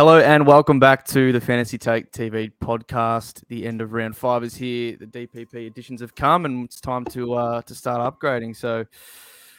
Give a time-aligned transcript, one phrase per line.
[0.00, 3.42] Hello and welcome back to the Fantasy Take TV podcast.
[3.48, 4.96] The end of round five is here.
[4.96, 8.56] The DPP editions have come, and it's time to uh, to start upgrading.
[8.56, 8.86] So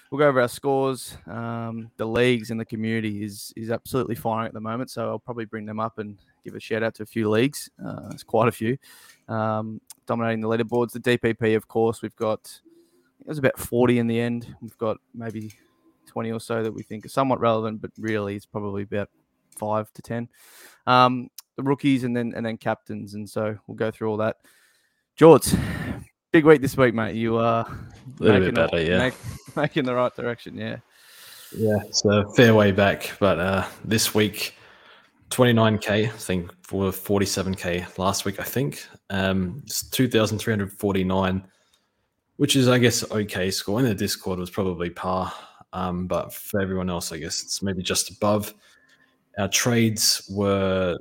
[0.09, 1.15] we'll go over our scores.
[1.27, 4.89] Um, the leagues and the community is is absolutely firing at the moment.
[4.89, 7.69] So I'll probably bring them up and give a shout out to a few leagues.
[7.79, 8.79] Uh, it's quite a few
[9.27, 10.91] um, dominating the leaderboards.
[10.91, 12.49] The DPP, of course, we've got.
[13.19, 14.55] It was about forty in the end.
[14.59, 15.53] We've got maybe
[16.07, 19.07] twenty or so that we think are somewhat relevant, but really it's probably about
[19.61, 20.27] five to ten.
[20.87, 24.37] Um, the rookies and then and then captains, and so we'll go through all that.
[25.15, 25.53] George,
[26.31, 27.15] big week this week, mate.
[27.15, 27.65] You are
[28.19, 29.13] a little bit better, the, yeah, make,
[29.55, 30.77] making the right direction, yeah.
[31.55, 34.55] Yeah, it's a fair way back, but uh, this week,
[35.29, 38.87] 29k, I think, for 47k last week, I think.
[39.09, 41.43] Um, it's 2,349,
[42.37, 43.79] which is, I guess, okay score.
[43.79, 45.33] In the Discord was probably par,
[45.73, 48.53] um, but for everyone else, I guess it's maybe just above.
[49.37, 50.97] Our trades were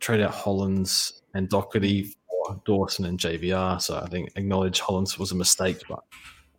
[0.00, 3.80] trade out Hollins and Doherty for Dawson and JVR.
[3.80, 6.00] So I think acknowledge Hollins was a mistake, but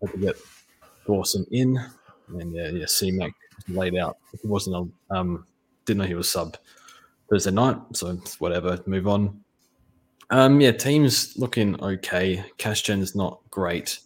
[0.02, 0.36] had to get
[1.06, 1.80] Dawson in.
[2.40, 3.34] And yeah, yeah, C-Mac
[3.68, 4.18] laid out.
[4.42, 5.46] He wasn't a, um,
[5.86, 6.58] didn't know he was sub
[7.30, 7.78] Thursday night.
[7.94, 9.44] So whatever, move on.
[10.32, 12.44] Um, yeah, teams looking okay.
[12.58, 14.00] Cash gen is not great.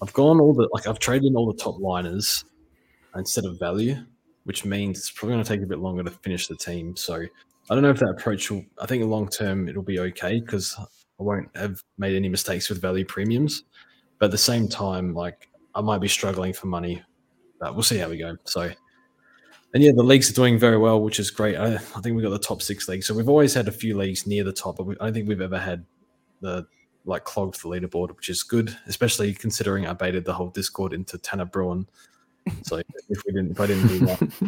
[0.00, 2.44] I've gone all the like I've traded in all the top liners
[3.14, 3.96] instead of value
[4.44, 6.96] which means it's probably going to take a bit longer to finish the team.
[6.96, 7.14] So
[7.70, 8.64] I don't know if that approach will.
[8.80, 12.80] I think long term it'll be okay because I won't have made any mistakes with
[12.80, 13.64] value premiums.
[14.18, 17.02] But at the same time, like I might be struggling for money.
[17.60, 18.36] But we'll see how we go.
[18.44, 18.70] So.
[19.74, 21.56] And yeah, the leagues are doing very well, which is great.
[21.56, 23.06] I, I think we've got the top six leagues.
[23.06, 25.28] So we've always had a few leagues near the top, but we, I don't think
[25.28, 25.86] we've ever had
[26.42, 26.66] the
[27.04, 31.16] like clogged the leaderboard, which is good, especially considering I baited the whole Discord into
[31.18, 31.86] Tanner Bruhn
[32.62, 34.22] so if we didn't, if I didn't do that,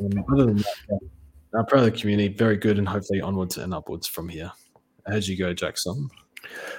[0.00, 2.32] um, other than that, yeah, I'm proud of the community.
[2.34, 4.52] Very good, and hopefully onwards and upwards from here.
[5.06, 6.08] How'd you go, Jackson?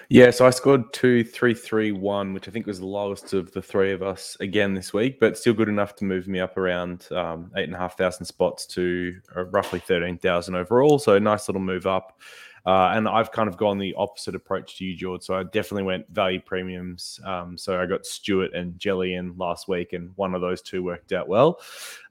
[0.09, 3.51] Yeah, so I scored two, three, three, one, which I think was the lowest of
[3.53, 6.57] the three of us again this week, but still good enough to move me up
[6.57, 10.99] around um, eight and a half thousand spots to uh, roughly thirteen thousand overall.
[10.99, 12.19] So nice little move up.
[12.65, 15.23] Uh, and I've kind of gone the opposite approach to you, George.
[15.23, 17.19] So I definitely went value premiums.
[17.25, 20.83] Um, so I got Stewart and Jelly in last week, and one of those two
[20.83, 21.59] worked out well.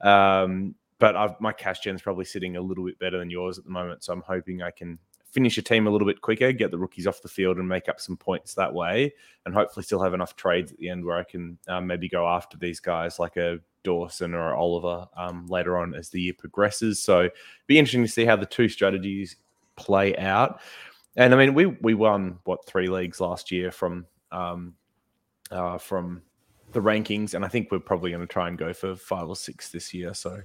[0.03, 3.59] Um, but I've, my cash gen is probably sitting a little bit better than yours
[3.59, 4.05] at the moment.
[4.05, 4.99] So I'm hoping I can
[5.33, 7.89] finish a team a little bit quicker, get the rookies off the field, and make
[7.89, 9.13] up some points that way,
[9.47, 12.29] and hopefully still have enough trades at the end where I can um, maybe go
[12.29, 17.03] after these guys like a Dawson or Oliver um, later on as the year progresses.
[17.03, 17.31] So
[17.67, 19.37] be interesting to see how the two strategies
[19.77, 20.61] play out.
[21.17, 24.75] And I mean, we we won what three leagues last year from um,
[25.51, 26.23] uh, from
[26.73, 29.37] the rankings, and I think we're probably going to try and go for five or
[29.37, 30.15] six this year.
[30.15, 30.41] So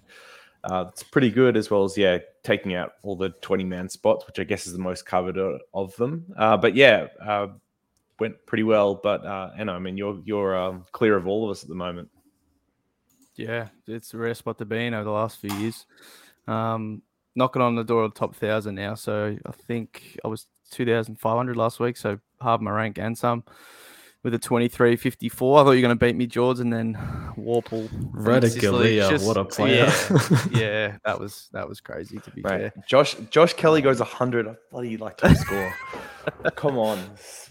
[0.65, 4.27] uh, it's pretty good, as well as yeah, taking out all the twenty man spots,
[4.27, 5.37] which I guess is the most covered
[5.73, 6.25] of them.
[6.37, 7.47] Uh, but yeah, uh,
[8.19, 8.95] went pretty well.
[8.95, 11.75] But uh, and I mean, you're you're um, clear of all of us at the
[11.75, 12.09] moment.
[13.35, 15.85] Yeah, it's a rare spot to be in over the last few years.
[16.47, 17.03] Um,
[17.37, 18.95] knocking on the door of the top thousand now.
[18.95, 21.95] So I think I was 2,500 last week.
[21.95, 23.43] So half my rank and some
[24.23, 24.91] with a 23.54.
[24.91, 26.95] I thought you were going to beat me, George, and then
[27.37, 27.89] Worpel.
[28.11, 29.85] Radically, what a player!
[29.85, 32.73] Yeah, yeah, that was that was crazy to be fair.
[32.87, 34.47] Josh Josh Kelly goes 100.
[34.47, 35.73] I bloody like to score.
[36.55, 36.99] Come on,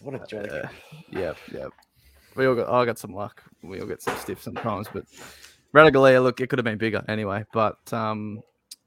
[0.03, 0.51] what a joke!
[0.53, 0.69] Uh,
[1.11, 1.69] yeah, yeah.
[2.35, 2.69] We all got.
[2.69, 3.43] I got some luck.
[3.63, 5.05] We all get some stiff sometimes, but
[5.77, 7.45] Radically, look, it could have been bigger anyway.
[7.53, 8.41] But um,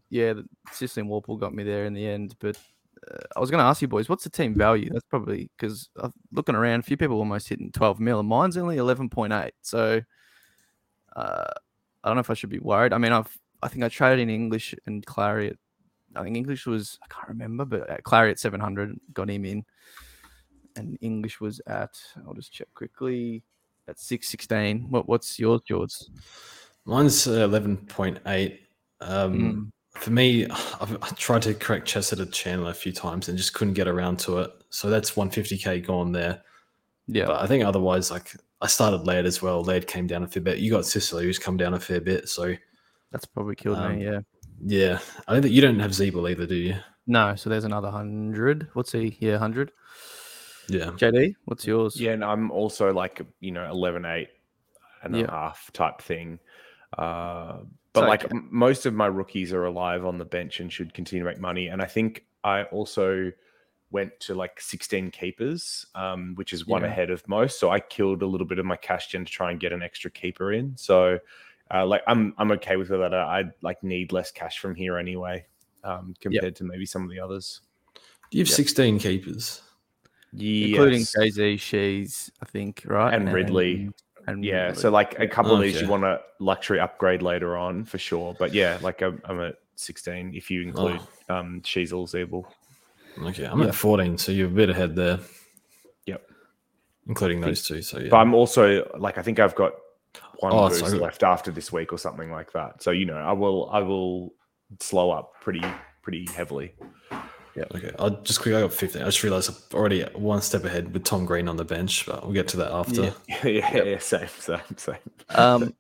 [0.10, 0.34] yeah,
[0.72, 2.36] Sicily and Worpel got me there in the end.
[2.40, 2.58] But
[3.10, 4.90] uh, I was going to ask you boys, what's the team value?
[4.92, 5.90] That's probably because
[6.32, 9.52] looking around, a few people almost hitting 12 mil, and mine's only 11.8.
[9.62, 10.02] So
[11.16, 11.44] uh,
[12.04, 12.94] I don't know if I should be worried.
[12.94, 15.50] I mean, I've I think I traded in English and Clary.
[15.50, 15.58] At,
[16.16, 19.64] I think English was I can't remember, but at Clary at 700 got him in,
[20.76, 23.44] and English was at I'll just check quickly
[23.88, 24.90] at 616.
[24.90, 25.94] What what's yours, George?
[26.86, 28.60] Mine's 11.8.
[29.02, 33.54] Um, mm for me, I've tried to correct Chester channel a few times and just
[33.54, 34.52] couldn't get around to it.
[34.70, 36.42] So that's 150k gone there.
[37.08, 39.64] Yeah, but I think otherwise, like I started Laird as well.
[39.64, 40.60] Laird came down a fair bit.
[40.60, 42.30] You got Sicily, who's come down a fair bit.
[42.30, 42.54] So
[43.12, 44.06] that's probably killed um, me.
[44.06, 44.20] Yeah,
[44.64, 45.00] yeah.
[45.28, 46.76] I don't think you don't have Ziebell either, do you?
[47.08, 47.36] No.
[47.36, 48.68] So there's another hundred.
[48.74, 49.18] What's he?
[49.20, 49.72] Yeah, hundred.
[50.70, 50.92] Yeah.
[50.92, 52.00] JD, what's yours?
[52.00, 54.28] Yeah, and I'm also like you know 11, 8
[55.04, 55.24] and yeah.
[55.24, 56.40] a half type thing.
[56.98, 57.60] Uh,
[57.94, 61.30] but like most of my rookies are alive on the bench and should continue to
[61.30, 61.68] make money.
[61.68, 63.32] And I think I also
[63.92, 66.88] went to like 16 keepers, um, which is one yeah.
[66.90, 67.60] ahead of most.
[67.60, 69.82] So I killed a little bit of my cash gen to try and get an
[69.82, 70.78] extra keeper in.
[70.78, 71.20] So
[71.74, 73.14] uh, like I'm I'm okay with that.
[73.14, 75.46] I like need less cash from here anyway.
[75.84, 77.62] um, compared to maybe some of the others.
[78.32, 78.56] Do You have Yep.
[78.56, 79.62] 16 keepers.
[80.34, 81.16] including Yes.
[81.16, 83.14] KZ, She's, I think, right?
[83.14, 83.90] And Ridley.
[84.30, 84.82] And Yeah, Ridley.
[84.82, 88.36] so like a couple of these you want to luxury upgrade later on for sure.
[88.38, 91.00] But yeah, like I'm, I'm at 16 if you include
[91.30, 92.46] um Sheezel Ziebell.
[93.30, 93.68] Okay, I'm Yeah.
[93.70, 95.20] at 14, so you're a bit ahead there.
[96.06, 96.30] Yep.
[97.08, 97.82] Including those two.
[97.82, 98.10] So yeah.
[98.10, 99.74] But I'm also like I think I've got
[100.40, 102.82] one Oh, boost so- left after this week or something like that.
[102.84, 104.34] So you know, I will I will
[104.80, 105.64] slow up pretty
[106.02, 106.74] pretty heavily.
[107.58, 109.02] Okay, I'll just quickly I got 15.
[109.02, 112.24] I just realized I'm already one step ahead with Tom Green on the bench, but
[112.24, 113.04] we'll get to that after.
[113.04, 113.12] Yeah.
[113.44, 114.96] yeah, yeah, yeah, same, same, same.
[115.30, 115.74] um,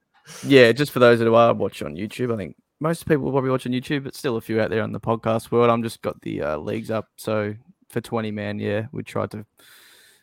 [0.43, 3.49] yeah, just for those that are watching on YouTube, I think most people will probably
[3.49, 5.69] watch on YouTube, but still a few out there on the podcast world.
[5.69, 7.07] I'm just got the uh, leagues up.
[7.17, 7.55] So
[7.89, 9.45] for 20 man, yeah, we tried to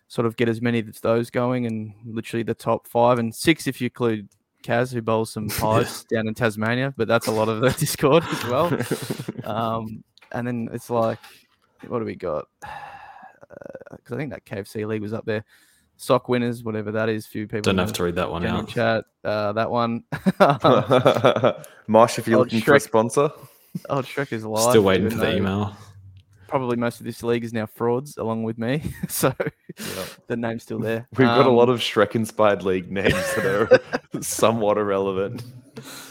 [0.09, 3.67] sort of get as many of those going and literally the top five and six
[3.67, 4.29] if you include
[4.63, 8.25] Kaz, who bowls some pies down in Tasmania, but that's a lot of the Discord
[8.25, 8.79] as well.
[9.45, 11.19] Um, and then it's like,
[11.89, 12.47] what do we got?
[13.91, 15.45] Because I think that KFC league was up there.
[15.97, 17.27] Sock winners, whatever that is.
[17.27, 18.69] Few people Don't have to read that one out.
[18.69, 19.05] chat.
[19.25, 20.03] Uh, that one.
[21.87, 23.31] Mosh, if you're Oh, looking for a sponsor,
[23.89, 24.71] oh, Shrek is live.
[24.71, 25.77] Still waiting for the though email.
[26.49, 28.83] Probably most of this league is now frauds, along with me.
[29.09, 29.33] so
[30.27, 31.09] the name's still there.
[31.17, 33.45] we've got a lot Um, of Shrek-inspired league names that
[34.15, 35.43] are somewhat irrelevant.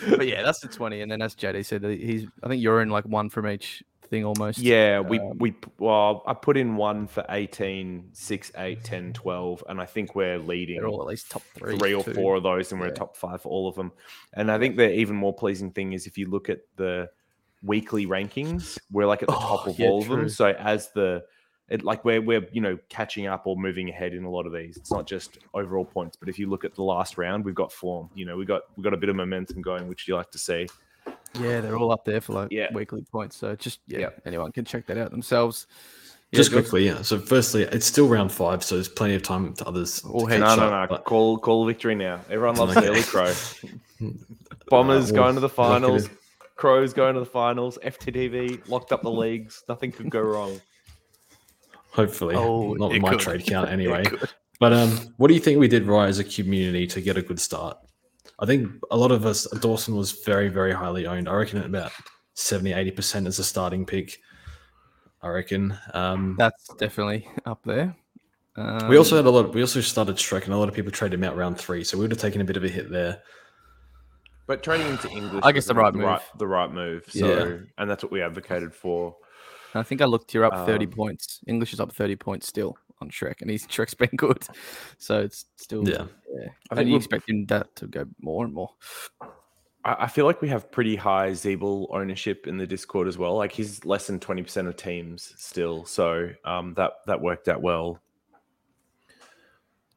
[0.09, 2.27] But yeah, that's the twenty, and then as JD said, he's.
[2.44, 4.60] I think you're in like one from each thing almost.
[4.60, 9.63] Yeah, we Um, we well, I put in one for 18, 6, 8, 10, 12,
[9.68, 12.13] and I think we're leading they're all at least top three, three or two.
[12.13, 12.94] four of those, and we're Yeah.
[12.94, 13.92] top five for all of them.
[14.34, 17.10] And I think the even more pleasing thing is if you look at the
[17.63, 20.30] weekly rankings, we're like at the top Oh, of yeah, all of them.
[20.30, 21.25] So as the
[21.68, 24.54] it, like we're we're you know catching up or moving ahead in a lot of
[24.54, 24.78] these.
[24.78, 27.72] It's not just overall points, but if you look at the last round, we've got
[27.72, 28.10] form.
[28.13, 30.38] You know, we got we got a bit of momentum going, which you like to
[30.38, 30.68] see.
[31.40, 32.74] Yeah, they're all up there for like Yeah.
[32.74, 33.36] weekly points.
[33.38, 34.22] So just yeah, Yep.
[34.26, 35.68] anyone can check that out themselves.
[36.32, 36.64] Yeah, Just good.
[36.64, 37.02] quickly, yeah.
[37.04, 40.02] So, firstly, it's still round five, so there's plenty of time to others.
[40.02, 40.96] to Oh, hey, catch No, no, up, no.
[40.98, 42.20] but- Call call victory now.
[42.30, 42.88] Everyone loves Okay.
[42.88, 43.32] Daily Crow.
[44.70, 46.10] Bombers well, going to the finals.
[46.56, 47.78] Crows going to the finals.
[47.84, 49.64] FTTV locked up the leagues.
[49.70, 50.60] Nothing could go wrong.
[51.92, 53.20] Hopefully, Oh, not with my could.
[53.20, 54.04] trade count anyway.
[54.60, 57.22] But um, what do you think we did right as a community to get a
[57.22, 57.78] good start?
[58.40, 61.30] I think a lot of us, Dawson was very, very highly owned.
[61.30, 61.92] I reckon at about
[62.34, 64.20] 70, 80% as a starting pick.
[65.22, 65.78] I reckon.
[65.94, 67.96] Um, That's definitely up there.
[68.58, 69.54] Um, we also had a lot.
[69.54, 71.98] we also started Shrek, and a lot of people traded him out round three, so
[71.98, 73.22] we would have taken a bit of a hit there.
[74.48, 76.08] But trading into English, I guess the right the move.
[76.08, 77.04] right, the right move.
[77.10, 77.58] So, Yeah.
[77.78, 79.16] and that's what we advocated for.
[79.74, 80.34] I think I looked.
[80.34, 81.40] You're up 30 Um, points.
[81.48, 84.44] English is up 30 points still on Shrek, and he's Shrek's been good.
[84.97, 86.06] So it's still Yeah.
[86.33, 86.39] yeah.
[86.39, 88.69] I I think think you we'll- expecting that to go more and more.
[89.83, 93.36] I, I feel like we have pretty high Ziebell ownership in the Discord as well.
[93.36, 97.62] Like he's less than twenty percent of teams still, so um, that that worked out
[97.62, 98.00] well.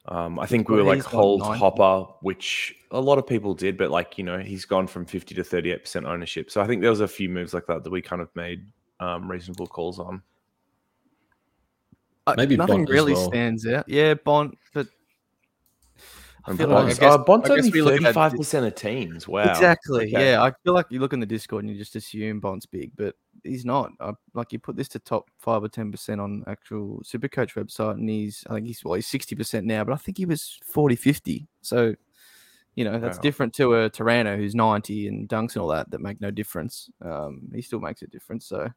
[0.07, 1.59] Um, I think we got- were like he's hold 90.
[1.59, 5.35] Hopper, which a lot of people did, but like you know he's gone from fifty
[5.35, 6.51] to thirty eight percent ownership.
[6.51, 8.67] So I think there was a few moves like that that we kind of made
[9.01, 10.23] um, reasonable calls on.
[12.29, 13.29] Uh, Maybe nothing Bont really well.
[13.29, 13.89] stands out.
[13.89, 14.87] Yeah, Bont, but
[16.47, 17.95] I And feel like I Bond's, guess- uh, Bond's I guess only we look at
[17.97, 19.29] thirty that five di- percent of teams.
[19.29, 20.15] Wow, Exactly.
[20.15, 20.31] Okay.
[20.31, 22.93] Yeah, I feel like you look in the Discord and you just assume Bond's big,
[22.97, 23.91] but he's not.
[24.01, 27.93] I, like you put this to top five or ten percent on actual Supercoach website,
[27.95, 30.59] and he's I think he's well he's sixty percent now, but I think he was
[30.65, 31.47] 40, 50.
[31.63, 31.95] So
[32.77, 33.23] you know that's Wow.
[33.23, 36.89] different to a Taranto who's ninety and dunks and all that that make no difference.
[37.05, 38.47] Um, he still makes a difference.
[38.47, 38.69] So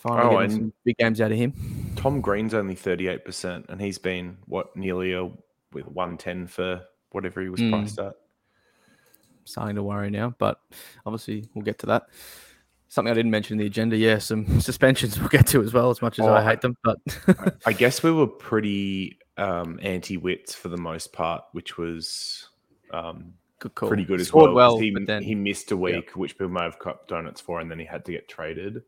[0.00, 1.52] finally Oh, getting big games out of him.
[1.96, 5.24] Tom Green's only 38%, and he's been what nearly a
[5.72, 7.70] with 110 for whatever he was Mm.
[7.70, 8.14] priced at.
[9.44, 10.60] starting to worry now, but
[11.04, 12.08] obviously we'll get to that.
[12.88, 15.90] Something I didn't mention in the agenda, yeah, some suspensions we'll get to as well,
[15.90, 16.76] as much as Oh, I hate them.
[16.84, 16.98] But
[17.66, 22.48] I guess we were pretty um, anti Witts for the most part, which was
[22.92, 23.88] um, good call.
[23.88, 24.74] pretty good as Scored well.
[24.74, 27.70] well, he, then he missed a week, which people may have cut donuts for, and
[27.70, 28.82] then he had to get traded.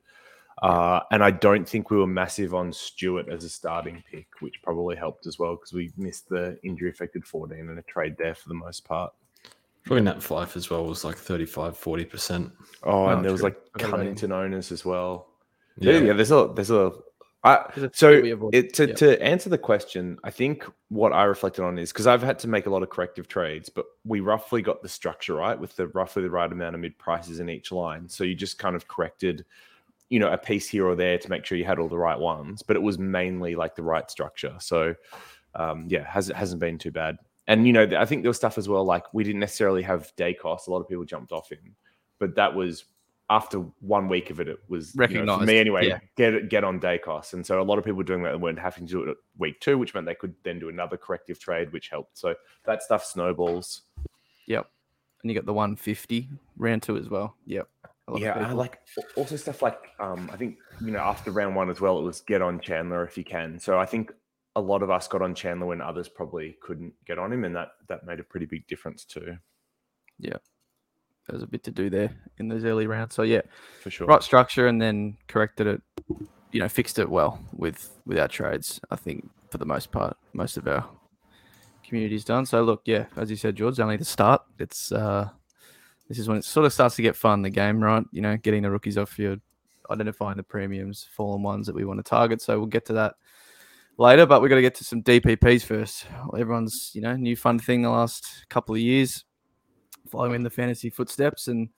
[0.62, 4.62] Uh, and I don't think we were massive on Stewart as a starting pick, which
[4.62, 8.34] probably helped as well because we missed the injury affected 14 and a trade there
[8.34, 9.12] for the most part.
[9.84, 12.52] Probably Nat Fyfe as well was like 35, 40%.
[12.84, 13.48] Oh, Oh, and there was true.
[13.48, 13.96] like Forgot about.
[13.96, 15.26] Cunnington owners as well.
[15.78, 15.94] Yeah.
[15.94, 16.12] Yeah, yeah.
[16.12, 16.92] There's a there's a.
[17.44, 18.12] I, a so
[18.52, 18.96] it, to yep.
[18.98, 22.48] to answer the question, I think what I reflected on is because I've had to
[22.48, 25.88] make a lot of corrective trades, but we roughly got the structure right with the
[25.88, 28.08] roughly the right amount of mid prices in each line.
[28.08, 29.44] So you just kind of corrected,
[30.08, 32.18] you know, a piece here or there to make sure you had all the right
[32.18, 34.54] ones, but it was mainly like the right structure.
[34.60, 34.94] So
[35.54, 37.18] um, yeah, has hasn't been too bad.
[37.48, 40.12] And you know, I think there was stuff as well like we didn't necessarily have
[40.16, 40.66] Daicos.
[40.66, 41.74] A lot of people jumped off in,
[42.18, 42.84] but that was
[43.30, 45.88] after one week of it, it was you know, for me anyway.
[45.88, 45.98] yeah.
[46.16, 48.58] Get get on Daicos, and so a lot of people were doing that and weren't
[48.58, 51.38] having to do it at week two, which meant they could then do another corrective
[51.38, 52.18] trade, which helped.
[52.18, 53.82] So that stuff snowballs.
[54.46, 54.68] Yep.
[55.22, 57.36] And you got the 150 round two as well.
[57.46, 57.68] Yep.
[58.08, 58.80] A lot of Yeah, I like
[59.16, 62.20] also stuff like um, I think you know after round one as well, it was
[62.20, 63.58] get on Chandler if you can.
[63.58, 64.12] So I think
[64.56, 67.54] a lot of us got on Chandler when others probably couldn't get on him, and
[67.54, 69.36] that that made a pretty big difference too,
[70.18, 70.36] Yeah,
[71.28, 73.14] There's a bit to do there in those early rounds.
[73.14, 73.42] So yeah,
[73.80, 74.06] for sure.
[74.06, 75.82] right structure and then corrected it,
[76.50, 78.80] you know, fixed it well with with our trades.
[78.90, 80.88] I think for the most part, most of our
[81.86, 82.46] community's done.
[82.46, 84.42] So look, yeah, as you said, George, only the start.
[84.58, 85.28] It's uh
[86.08, 88.04] this is when it sort of starts to get fun, the game, right?
[88.10, 89.40] You know, getting the rookies off field,
[89.90, 92.42] identifying the premiums, fallen ones that we want to target.
[92.42, 93.14] So we'll get to that
[93.98, 96.06] later, but we've got to get to some DPPs first.
[96.36, 99.24] Everyone's, you know, new fun thing the last couple of years,
[100.10, 101.68] following in the fantasy footsteps and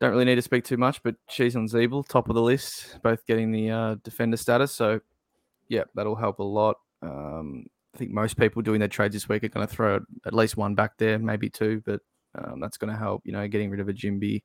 [0.00, 2.98] don't really need to speak too much, but she's on Ziebell, top of the list,
[3.02, 4.72] both getting the uh, defender status.
[4.72, 5.00] So,
[5.68, 6.76] yeah, that'll help a lot.
[7.02, 10.34] Um, I think most people doing their trades this week are going to throw at
[10.34, 12.00] least one back there, maybe two, but
[12.34, 14.42] um, that's going to help, you know, getting rid of a Jimby,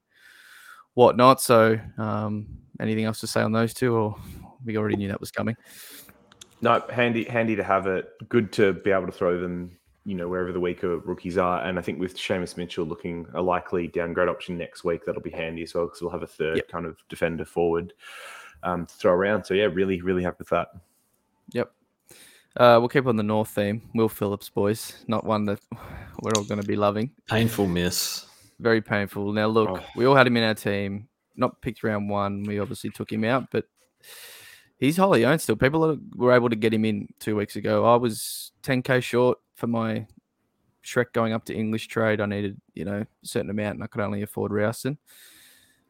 [0.94, 1.42] whatnot.
[1.42, 2.48] So, um,
[2.80, 4.16] anything else to say on those two, or
[4.64, 5.56] we already knew that was coming?
[6.62, 8.10] No, handy handy to have it.
[8.30, 11.62] Good to be able to throw them, you know, wherever the weaker rookies are.
[11.64, 15.30] And I think with Seamus Mitchell looking a likely downgrade option next week, that'll be
[15.30, 16.68] handy as well because we'll have a third Yep.
[16.70, 17.94] kind of defender forward
[18.64, 19.44] um, to throw around.
[19.44, 20.70] So yeah, really, really happy with that.
[21.52, 21.72] Yep.
[22.58, 23.82] Uh, we'll keep on the North theme.
[23.94, 25.04] Will Phillips, boys.
[25.08, 25.60] Not one that
[26.22, 27.12] we're all going to be loving.
[27.28, 28.26] Painful miss.
[28.60, 29.34] very painful.
[29.34, 29.84] Now, look, Oh.
[29.98, 31.10] we all had him in our team.
[31.36, 32.44] Not picked round one.
[32.44, 33.66] We obviously took him out, but
[34.78, 35.58] he's wholly owned still.
[35.58, 37.84] People were able to get him in two weeks ago.
[37.86, 40.08] I was 10k short for my
[40.86, 42.22] Shrek going up to English trade.
[42.22, 44.98] I needed, you know, a certain amount, and I could only afford Rouston.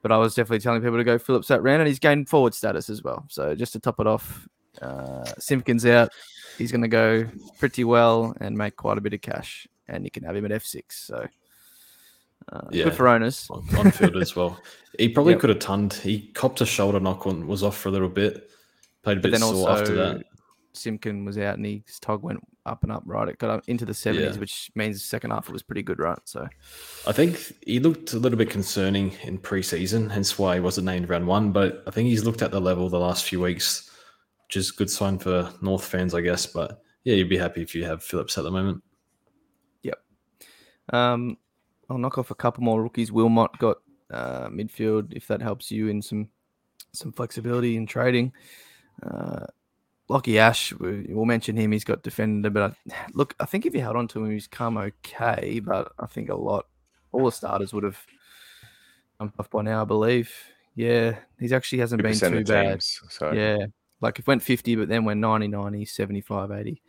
[0.02, 2.56] But I was definitely telling people to go Phillips that round, and he's gained forward
[2.56, 3.26] status as well.
[3.30, 4.48] So just to top it off,
[4.82, 6.12] uh, Simpkin's out.
[6.58, 7.28] He's going to go
[7.60, 10.52] pretty well and make quite a bit of cash, and you can have him at
[10.52, 10.84] F6.
[10.90, 11.28] So
[12.52, 12.86] uh, Yeah.
[12.86, 13.48] good for owners.
[13.50, 14.60] on, on field as well.
[14.98, 15.42] He probably Yep.
[15.42, 15.94] could have tonned.
[15.94, 18.50] He copped a shoulder knock and was off for a little bit.
[19.04, 20.24] Played a bit sore after that.
[20.72, 23.28] Simpkin was out and his tog went up and up, right?
[23.28, 24.40] It got up into the 70s, Yeah.
[24.40, 26.18] which means the second half it was pretty good, right?
[26.24, 26.48] So,
[27.06, 31.10] I think he looked a little bit concerning in preseason, hence why he wasn't named
[31.10, 31.52] round one.
[31.52, 33.90] But I think he's looked at the level the last few weeks,
[34.48, 36.46] which is a good sign for North fans, I guess.
[36.46, 38.84] But yeah, you'd be happy if you have Phillips at the moment.
[39.84, 40.00] Yep.
[40.92, 41.38] Um,
[41.90, 43.12] I'll knock off a couple more rookies.
[43.12, 43.78] Wilmot got
[44.12, 46.30] uh, midfield, if that helps you in some
[46.94, 48.32] some flexibility in trading.
[49.04, 49.46] Uh,
[50.10, 51.72] Lachie Ash, we, we'll mention him.
[51.72, 54.48] He's got defender, but I, look, I think if you held on to him, he's
[54.48, 55.60] come okay.
[55.64, 56.68] But I think a lot,
[57.12, 58.00] all the starters would have
[59.20, 60.32] come off by now, I believe.
[60.76, 62.70] Yeah, he's actually hasn't been 2% too bad.
[62.72, 63.66] teams, So Yeah.
[64.02, 66.82] Like it went 50, but then went 90, 90, 75, 80.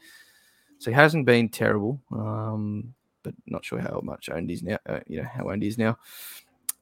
[0.79, 4.79] So he hasn't been terrible, um, but not sure how much owned he's now.
[4.87, 5.99] Uh, you know, how owned is now.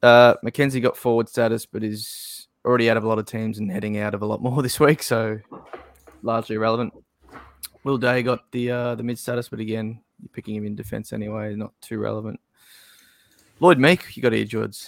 [0.03, 3.71] Uh, Mackenzie got forward status, but is already out of a lot of teams and
[3.71, 5.03] heading out of a lot more this week.
[5.03, 5.39] So
[6.21, 6.93] largely irrelevant.
[7.83, 11.13] Will Day got the uh, the mid status, but again, you're picking him in defense
[11.13, 12.39] anyway, not too relevant.
[13.59, 14.79] Lloyd Meek, you got hear George.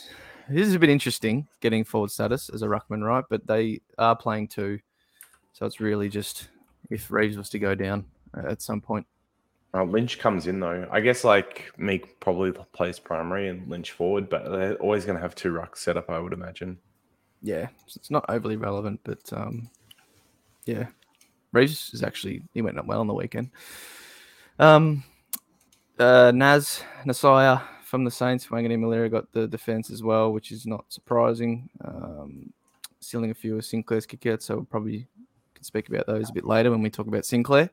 [0.49, 3.23] This is a bit interesting getting forward status as a ruckman, right?
[3.29, 4.79] But they are playing two,
[5.57, 6.49] so it's really just
[6.91, 8.05] if Reeves was to go down
[8.47, 9.07] at some point.
[9.73, 10.87] Uh, Lynch comes in though.
[10.91, 15.21] I guess like Meek probably plays primary and Lynch forward, but they're always going to
[15.21, 16.77] have two rucks set up, I would imagine.
[17.41, 19.67] Yeah, it's not overly relevant, but um,
[20.65, 20.85] yeah,
[21.53, 23.49] Reeves is actually he went up well on the weekend.
[24.59, 25.03] Um,
[25.97, 30.85] uh, Naz Nasiah from the Saints, Wanganeen-Milera got the defense as well, which is not
[30.89, 31.67] surprising.
[31.83, 32.53] Um,
[32.99, 35.07] stealing a few of Sinclair's kickouts, so probably
[35.57, 37.69] can speak about those a bit later when we talk about Sinclair.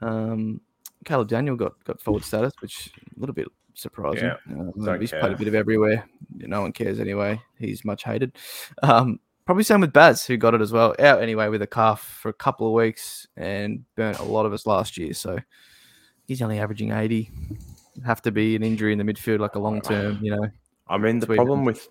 [0.00, 0.60] Um,
[1.04, 4.24] Caleb Daniel got got forward status, which a little bit surprising.
[4.24, 6.08] Yeah, Uh, he's played a bit of everywhere.
[6.36, 7.40] No one cares anyway.
[7.58, 8.36] He's much hated.
[8.82, 10.94] Um, probably same with Baz, who got it as well.
[10.98, 14.52] Out anyway with a calf for a couple of weeks and burnt a lot of
[14.52, 15.14] us last year.
[15.14, 15.38] So
[16.26, 17.30] he's only averaging 80.
[18.04, 20.48] Have to be an injury in the midfield, like a long term, you know.
[20.88, 21.44] I mean, the Sweden.
[21.44, 21.88] problem with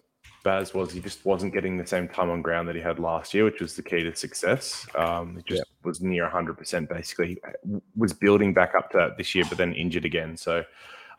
[0.48, 3.34] Baz was he just wasn't getting the same time on ground that he had last
[3.34, 4.88] year, which was the key to success.
[4.96, 7.38] Um, he just was near 100% basically.
[7.68, 10.38] He was building back up to that this year, but then injured again.
[10.38, 10.64] So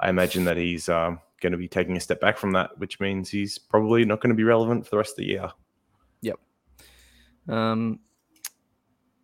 [0.00, 3.00] I imagine that he's um, going to be taking a step back from that, which
[3.00, 5.50] means he's probably not going to be relevant for the rest of the year.
[6.22, 6.38] Yep.
[7.50, 7.98] Um,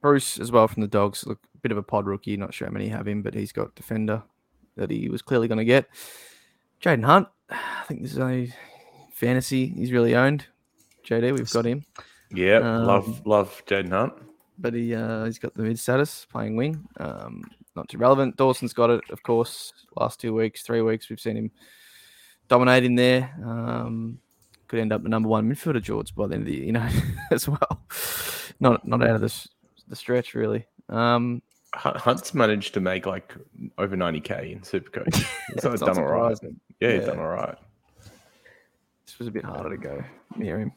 [0.03, 1.27] Bruce as well from the Dogs.
[1.27, 2.37] Look, a bit of a pod rookie.
[2.37, 4.23] Not sure how many have him, but he's got defender
[4.77, 5.89] that he was clearly going to get.
[6.83, 7.29] Jayden Hunt.
[7.49, 8.53] I think this is only
[9.14, 9.66] fantasy.
[9.68, 10.44] He's really owned.
[11.06, 11.85] JD, we've got him,
[12.30, 14.14] Yeah, Um, love love Jayden Hunt.
[14.59, 16.87] but he uh, he's got the mid status playing wing.
[16.99, 17.42] Um,
[17.76, 18.37] not too relevant.
[18.37, 19.73] Dawson's got it, of course.
[19.97, 21.50] Last two weeks, three weeks, we've seen him
[22.49, 23.35] dominating there.
[23.44, 24.18] Um,
[24.68, 26.73] could end up the number one midfielder, George, by the end of the year, you
[26.73, 26.88] know,
[27.30, 27.83] as well.
[28.61, 29.47] Not not out of this
[29.88, 30.66] the stretch really.
[30.88, 31.42] Um,
[31.75, 33.35] Hunt's managed to make like
[33.78, 35.26] over 90k in Supercoach.
[35.61, 36.38] so it's done all right.
[36.80, 37.06] Yeah, he's Yeah.
[37.09, 37.59] done all right.
[39.14, 40.02] This was a bit harder to go
[40.37, 40.73] near him.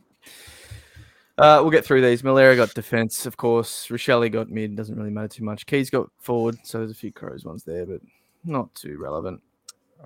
[1.39, 2.21] Uh, we'll get through these.
[2.21, 3.87] Milera got defense, of course.
[3.87, 4.75] Rachele got mid.
[4.75, 5.65] Doesn't really matter too much.
[5.65, 7.99] Keays got forward, so there's a few Crows ones there, but
[8.45, 9.41] not too relevant.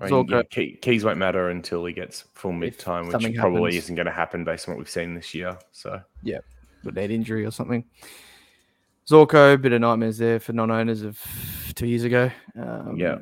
[0.00, 3.60] I mean, yeah, key, keys won't matter until he gets full mid time, which probably
[3.72, 3.74] happens.
[3.84, 5.58] isn't going to happen based on what we've seen this year.
[5.72, 6.38] So yeah,
[6.82, 7.84] But that injury or something.
[9.06, 11.20] Zorko, bit of nightmares there for non-owners of
[11.74, 12.30] two years ago.
[12.58, 13.18] Um, yeah,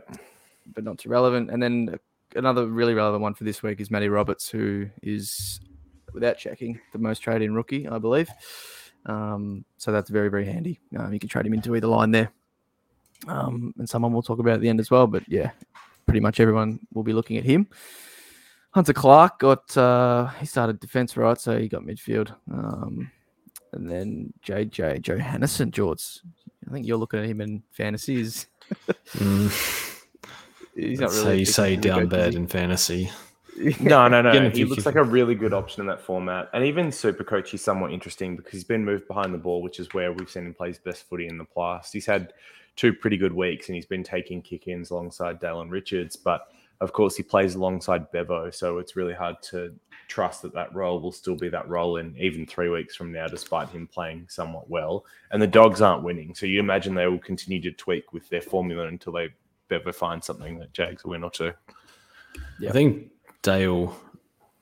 [0.73, 1.51] but not too relevant.
[1.51, 1.99] And then
[2.35, 5.61] another really relevant one for this week is Matty Roberts, who is,
[6.13, 8.31] without checking, the most traded in rookie, I believe.
[9.07, 10.81] Um, so that's very, very handy.
[10.97, 12.33] Um, you can trade him into either line there.
[13.27, 15.07] Um, and someone we'll talk about at the end as well.
[15.07, 15.51] But yeah,
[16.07, 17.69] pretty much everyone will be looking at him.
[18.73, 21.39] Hunter Clark got, uh, he started defense, right?
[21.39, 22.35] So he got midfield.
[22.53, 23.11] Um,
[23.73, 26.21] and then JJ Johannisen, George.
[26.69, 28.47] I think you're looking at him in fantasies.
[29.15, 29.89] Mm,
[30.75, 32.39] he's not really how you say down Goat, bad he?
[32.39, 33.11] in fantasy.
[33.81, 34.31] no, no, no.
[34.31, 37.53] Again, he looks like a really good option in that format, and even Super Coach,
[37.53, 40.47] is somewhat interesting because he's been moved behind the ball, which is where we've seen
[40.47, 41.93] him play his best footy in the past.
[41.93, 42.33] He's had
[42.77, 46.49] two pretty good weeks, and he's been taking kick-ins alongside Dalen Richards, but
[46.81, 49.75] of course he plays alongside Bevo, so it's really hard to
[50.09, 53.29] trust that that role will still be that role in even three weeks from now,
[53.29, 55.05] despite him playing somewhat well.
[55.31, 58.41] And the Dogs aren't winning, so you imagine they will continue to tweak with their
[58.41, 59.29] formula until they
[59.71, 61.53] Bevo find something that Jags will win or two.
[62.59, 62.69] Yeah.
[62.69, 63.11] I think
[63.43, 63.97] Dale,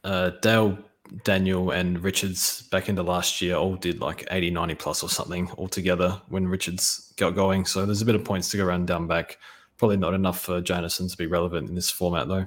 [0.04, 0.78] uh, Dale,
[1.24, 5.50] Daniel, and Richards back into last year all did like 80, 90 plus or something
[5.58, 7.64] altogether when Richards got going.
[7.64, 9.38] So there's a bit of points to go around down back.
[9.78, 12.46] Probably not enough for Jonathan to be relevant in this format though.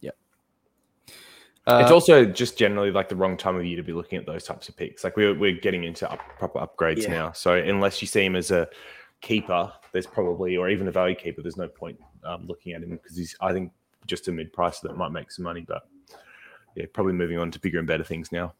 [0.00, 0.10] Yeah.
[1.70, 4.24] It's Uh, also just generally like the wrong time of year to be looking at
[4.26, 5.04] those types of picks.
[5.04, 7.10] Like we're, we're getting into up, proper upgrades Yeah.
[7.10, 7.32] now.
[7.32, 8.68] So unless you see him as a
[9.20, 12.90] keeper, there's probably, or even a value keeper, there's no point um, looking at him
[12.90, 13.72] because he's, I think,
[14.06, 15.64] just a mid price that might make some money.
[15.66, 15.82] But
[16.74, 18.54] yeah, probably moving on to bigger and better things now.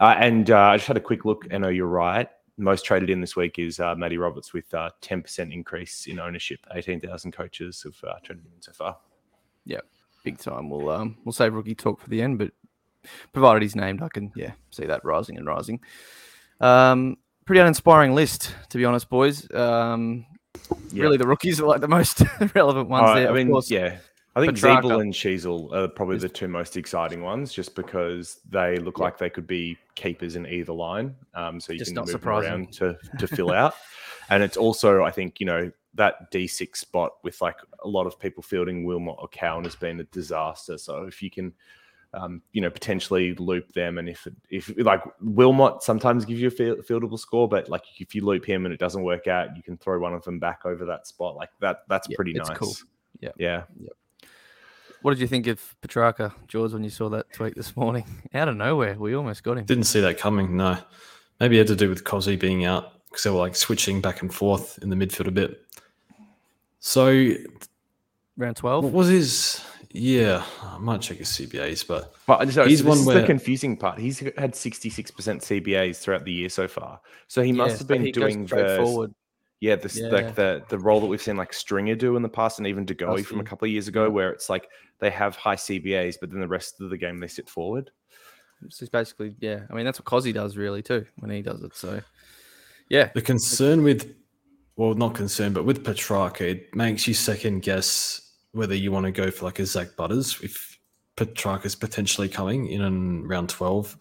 [0.00, 1.44] Uh, and uh, I just had a quick look.
[1.50, 2.28] and know you're right.
[2.56, 6.60] Most traded in this week is uh, Roberts with uh, 10% increase in ownership.
[6.72, 8.96] 18,000 coaches have uh, traded in so far.
[9.64, 9.80] Yeah,
[10.24, 10.70] big time.
[10.70, 12.52] We'll um we'll save rookie talk for the end, but
[13.32, 15.80] provided he's named, I can yeah see that rising and rising.
[16.60, 19.50] Um, pretty uninspiring list to be honest, boys.
[19.52, 20.26] Um,
[20.92, 21.02] Yeah.
[21.02, 22.22] really the rookies are like the most
[22.54, 23.28] relevant ones Oh, there.
[23.30, 23.70] I mean, course.
[23.70, 23.98] yeah.
[24.36, 28.40] I think Petracca Ziebell and Sheezel are probably the two most exciting ones, just because
[28.50, 31.14] they look like they could be keepers in either line.
[31.34, 32.50] Um, so you Just can not move them surprising.
[32.52, 33.74] around to to fill out.
[34.30, 38.06] And it's also, I think, you know, that D six spot with like a lot
[38.06, 40.78] of people fielding Wilmot or Cowan has been a disaster.
[40.78, 41.52] So if you can.
[42.16, 46.50] Um, you know, potentially loop them, and if if like Wilmot sometimes gives you a
[46.82, 49.76] fieldable score, but like if you loop him and it doesn't work out, you can
[49.76, 51.34] throw one of them back over that spot.
[51.34, 52.58] Like that, that's Yeah, pretty it's nice.
[52.58, 52.72] cool.
[53.20, 53.30] Yeah.
[53.36, 53.62] yeah.
[55.02, 58.04] What did you think of Petracca, George, when you saw that tweet this morning?
[58.34, 59.64] Out of nowhere, we almost got him.
[59.66, 60.56] Didn't see that coming.
[60.56, 60.78] No,
[61.40, 64.22] maybe it had to do with Cosy being out because they were like switching back
[64.22, 65.62] and forth in the midfield a bit.
[66.80, 67.32] So
[68.36, 68.84] Round twelve.
[68.84, 68.94] what twelve.
[68.94, 69.64] was his?
[69.96, 73.22] Yeah, I might check his CBAs, but But I just, He's this one is the
[73.24, 73.96] confusing part.
[74.00, 77.00] He's had 66% CBAs throughout the year so far.
[77.28, 79.14] So he must Yeah, have been he doing straight the forward.
[79.60, 80.08] yeah, the, Yeah.
[80.08, 82.84] like the the role that we've seen like Stringer do in the past, and even
[82.84, 84.08] De Goey from a couple of years ago, Yeah.
[84.08, 84.68] where it's like
[84.98, 87.92] they have high CBAs, but then the rest of the game they sit forward.
[88.66, 89.60] It's just basically yeah.
[89.70, 91.76] I mean that's what Cozzy does really too when he does it.
[91.76, 92.00] So
[92.88, 94.12] yeah, the concern with,
[94.74, 98.23] well, not concern, but with Petracca, it makes you second guess
[98.54, 100.78] whether you want to go for like a Zach Butters if
[101.16, 103.96] Petracca's potentially coming in on round 12.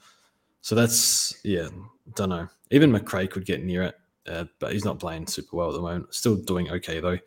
[0.62, 1.68] So that's, yeah,
[2.16, 2.48] don't know.
[2.72, 3.96] Even Macrae could get near it,
[4.28, 6.13] uh, but he's not playing super well at the moment.
[6.13, 7.20] Still doing okay though.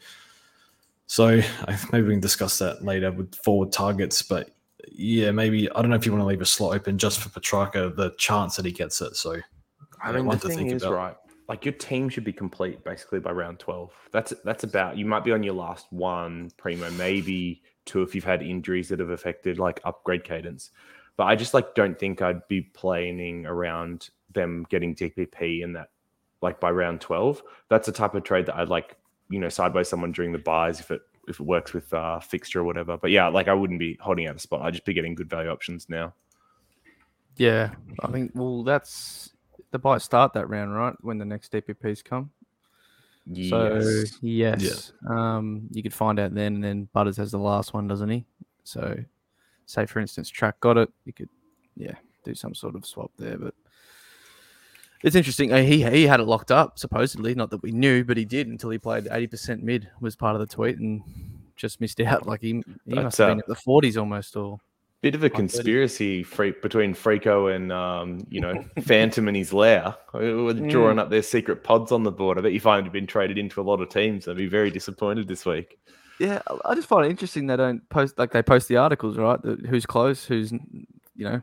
[1.07, 1.27] So
[1.69, 4.51] I- maybe we can discuss that later with forward targets, but
[4.91, 7.29] yeah, maybe I don't know if you want to leave a slot open just for
[7.29, 9.17] Petracca, the chance that he gets it.
[9.17, 9.37] So
[10.03, 10.95] I mean, the to thing think is, about.
[10.95, 11.17] right?
[11.49, 13.93] Like your team should be complete basically by round twelve.
[14.11, 14.97] That's that's about.
[14.99, 18.99] You might be on your last one primo, maybe two if you've had injuries that
[18.99, 20.71] have affected like upgrade cadence.
[21.17, 25.91] But I just like don't think I'd be planning around them getting DPP in that
[26.43, 27.43] like by round twelve.
[27.69, 28.97] That's the type of trade that I'd like,
[29.31, 32.19] you know, side by someone during the buys if it if it works with uh
[32.19, 32.97] fixture or whatever.
[32.97, 34.63] But yeah, like I wouldn't be holding out a spot.
[34.63, 36.13] I'd just be getting good value options now.
[37.37, 38.33] Yeah, I think.
[38.35, 39.31] Well, that's
[39.71, 40.95] the bye start that round, right?
[41.01, 42.31] When the next DPPs come.
[43.51, 44.19] So Yes.
[44.23, 48.09] yes, um, you could find out then, and then Butters has the last one, doesn't
[48.09, 48.25] he?
[48.65, 48.97] So,
[49.67, 51.29] say for instance, Track got it, you could,
[51.77, 53.37] yeah, do some sort of swap there.
[53.37, 53.55] But
[55.03, 55.53] it's interesting.
[55.53, 58.47] uh, He he had it locked up supposedly, not that we knew, but he did
[58.47, 61.03] until he played eighty percent mid was part of the tweet and
[61.57, 62.27] just missed out.
[62.27, 64.59] Like he he That's, must have been uh, at the forties almost, or
[65.07, 69.95] Bit of a conspiracy freak between Freako and um, you know Phantom and his lair.
[70.13, 72.39] We were drawing up their secret pods on the board.
[72.39, 74.27] I bet you find have been traded into a lot of teams.
[74.27, 75.79] I'd be very disappointed this week.
[76.19, 79.41] Yeah, I- just find it interesting they don't post like they post the articles, right?
[79.41, 80.59] The, who's close, who's you
[81.19, 81.41] know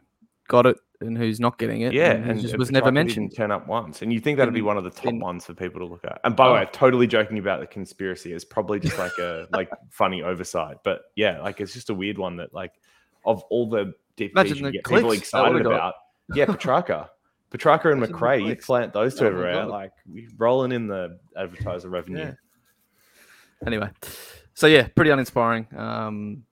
[0.49, 1.93] got it, and who's not getting it.
[1.93, 3.34] Yeah, and, and just uh, was never mentioned.
[3.34, 5.54] Turn up once, and you think that'd be one of the top in- ones for
[5.54, 6.19] people to look at.
[6.26, 6.56] And by the Oh.
[6.56, 8.34] way, totally joking about the conspiracy.
[8.34, 12.17] It's probably just like a like funny oversight, but yeah, like it's just a weird
[12.17, 12.73] one that like
[13.26, 15.74] of all the DPs Imagine you the get people clicks that would've excited got.
[15.74, 15.94] about.
[16.36, 17.08] Yeah, Petracca,
[17.52, 18.40] Petracca and Imagine the Macrae.
[18.40, 18.66] You clicks.
[18.66, 19.70] plant those two Oh my around, God.
[19.70, 22.20] like we rolling in the advertiser revenue.
[22.20, 22.34] Yeah.
[23.66, 23.90] Anyway,
[24.54, 25.68] so yeah, pretty uninspiring.
[25.76, 26.44] Um,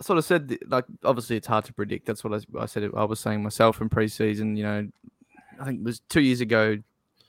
[0.00, 2.06] I sort of said th- like obviously it's hard to predict.
[2.06, 2.88] That's what I, I said.
[2.96, 4.56] I was saying myself in preseason.
[4.56, 4.88] You know,
[5.60, 6.76] I think it was two years ago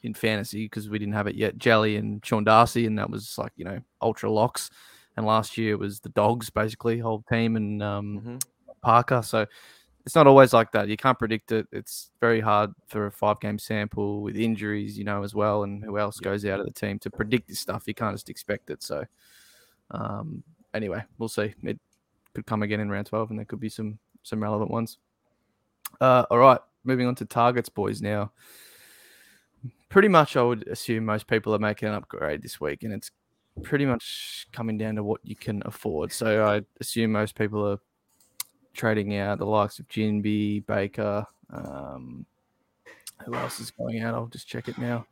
[0.03, 1.57] in fantasy because we didn't have it yet.
[1.57, 4.69] Jelly and Sean Darcy, and that was like you know ultra locks.
[5.17, 8.43] And last year was the dogs basically whole team and um, Mhm.
[8.85, 9.21] Parker.
[9.23, 9.45] So
[10.05, 10.87] it's not always like that.
[10.87, 11.67] You can't predict it.
[11.71, 15.83] It's very hard for a five game sample with injuries, you know, as well, and
[15.83, 16.25] who else Yeah.
[16.25, 17.87] goes out of the team to predict this stuff.
[17.87, 18.83] You can't just expect it.
[18.83, 19.03] So,
[19.89, 20.43] um,
[20.75, 21.55] anyway, we'll see.
[21.63, 21.79] It
[22.35, 24.97] could come again in round 12, and there could be some some relevant ones.
[26.01, 28.01] Uh, all right, moving on to targets, boys.
[28.01, 28.31] Now,
[29.89, 33.09] pretty much, I would assume most people are making an upgrade this week, and it's
[33.63, 36.11] pretty much coming down to what you can afford.
[36.11, 37.79] So, I assume most people are
[38.75, 41.25] trading out the likes of Jinby, Baker.
[41.51, 42.25] Um,
[43.25, 44.13] who else is going out?
[44.13, 45.05] I'll just check it now.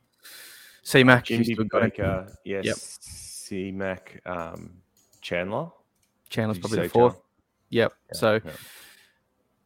[0.84, 2.76] C Mac, Jindy Baker, yes, Yep.
[2.78, 4.72] C Mac, um,
[5.22, 5.70] Chandler.
[6.30, 7.14] Chandler's probably the fourth.
[7.14, 7.26] Chandler?
[7.70, 7.94] Yep.
[8.08, 8.52] Yeah, so yeah.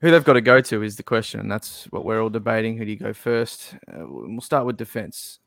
[0.01, 2.77] who they've got to go to is the question, and that's what we're all debating.
[2.77, 3.75] Who do you go first?
[3.91, 5.39] Uh, we'll start with defense.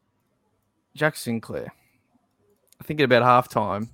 [0.95, 1.73] Jack Sinclair.
[2.81, 3.91] I think at about half time,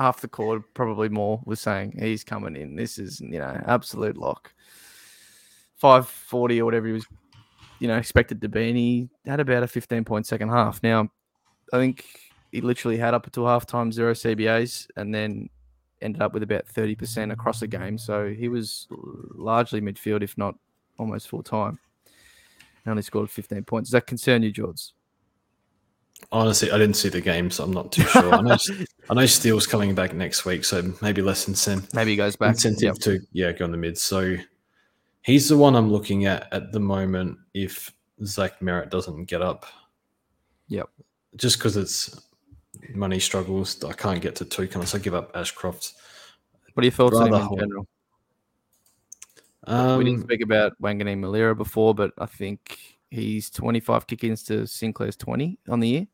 [0.00, 2.76] half the court, probably more, was saying he's coming in.
[2.76, 4.52] This is you know absolute lock.
[5.76, 7.06] Five forty or whatever he was,
[7.78, 10.82] you know, expected to be, and he had about a fifteen point second half.
[10.82, 11.08] Now,
[11.72, 12.04] I think
[12.50, 15.48] he literally had up until halftime zero CBAs, and then
[16.02, 17.98] ended up with about 30% across the game.
[17.98, 18.88] So he was
[19.34, 20.54] largely midfield, if not
[20.98, 21.78] almost full time.
[22.84, 23.90] And only scored 15 points.
[23.90, 24.92] Does that concern you, George?
[26.32, 28.32] Honestly, I didn't see the game, so I'm not too sure.
[28.32, 28.56] I know,
[29.10, 32.50] I know Steele's coming back next week, so maybe less incent- Maybe he goes back.
[32.54, 32.96] incentive Yep.
[32.98, 33.98] to yeah go in the mid.
[33.98, 34.36] So
[35.22, 37.38] he's the one I'm looking at at the moment.
[37.54, 37.92] If
[38.24, 39.66] Zach Merrett doesn't get up,
[40.68, 40.88] Yep.
[41.36, 42.28] just because it's
[42.94, 44.68] money struggles, I can't get to two.
[44.68, 45.94] Can I give up Ashcroft?
[46.74, 47.88] What are your thoughts on in general?
[49.64, 52.78] Um, we didn't speak about Wanganeen-Milera before, but I think
[53.10, 56.06] he's 25 kick ins to Sinclair's 20 on the year.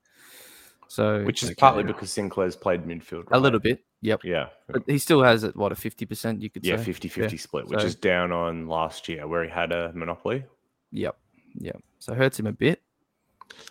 [0.88, 1.56] So Which is Okay.
[1.58, 3.24] partly because Sinclair's played midfield.
[3.32, 3.84] a little bit.
[4.02, 4.20] Yep.
[4.24, 4.48] Yeah.
[4.68, 6.84] But he still has it, what, a 50%, you could Yeah, say?
[6.84, 10.44] 50 50 split, which so- is down on last year where he had a monopoly.
[10.92, 11.16] Yep.
[11.58, 11.82] Yep.
[11.98, 12.82] So it hurts him a bit.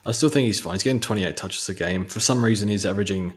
[0.05, 0.73] I still think he's fine.
[0.73, 2.05] He's getting 28 touches a game.
[2.05, 3.33] For some reason, he's averaging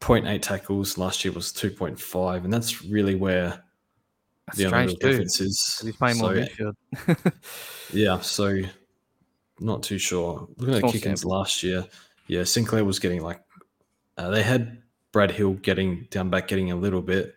[0.00, 0.98] 0.8 tackles.
[0.98, 3.62] Last year was 2.5, and that's really where
[4.46, 5.08] That's the only strange real too.
[5.10, 5.76] difference is.
[5.78, 6.72] 'cause He's playing more So,
[7.06, 7.32] midfield.
[7.92, 8.62] Yeah, so
[9.60, 10.48] not too sure.
[10.56, 11.86] Looking at Small kick-ins last year,
[12.26, 13.40] yeah, Sinclair was getting like
[14.18, 17.34] uh, they had Brad Hill getting down back, getting a little bit.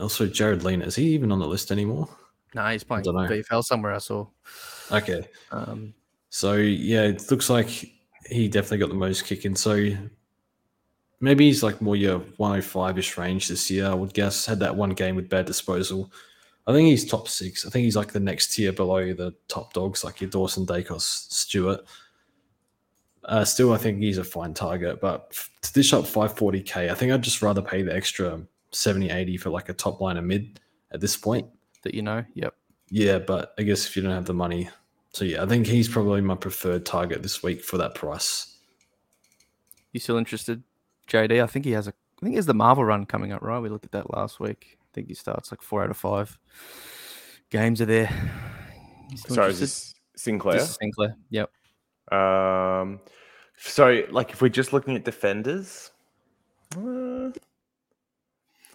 [0.00, 2.08] Also, Jared Lena is he even on the list anymore?
[2.54, 3.04] nah, he's playing.
[3.04, 3.94] VFL somewhere.
[3.94, 4.26] I saw.
[4.92, 5.94] Okay, Um,
[6.30, 7.68] so yeah, it looks like
[8.28, 9.56] he definitely got the most kick-in.
[9.56, 9.90] So
[11.20, 13.86] maybe he's like more your 105ish range this year.
[13.86, 16.12] I would guess had that one game with bad disposal.
[16.66, 17.66] I think he's top six.
[17.66, 21.02] I think he's like the next tier below the top dogs, like your Dawson, Daicos,
[21.02, 21.80] Stewart.
[23.24, 27.12] Uh, still, I think he's a fine target, but to dish up 540k, I think
[27.12, 28.40] I'd just rather pay the extra
[28.72, 31.46] 70, 80 for like a top line mid at this point.
[31.82, 32.24] that you know.
[32.34, 32.54] Yep.
[32.90, 34.68] Yeah, but I guess if you don't have the money,
[35.12, 38.58] so yeah, I think he's probably my preferred target this week for that price.
[39.92, 40.62] You still interested,
[41.08, 41.42] JD?
[41.42, 41.90] I think he has a.
[41.90, 43.58] I think he has the Marvel run coming up, right?
[43.60, 44.78] We looked at that last week.
[44.94, 46.38] I think he starts like four out of five
[47.50, 48.08] games are there.
[49.16, 50.58] Sorry, is this Sinclair?
[50.58, 51.16] This is Sinclair.
[51.30, 51.50] Yep.
[52.12, 53.00] Um,
[53.56, 55.90] so, like, if we're just looking at defenders,
[56.76, 57.30] uh,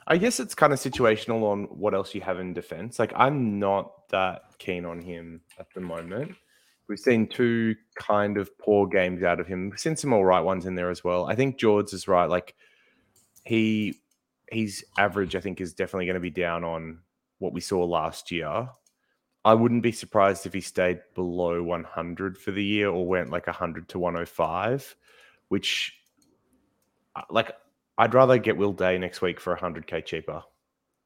[0.08, 2.98] I guess it's kind of situational on what else you have in defense.
[3.00, 6.36] Like I'm not that keen on him at the moment.
[6.88, 9.70] We've seen two kind of poor games out of him.
[9.70, 11.28] We've seen some all right ones in there as well.
[11.28, 12.28] I think George is right.
[12.28, 12.56] Like
[13.46, 14.00] he
[14.52, 17.00] he's average, I think, is definitely going to be down on
[17.40, 18.70] what we saw last year.
[19.46, 23.48] I wouldn't be surprised if he stayed below 100 for the year or went like
[23.48, 24.96] 100 to 105,
[25.48, 25.94] which
[27.16, 27.52] uh, like
[27.98, 30.44] I'd rather get Will Day next week for 100k cheaper.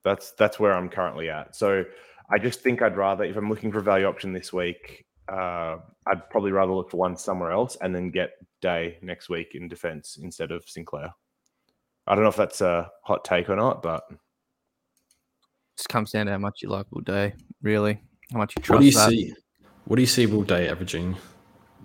[0.04, 1.56] That's that's where I'm currently at.
[1.56, 1.86] So
[2.32, 5.78] I just think I'd rather if I'm looking for a value option this week, uh,
[6.08, 9.68] I'd probably rather look for one somewhere else and then get Day next week in
[9.68, 11.14] defense instead of Sinclair.
[12.08, 14.18] I don't know if that's a hot take or not, but it
[15.78, 18.02] just comes down to how much you like Will Day, really.
[18.32, 19.10] How much you trust What do you that.
[19.10, 19.34] see?
[19.86, 21.16] What do you see Will Day averaging?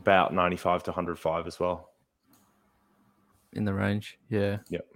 [0.01, 1.91] about 95 to 105 as well.
[3.53, 4.19] in the range.
[4.31, 4.59] Yeah.
[4.71, 4.87] Yep.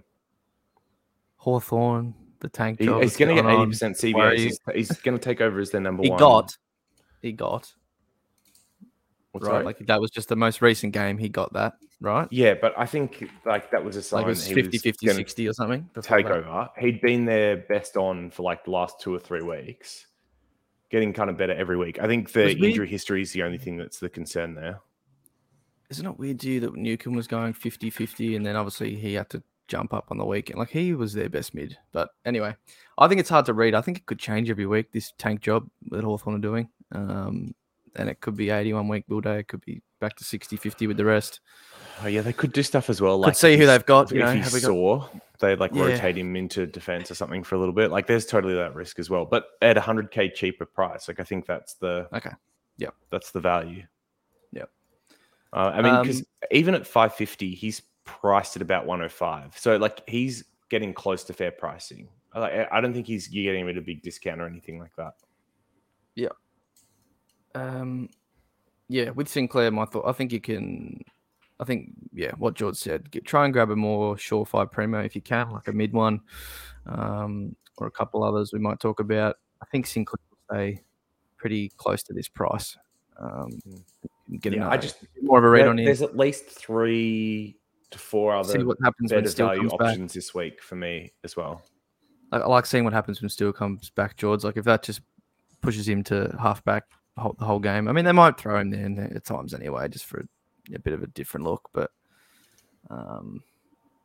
[1.37, 3.01] Hawthorn, the tank He- job.
[3.03, 4.37] he's is going to get 80% CBAs.
[4.37, 6.17] He's, he's going to take over as their number He one.
[6.17, 6.57] He got.
[7.21, 7.73] He got.
[9.33, 9.59] What's right.
[9.59, 9.65] that?
[9.65, 11.17] Like that was just the most recent game.
[11.17, 11.73] He got that.
[11.99, 12.27] Right.
[12.31, 15.07] yeah, but I think like that was a sign Like it was he 50, 50,
[15.07, 15.89] 60 or something.
[16.01, 16.31] take that.
[16.31, 16.69] over.
[16.77, 20.05] He'd been their best on for like the last two or three weeks,
[20.91, 21.99] getting kind of better every week.
[21.99, 24.81] I think the injury history is the only thing that's the concern there.
[25.89, 29.15] Isn't it weird to you that Newcombe was going 50 50 and then obviously he
[29.15, 30.59] had to jump up on the weekend?
[30.59, 31.75] Like he was their best mid.
[31.91, 32.55] But anyway,
[32.99, 33.73] I think it's hard to read.
[33.73, 36.69] I think it could change every week, this tank job that Hawthorn are doing.
[36.91, 37.55] Um,
[37.95, 39.39] and it could be 81 week build day.
[39.39, 41.39] It could be back to 60 50 with the rest.
[42.03, 43.17] Oh yeah, they could do stuff as well.
[43.19, 45.07] Could Like see who they've got, you If know, you have we got- saw,
[45.39, 45.83] they like Yeah.
[45.83, 47.91] rotate him into defense or something for a little bit.
[47.91, 49.25] Like there's totally that risk as well.
[49.25, 52.31] But at a hundred k cheaper price, like I think that's the Okay.
[52.77, 52.95] Yep.
[53.11, 53.83] that's the value.
[54.51, 54.69] Yep.
[55.53, 59.57] Uh, I mean, because Um, even at 550, he's priced at about 105.
[59.57, 62.09] So like he's getting close to fair pricing.
[62.33, 64.79] I- Like I don't think he's you're getting him at a big discount or anything
[64.79, 65.13] like that.
[67.55, 68.09] Um,
[68.89, 71.01] yeah, with Sinclair, my thought, I think you can.
[71.59, 75.15] I think, yeah, what George said, get, try and grab a more surefire primo if
[75.15, 76.19] you can, like a mid one,
[76.87, 79.37] um, or a couple others we might talk about.
[79.61, 80.81] I think Sinclair will stay
[81.37, 82.75] pretty close to this price.
[83.19, 83.49] Um,
[84.39, 85.85] get Yeah, a I just more of a read there- on him.
[85.85, 87.55] there's at least three
[87.91, 89.81] to four other See what happens when better value comes back.
[89.91, 91.61] options this week for me as well.
[92.31, 94.43] I, I like seeing what happens when Steele comes back, George.
[94.43, 95.01] Like if that just
[95.61, 97.87] pushes him to halfback the whole, the whole game.
[97.87, 100.75] I mean, they might throw him there in there at times anyway, just for a,
[100.75, 101.69] a bit of a different look.
[101.73, 101.91] But
[102.89, 103.43] um,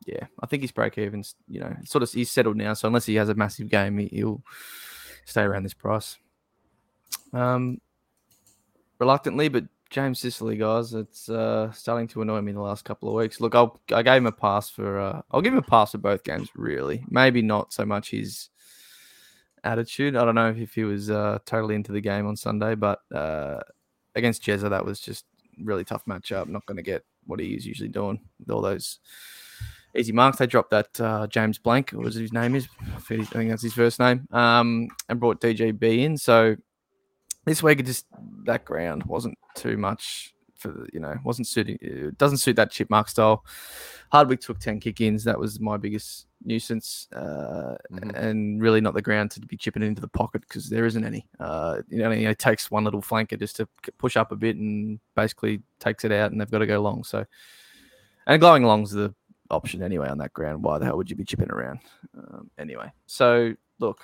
[0.05, 2.73] yeah, I think his break evens, you know, sort of he's settled now.
[2.73, 4.41] So unless he has a massive game, he, he'll
[5.25, 6.17] stay around this price.
[7.33, 7.81] Um,
[8.99, 13.15] reluctantly, but James Sicily, guys, it's uh, starting to annoy me the last couple of
[13.15, 13.41] weeks.
[13.41, 14.99] Look, I'll, I gave him a pass for.
[14.99, 16.49] Uh, I'll give him a pass for both games.
[16.55, 18.49] Really, maybe not so much his
[19.63, 20.15] attitude.
[20.15, 23.59] I don't know if he was uh, totally into the game on Sunday, but uh,
[24.15, 25.25] against Jezza, that was just
[25.61, 26.47] really tough matchup.
[26.47, 28.99] Not going to get what he is usually doing with all those
[29.95, 30.37] easy marks.
[30.37, 32.67] They dropped that uh, James Blank, was his name is?
[32.95, 36.17] I think that's his first name, um, and brought DJB in.
[36.17, 36.55] So
[37.45, 38.05] this week, just
[38.45, 41.77] that ground wasn't too much for the, you know wasn't suiting.
[41.81, 43.45] It doesn't suit that chipmark style.
[44.11, 45.23] Hardwick took ten kick-ins.
[45.23, 48.15] That was my biggest nuisance, uh, Mhm.
[48.15, 51.27] and really not the ground to be chipping into the pocket because there isn't any.
[51.39, 53.67] Uh, you know, it takes one little flanker just to
[53.97, 57.03] push up a bit and basically takes it out, and they've got to go long.
[57.03, 57.25] So,
[58.27, 59.13] and going long's the
[59.51, 60.63] option anyway on that ground.
[60.63, 61.79] Why the hell would you be chipping around
[62.15, 62.91] um, anyway?
[63.05, 64.01] So look,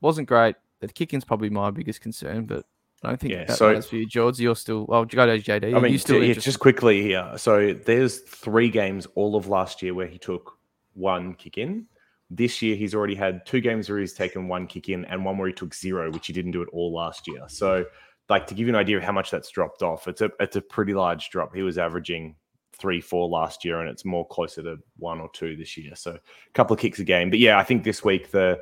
[0.00, 0.56] wasn't great.
[0.80, 2.66] The kicking's probably my biggest concern, but
[3.04, 4.38] I don't think Yeah, that so- matters for you, George.
[4.38, 5.04] You're still well.
[5.04, 5.74] Go to JD.
[5.74, 7.32] I mean, you still yeah, just quickly here.
[7.36, 10.56] So there's three games all of last year where he took
[10.94, 11.86] one kick in.
[12.30, 15.36] This year, he's already had two games where he's taken one kick in and one
[15.36, 17.42] where he took zero, which he didn't do at all last year.
[17.48, 17.84] So,
[18.28, 20.56] like to give you an idea of how much that's dropped off, it's a it's
[20.56, 21.54] a pretty large drop.
[21.54, 22.36] He was averaging
[22.72, 25.94] three, four last year, and it's more closer to one or two this year.
[25.94, 27.28] So, a couple of kicks a game.
[27.30, 28.60] But yeah, I think this week the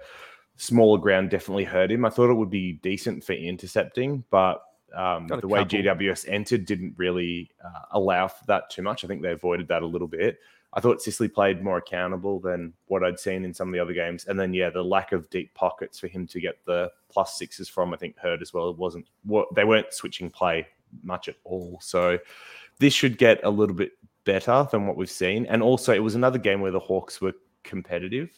[0.61, 2.05] smaller ground definitely hurt him.
[2.05, 4.62] I thought it would be decent for intercepting, but
[4.94, 5.79] um, the way couple.
[5.79, 9.03] GWS entered didn't really uh, allow for that too much.
[9.03, 10.38] I think they avoided that a little bit.
[10.75, 13.94] I thought Sicily played more accountable than what I'd seen in some of the other
[13.94, 14.27] games.
[14.27, 17.68] And then, yeah, the lack of deep pockets for him to get the plus sixes
[17.68, 18.68] from, I think, hurt as well.
[18.68, 20.66] It wasn't what they weren't switching play
[21.03, 21.79] much at all.
[21.81, 22.18] So
[22.79, 23.92] this should get a little bit
[24.25, 25.46] better than what we've seen.
[25.46, 28.31] And also, it was another game where the Hawks were competitive.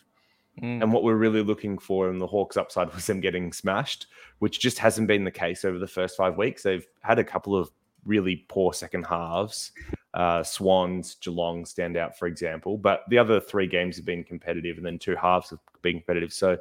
[0.60, 0.82] Mm.
[0.82, 4.08] And what we're really looking for in the Hawks upside was them getting smashed,
[4.40, 6.62] which just hasn't been the case over the first five weeks.
[6.62, 7.70] They've had a couple of
[8.04, 9.72] really poor second halves.
[10.12, 12.76] Uh, Swans, Geelong stand out, for example.
[12.76, 16.32] But the other three games have been competitive, and then two halves have been competitive.
[16.32, 16.58] So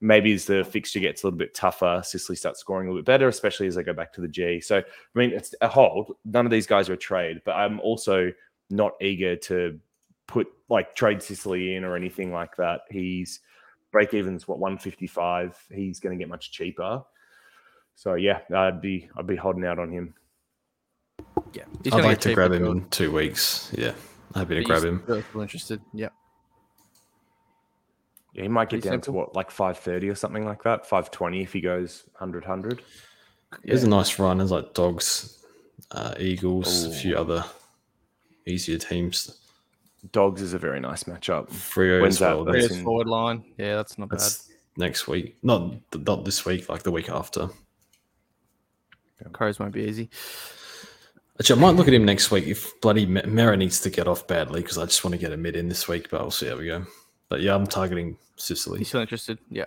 [0.00, 3.06] maybe as the fixture gets a little bit tougher, Sicily starts scoring a little bit
[3.06, 4.60] better, especially as they go back to the G.
[4.60, 6.16] So, I mean, it's a hold.
[6.24, 8.32] None of these guys are a trade, but I'm also
[8.70, 9.78] not eager to
[10.28, 12.82] put like trade Sicily in or anything like that.
[12.88, 13.40] He's
[13.90, 15.58] break even's what 155.
[15.72, 17.02] He's going to get much cheaper.
[17.96, 20.14] So yeah, I'd be I'd be holding out on him.
[21.52, 23.72] Yeah, I'd like to grab him in two weeks.
[23.76, 23.94] Yeah,
[24.36, 25.02] happy to grab him.
[25.02, 25.80] Still interested.
[25.92, 26.10] Yeah.
[28.34, 29.14] Yeah, he might get Pretty down simple.
[29.14, 32.78] to what, like 530 or something like that, 520 if he goes 100 100.
[32.78, 33.56] Yeah.
[33.64, 34.38] There's a nice run.
[34.38, 35.42] There's like Dogs,
[35.90, 36.90] uh, Eagles, Ooh.
[36.90, 37.44] a few other
[38.46, 39.40] easier teams.
[40.12, 41.48] Dogs is a very nice matchup.
[41.50, 42.44] Freo When's as well.
[42.44, 42.52] That?
[42.52, 43.44] That's in, forward line.
[43.56, 44.56] Yeah, that's not that's bad.
[44.76, 45.36] Next week.
[45.42, 47.48] Not not this week, like the week after.
[49.32, 50.10] Crows won't be easy.
[51.40, 54.26] Actually, I might look at him next week if bloody Mera needs to get off
[54.26, 56.48] badly because I just want to get a mid in this week, but we'll see
[56.48, 56.84] how we go.
[57.28, 58.80] But yeah, I'm targeting Sicily.
[58.80, 59.38] You still interested?
[59.50, 59.66] Yeah.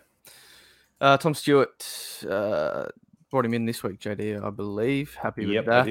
[1.00, 1.86] Uh, Tom Stewart
[2.30, 2.86] uh,
[3.30, 5.16] brought him in this week, JD, I believe.
[5.16, 5.88] Happy with that.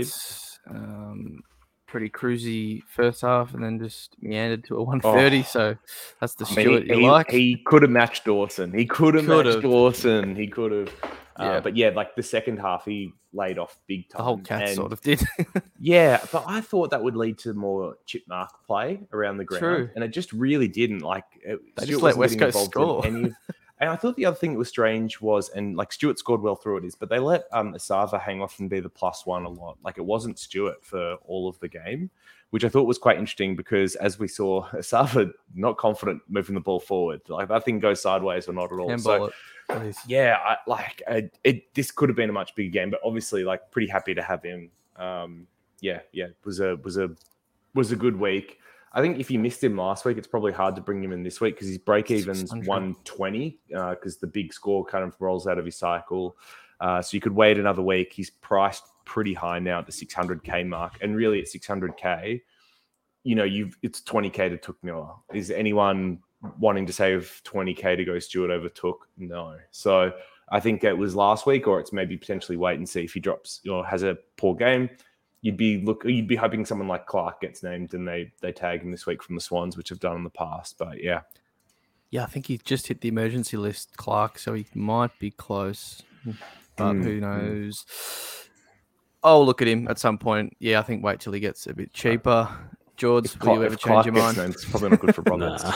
[0.68, 1.42] Um,
[1.90, 5.38] pretty cruisy first half and then just meandered to a 130.
[5.38, 5.76] Oh, so
[6.20, 7.31] that's the Stewart he, you like.
[7.31, 8.72] He could have matched Dawson.
[8.72, 10.37] He could have matched Dawson.
[10.37, 10.88] He could have.
[11.38, 11.61] Uh, yeah.
[11.61, 14.18] But yeah, like the second half, he laid off big time.
[14.18, 15.22] The whole cat and, sort of did.
[15.81, 19.61] yeah, but I thought that would lead to more chip mark play around the ground,
[19.61, 19.90] True.
[19.94, 21.00] and it just really didn't.
[21.00, 23.05] Like it, they just let West Coast score.
[23.07, 23.33] Any,
[23.80, 26.56] and I thought the other thing that was strange was, and like Stewart scored well
[26.56, 29.44] through it, is, but they let um Esava hang off and be the plus one
[29.44, 29.78] a lot.
[29.82, 32.10] Like it wasn't Stewart for all of the game,
[32.50, 36.60] which I thought was quite interesting because as we saw, Esava not confident moving the
[36.60, 37.22] ball forward.
[37.28, 38.90] Like that thing goes sideways or not at all.
[38.98, 39.24] so.
[39.24, 39.32] It
[40.06, 41.72] Yeah, I, like I, it.
[41.74, 44.42] This could have been a much bigger game, but obviously, like, pretty happy to have
[44.42, 44.70] him.
[44.96, 45.46] Um,
[45.80, 47.10] yeah, yeah, was a was a
[47.74, 48.58] was a good week.
[48.92, 51.22] I think if you missed him last week, it's probably hard to bring him in
[51.22, 55.46] this week because his break even's 120 because uh, the big score kind of rolls
[55.46, 56.37] out of his cycle.
[56.81, 58.12] Uh, so you could wait another week.
[58.12, 62.40] He's priced pretty high now at the 600k mark, and really at 600k,
[63.22, 65.11] you know, you've it's 20k to Touk Miller.
[65.33, 66.18] Is anyone
[66.59, 68.98] wanting to save 20k to go Stewart over Touk?
[69.18, 69.57] No.
[69.70, 70.12] So
[70.50, 73.20] I think it was last week, or it's maybe potentially wait and see if he
[73.20, 74.90] drops or has a poor game.
[75.42, 78.83] You'd be look, you'd be hoping someone like Clarke gets named and they they tag
[78.83, 80.76] him this week from the Swans, which have done in the past.
[80.79, 81.22] But yeah,
[82.11, 86.03] yeah, I think he just hit the emergency list, Clarke, so he might be close,
[86.76, 87.05] but mm.
[87.05, 87.87] who knows?
[89.22, 90.57] I'll look at him at some point.
[90.59, 92.48] Yeah, I think wait till he gets a bit cheaper.
[92.96, 94.37] George, will you ever change Clark your mind?
[94.37, 95.62] Named, it's probably not good for Broncos.
[95.62, 95.74] nah.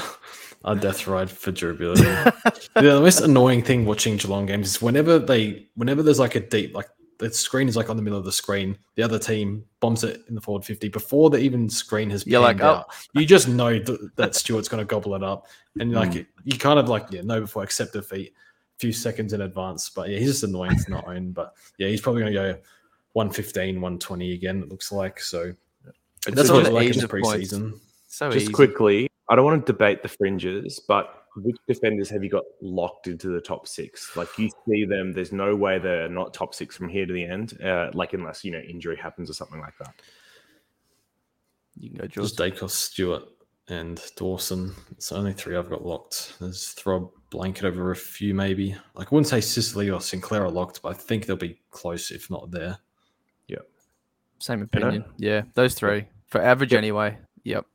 [0.67, 2.03] A death ride for durability.
[2.03, 2.31] Yeah,
[2.75, 6.75] the most annoying thing watching Geelong games is whenever they, whenever there's like a deep,
[6.75, 10.05] like the screen is like on the middle of the screen, the other team bombs
[10.05, 12.87] it in the forward 50 before the even screen has been like, out.
[12.89, 12.95] Oh.
[13.21, 15.47] You just know that, that Stewart's going to gobble it up.
[15.79, 16.27] And like, mm.
[16.45, 19.91] you kind of like, yeah, know before accept defeat a few seconds in advance.
[19.91, 21.33] But yeah, he's just annoying to not own.
[21.33, 22.59] But yeah, he's probably going to go
[23.13, 25.21] 115, 120 again, it looks like.
[25.21, 25.55] So
[26.27, 27.79] that's what like in the preseason.
[28.09, 28.53] So just easy.
[28.53, 33.07] quickly, I don't want to debate the fringes, but which defenders have you got locked
[33.07, 34.17] into the top six?
[34.17, 37.25] Like you see them, there's no way they're not top six from here to the
[37.25, 37.61] end.
[37.63, 39.95] Uh, like unless you know injury happens or something like that.
[41.77, 43.25] You can go Just Daicos, Stewart,
[43.69, 44.75] and Dawson.
[44.93, 46.35] It's only three I've got locked.
[46.41, 48.77] There's throw a blanket over a few maybe.
[48.95, 52.11] Like I wouldn't say Sicily or Sinclair are locked, but I think they'll be close
[52.11, 52.79] if not there.
[53.49, 53.59] Yeah.
[54.39, 55.05] Same opinion.
[55.17, 56.79] Yeah, those three for average yep.
[56.79, 57.19] anyway.
[57.45, 57.67] Yep.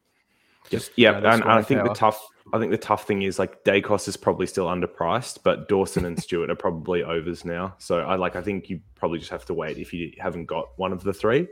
[0.70, 1.90] Just yeah, and, and I think power.
[1.90, 2.28] the tough.
[2.52, 6.20] I think the tough thing is like Daicos is probably still underpriced, but Dawson and
[6.22, 7.76] Stewart are probably overs now.
[7.78, 8.36] So I like.
[8.36, 11.14] I think you probably just have to wait if you haven't got one of the
[11.14, 11.48] three.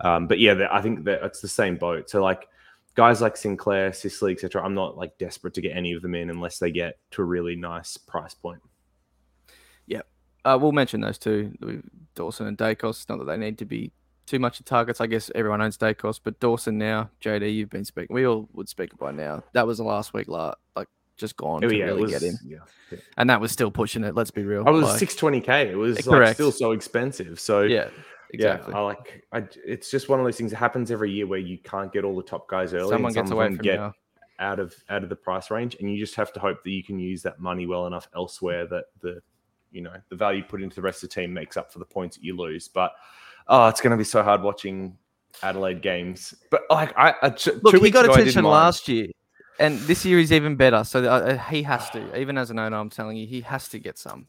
[0.00, 2.10] Um, but yeah, I think that it's the same boat.
[2.10, 2.48] So like
[2.96, 4.62] guys like Sinclair, Sicily, etc.
[4.62, 7.24] I'm not like desperate to get any of them in unless they get to a
[7.24, 8.60] really nice price point.
[9.86, 10.02] Yeah,
[10.44, 11.82] uh, we'll mention those two,
[12.14, 13.08] Dawson and Daicos.
[13.08, 13.92] Not that they need to be
[14.26, 15.00] too much of targets.
[15.00, 18.14] I guess everyone owns Daicos, but Dawson now, JD, you've been speaking.
[18.14, 19.42] We all would speak by now.
[19.52, 22.22] That was the last week, like like just gone oh, to yeah, really was, get
[22.22, 22.38] in.
[22.44, 22.58] Yeah,
[22.90, 24.14] yeah, And that was still pushing it.
[24.14, 24.64] Let's be real.
[24.66, 25.70] I was like, 620k.
[25.70, 27.40] It was like still so expensive.
[27.40, 27.88] So yeah,
[28.32, 28.72] exactly.
[28.72, 29.24] Yeah, I like.
[29.32, 32.04] I, it's just one of those things that happens every year where you can't get
[32.04, 32.90] all the top guys early.
[32.90, 33.92] Someone gets away from get
[34.38, 36.82] out of out of the price range, and you just have to hope that you
[36.82, 39.20] can use that money well enough elsewhere that the
[39.72, 41.84] you know the value put into the rest of the team makes up for the
[41.84, 42.68] points that you lose.
[42.68, 42.92] But
[43.48, 44.96] oh, it's going to be so hard watching
[45.42, 46.34] Adelaide games.
[46.50, 47.28] But like, I, I
[47.62, 49.08] look, he got ago, attention last year,
[49.58, 50.84] and this year he's even better.
[50.84, 52.18] So uh, uh, he has to.
[52.18, 54.26] Even as an owner, I'm telling you, he has to get some.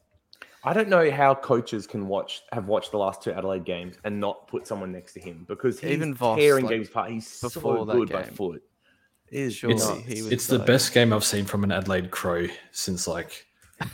[0.63, 4.19] I don't know how coaches can watch have watched the last two Adelaide games and
[4.19, 7.11] not put someone next to him because he's Even Voss, tearing like, games apart.
[7.11, 8.33] He's so before that good by game.
[8.33, 8.63] foot.
[9.29, 10.01] It is Surely It's, nuts.
[10.05, 13.45] he was it's the best game I've seen from an Adelaide Crow since like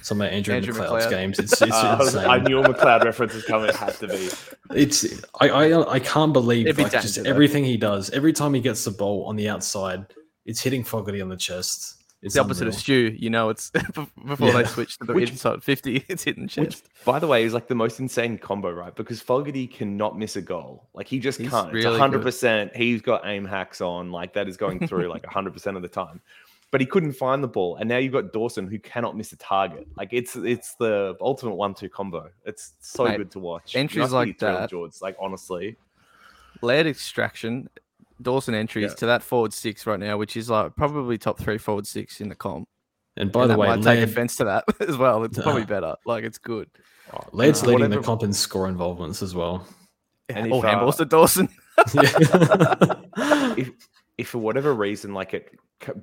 [0.01, 1.09] some of Andrew, Andrew McLeod's McLeod.
[1.09, 1.39] games.
[1.39, 2.25] It's, it's Uh, insane.
[2.29, 3.69] I knew a McLeod reference was coming.
[3.69, 4.29] It had to be.
[4.73, 5.05] It's
[5.41, 8.09] I I, I can't believe It'd be like, just everything he does.
[8.11, 10.05] Every time he gets the ball on the outside,
[10.45, 11.97] it's hitting Fogarty on the chest.
[12.21, 13.13] It's It's the opposite of Stew.
[13.19, 13.69] You know, it's
[14.25, 16.87] before they switch to the Which- inside 50, it's hitting Which, chest.
[17.03, 18.95] by the way, is like the most insane combo, right?
[18.95, 20.87] Because Fogarty cannot miss a goal.
[20.93, 21.73] Like he just He's can't.
[21.73, 22.23] really it's good.
[22.23, 22.73] 100%.
[22.77, 24.11] He's got aim hacks on.
[24.13, 26.21] Like that is going through like 100% of the time.
[26.73, 27.75] But he couldn't find the ball.
[27.75, 29.87] And now you've got Dawson who cannot miss a target.
[29.95, 32.31] Like it's it's the ultimate one-two combo.
[32.45, 33.75] It's so Mate, good to watch.
[33.75, 34.93] entries You like thrilled, that- George.
[34.99, 35.77] Like honestly.
[36.63, 37.69] Lead extraction,
[38.21, 38.95] Dawson entries Yeah.
[38.95, 42.27] to that forward six right now, which is like probably top three forward six in
[42.29, 42.67] the comp.
[43.17, 45.23] And by And the that way, might take offense to that as well.
[45.25, 45.67] It's probably Nah.
[45.67, 45.95] better.
[46.07, 46.69] Like it's good.
[47.33, 49.67] Laird's Uh, leading the comp in score involvements as well.
[50.29, 51.49] And All if, uh, handballs to Dawson.
[53.55, 53.69] If
[54.23, 55.51] if for whatever reason like it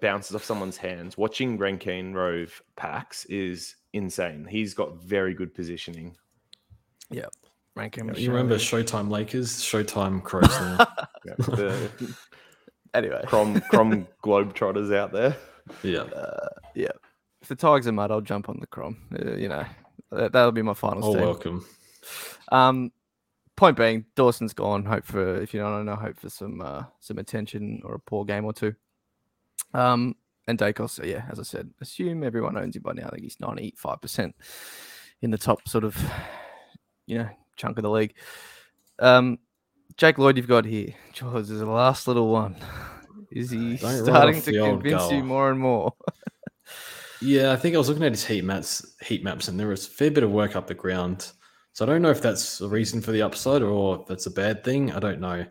[0.00, 4.46] bounces off someone's hands, watching Rankine Rove packs is insane.
[4.48, 6.16] He's got very good positioning.
[7.10, 7.26] Yeah.
[7.76, 10.86] Rankine you remember Showtime Lakers, Showtime Crows now.
[11.24, 12.14] Yeah, the
[12.94, 15.36] Anyway, Crom Crom Globetrotters out there.
[15.82, 16.00] yeah.
[16.00, 16.88] uh, yeah.
[17.42, 18.96] If the Tigers are mud, I'll jump on the Crom.
[19.14, 19.64] Uh, you know,
[20.10, 21.22] that, that'll be my final Oh, team.
[21.22, 21.64] welcome.
[22.52, 22.90] Um,
[23.61, 24.84] point being, Dawson's gone.
[24.84, 28.24] Hope for if you don't know, hope for some uh, some attention or a poor
[28.24, 28.74] game or two.
[29.74, 30.16] Um,
[30.48, 33.06] and Daicos, yeah, as I said, assume everyone owns him by now.
[33.06, 34.34] I think he's ninety five percent
[35.20, 35.96] in the top sort of
[37.06, 38.14] you know chunk of the league.
[38.98, 39.38] Um,
[39.96, 40.94] Jake Lloyd, you've got here.
[41.12, 42.56] George is the last little one.
[43.30, 45.94] Is he Don't starting to convince you more and more?
[47.22, 49.86] Yeah, I think I was looking at his heat maps, heat maps, and there was
[49.86, 51.32] a fair bit of work up the ground.
[51.80, 54.30] So I don't know if that's a reason for the upside or if that's a
[54.30, 54.92] bad thing.
[54.92, 55.46] I don't know.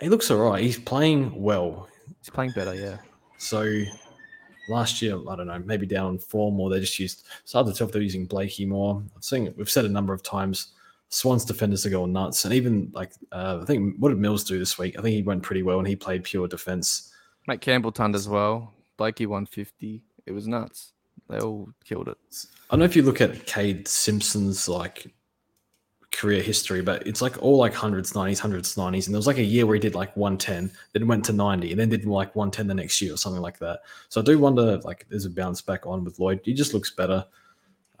[0.00, 0.62] He looks alright.
[0.62, 1.88] He's playing well.
[2.20, 2.98] He's playing better, yeah.
[3.38, 3.84] So
[4.68, 7.26] last year, I don't know, maybe down on form, or they just used.
[7.42, 9.02] It's hard to tell if they're using Blakey more.
[9.16, 10.74] I've seen it, we've said a number of times.
[11.08, 14.58] Swans defenders are going nuts, and even like uh, I think what did Mills do
[14.58, 14.98] this week?
[14.98, 17.14] I think he went pretty well, and he played pure defense.
[17.46, 18.74] Mate Campbell turned as well.
[18.98, 20.02] Blakey 150.
[20.26, 20.92] It was nuts.
[21.28, 22.18] They all killed it.
[22.70, 25.12] I don't know if you look at Kade Simpson's like
[26.10, 29.38] career history, but it's like all like hundreds, nineties, hundreds, nineties, and there was like
[29.38, 32.06] a year where he did like one ten, then went to ninety, and then did
[32.06, 33.80] like one ten the next year or something like that.
[34.08, 36.40] So I do wonder if like there's a bounce back on with Lloyd.
[36.44, 37.24] He just looks better.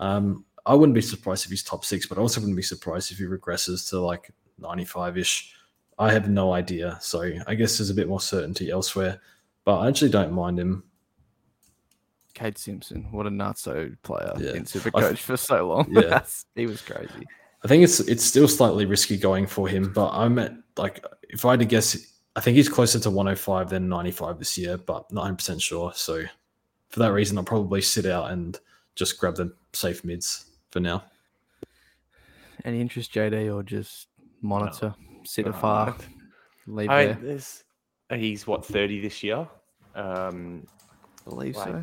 [0.00, 3.12] Um, I wouldn't be surprised if he's top six, but I also wouldn't be surprised
[3.12, 5.54] if he regresses to like ninety five ish.
[5.98, 9.20] I have no idea, so I guess there's a bit more certainty elsewhere.
[9.64, 10.84] But I actually don't mind him.
[12.38, 14.50] Kade Simpson, what a nutso player Yeah.
[14.52, 15.88] in I Supercoach th- for so long.
[15.90, 16.22] Yeah.
[16.54, 17.26] He was crazy.
[17.64, 21.44] I think it's it's still slightly risky going for him, but I'm at like if
[21.44, 21.96] I had to guess,
[22.36, 25.92] I think he's closer to 105 than 95 this year, but not 100 percent sure.
[25.94, 26.22] So
[26.90, 28.58] for that reason, I'll probably sit out and
[28.94, 31.02] just grab the safe mids for now.
[32.64, 34.08] Any interest, JD, or just
[34.42, 35.96] monitor, sit No, afar,
[36.66, 37.14] leave I there?
[37.16, 37.64] mean, there's,
[38.14, 39.46] he's what 30 this year.
[39.94, 40.66] Um,
[41.24, 41.82] Believe so.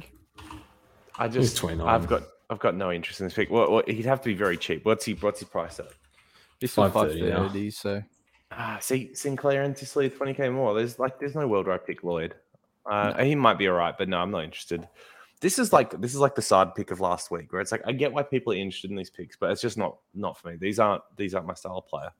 [1.20, 1.88] Like, I He's just 29.
[1.88, 3.50] I've got I've got no interest in this pick.
[3.50, 4.86] Well, well, he'd have to be very cheap.
[4.86, 5.88] What's he what's his price at?
[6.60, 7.38] He's still 530 now.
[7.48, 8.04] 530, so
[8.52, 10.74] Ah, see Sinclair and Sicily 20k more.
[10.74, 12.36] There's like there's no world where I pick Lloyd.
[12.86, 14.88] Uh, He might be all right, but no, I'm not interested.
[15.42, 17.82] This is like this is like the side pick of last week, where it's like
[17.86, 20.50] I get why people are interested in these picks, but it's just not not for
[20.50, 20.58] me.
[20.58, 22.12] These aren't these aren't my style of player.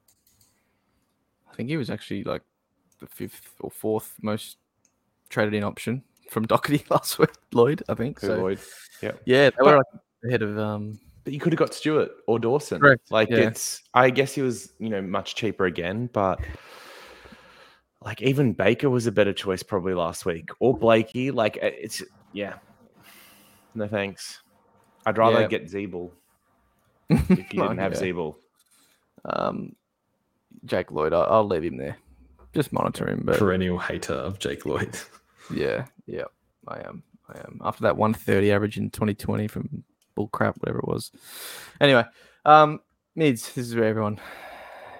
[1.50, 2.42] I think he was actually like
[2.98, 4.58] the fifth or fourth most
[5.28, 7.30] traded in option from Doherty last week.
[7.52, 8.20] Lloyd, I think.
[8.20, 8.58] So Lloyd.
[9.02, 9.86] yeah, Yeah, they But- were like
[10.26, 10.98] ahead of um.
[11.24, 12.80] But you could have got Stewart or Dawson.
[12.80, 13.38] Correct, Like yeah.
[13.48, 16.38] it's I guess he was, you know, much cheaper again, but
[18.00, 20.50] like even Baker was a better choice probably last week.
[20.60, 21.32] Or Blakey.
[21.32, 22.00] Like uh, it's
[22.32, 22.54] yeah.
[23.74, 24.40] No thanks.
[25.04, 25.48] I'd rather Yeah.
[25.48, 26.12] get Ziebell
[27.10, 28.00] if you didn't have Yeah.
[28.00, 28.36] Ziebell.
[29.24, 29.74] Um,
[30.64, 31.96] Jake Lloyd, I, I'll leave him there.
[32.54, 34.96] Just monitor him, but Perennial hater of Jake Lloyd.
[35.52, 36.24] yeah, yeah,
[36.68, 37.02] I am.
[37.28, 37.60] I am.
[37.64, 39.84] After that 130 average in 2020 from
[40.16, 41.12] bullcrap, whatever it was.
[41.80, 42.04] Anyway,
[42.44, 42.80] um,
[43.14, 43.52] mids.
[43.52, 44.20] This is where everyone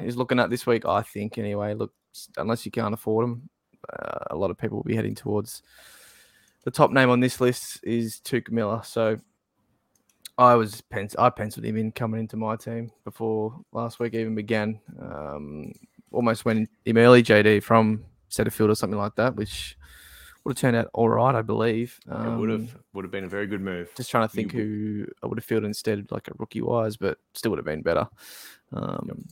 [0.01, 0.85] is looking at this week.
[0.85, 1.75] I think anyway.
[1.75, 1.93] Look,
[2.37, 3.49] unless you can't afford them,
[3.93, 5.63] uh, a lot of people will be heading towards
[6.67, 8.81] the top name on this list is Touk Miller.
[8.85, 9.19] So
[10.37, 14.35] I was pens- I penciled him in coming into my team before last week even
[14.35, 14.81] began.
[15.01, 15.73] Um,
[16.11, 19.79] almost went him early, JD from Setterfield or something like that, which
[20.47, 21.99] would have turned out all right, I believe.
[22.07, 23.91] it would Um, have would have been a very good move.
[23.97, 26.97] Just trying to think would- who I would have fielded instead, like a rookie wise,
[26.97, 28.09] but still would have been better.
[28.73, 29.27] Um,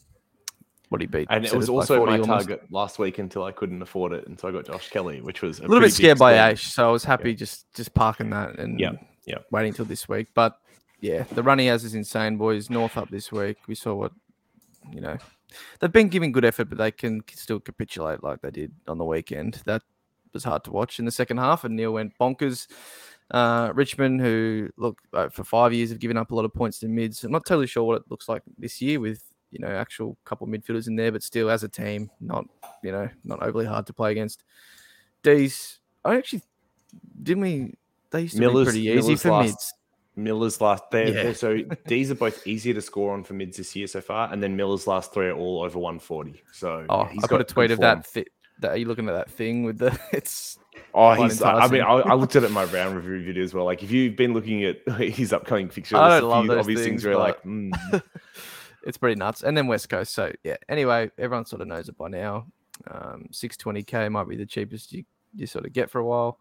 [0.91, 2.47] What he beat, And it was also 40 my almost.
[2.49, 5.43] target last week until I couldn't afford it, and so I got Josh Kelly, which
[5.43, 6.35] was A little bit scared by.
[6.35, 8.93] Ash, so I was happy just just parking that and Yeah,
[9.25, 9.39] yeah.
[9.51, 10.29] waiting till this week.
[10.35, 10.57] But
[11.01, 12.71] yeah, the run he has is insane, boys.
[12.71, 13.57] North up this week.
[13.67, 14.13] We saw what
[14.93, 15.17] you know.
[15.81, 19.05] They've been giving good effort, but they can still capitulate like they did on the
[19.05, 19.63] weekend.
[19.65, 19.83] That
[20.35, 22.67] was hard to watch in the second half, and Neale went bonkers.
[23.31, 26.79] Uh, Richmond, who look uh, for five years have given up a lot of points
[26.81, 27.25] to mids.
[27.25, 30.47] I'm not totally sure what it looks like this year with you know actual couple
[30.47, 32.45] midfielders in there, but still as a team, not
[32.83, 34.45] you know not overly hard to play against.
[35.23, 36.43] D's, I actually
[37.23, 37.75] didn't we?
[38.11, 39.75] They used to Miller's- be pretty easy Miller's for last- mids.
[40.17, 41.23] Miller's last they're, Yeah.
[41.25, 44.31] they're so these are both easier to score on for mids this year so far,
[44.33, 46.43] and then Miller's last three are all over 140.
[46.53, 48.07] So Oh, yeah, he's I put a tweet of that.
[48.07, 48.27] Thi-
[48.61, 48.73] that.
[48.73, 49.99] Are you looking at that thing with the?
[50.13, 50.59] It's
[50.93, 51.43] Oh, he's.
[51.43, 52.01] I I mean, I.
[52.01, 53.65] I looked at it in my round review video as well.
[53.65, 56.81] Like, if you've been looking at his upcoming fixture, I don't love few those obvious
[56.81, 57.73] things, things, where like, mm,
[58.87, 59.43] it's pretty nuts.
[59.43, 60.13] And then West Coast.
[60.13, 60.57] So yeah.
[60.69, 62.47] Anyway, everyone sort of knows it by now.
[62.91, 66.39] Um, 620k might be the cheapest you, you sort of get for a while.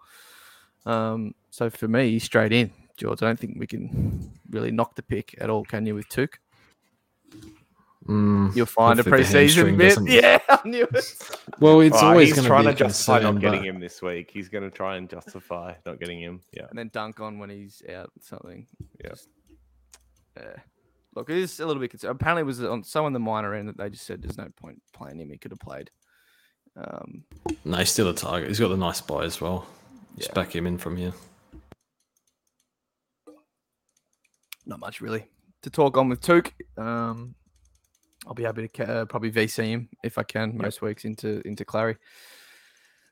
[0.86, 3.22] Um, so for me, straight in, George.
[3.22, 5.96] I don't think we can really knock the pick at all, can you?
[5.96, 6.36] With Touk,
[8.08, 9.98] Mm, you'll find a hopefully the preseason bit.
[10.08, 11.40] Yeah, I knew it.
[11.60, 13.60] Well, it's oh, always he's going trying to to be a justify concern, not getting
[13.62, 14.30] but him this week.
[14.32, 16.42] He's going to try and justify not getting him.
[16.52, 18.12] Yeah, and then dunk on when he's out.
[18.22, 18.68] Something.
[19.02, 19.10] Yeah.
[19.10, 19.30] Just-
[20.38, 20.56] Yeah.
[21.16, 22.16] Look, it is a little bit concerned.
[22.16, 24.48] Apparently, it was on so on the minor end that they just said there's no
[24.58, 25.30] point playing him.
[25.30, 25.92] He could have played.
[26.76, 27.24] Um,
[27.64, 28.48] no, he's still a target.
[28.50, 29.68] He's got the nice buy as well.
[30.18, 30.34] Just Yeah.
[30.34, 31.14] back him in from here.
[34.66, 35.26] not much really
[35.62, 36.52] to talk on with Touk.
[36.78, 37.36] Um,
[38.26, 41.66] I'll be happy to uh, probably VC him if I can most weeks into into
[41.66, 41.98] Clarry.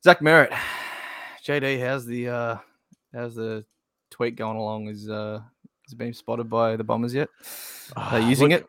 [0.03, 0.51] Zach Merrett,
[1.45, 2.57] JD, how's the uh,
[3.13, 3.65] how's the
[4.09, 4.87] tweet going along?
[4.87, 5.41] Is uh,
[5.85, 7.29] has it been spotted by the Bombers yet?
[7.95, 8.67] Are they Ah, using look, it?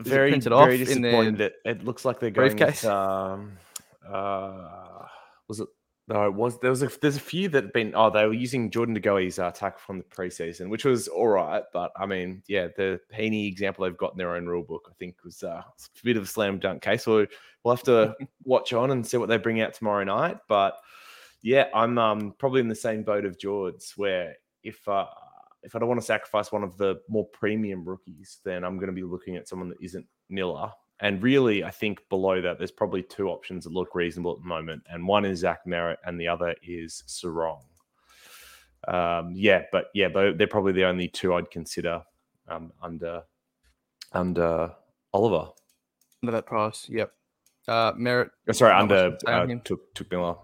[0.00, 1.40] Is it Very, off very disappointed.
[1.40, 2.54] It, it looks like they're going.
[2.56, 2.82] briefcase?
[2.82, 3.56] With, um,
[4.06, 5.06] uh,
[5.48, 5.68] was it?
[6.08, 6.60] No, it was.
[6.60, 6.90] There was a.
[7.00, 7.92] There's a few that have been.
[7.96, 11.26] Oh, they were using Jordan De Goey's uh, tackle from the preseason, which was all
[11.26, 11.64] right.
[11.72, 14.94] But I mean, yeah, the Heeney example they've got in their own rule book, I
[15.00, 17.02] think, was uh, a bit of a slam dunk case.
[17.04, 17.26] So
[17.64, 20.38] we'll have to watch on and see what they bring out tomorrow night.
[20.48, 20.78] But
[21.42, 25.06] yeah, I'm um, probably in the same boat of George, where if uh,
[25.64, 28.86] if I don't want to sacrifice one of the more premium rookies, then I'm going
[28.86, 30.70] to be looking at someone that isn't Miller.
[31.00, 34.48] And really, I think below that, there's probably two options that look reasonable at the
[34.48, 34.82] moment.
[34.90, 37.60] And one is Zach Merrett, and the other is Serong.
[38.88, 42.02] Um, yeah, but yeah, they're, they're probably the only two I'd consider
[42.48, 43.22] um, under
[44.12, 44.72] under
[45.12, 45.50] Oliver.
[46.22, 46.88] under that price.
[46.88, 47.12] Yep.
[47.68, 48.30] Uh, Merrett.
[48.48, 50.36] Oh, sorry, under to say on uh, Touk Touk Miller.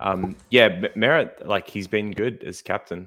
[0.00, 3.06] Um, yeah, Merrett, like he's been good as captain,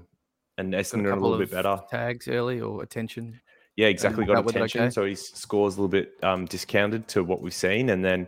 [0.57, 1.81] and Essendon are a little bit better.
[1.89, 3.41] tags early or attention.
[3.75, 4.25] Yeah, exactly.
[4.25, 4.89] Got it attention, okay?
[4.91, 7.89] so his scores a little bit um, discounted to what we've seen.
[7.89, 8.27] And then,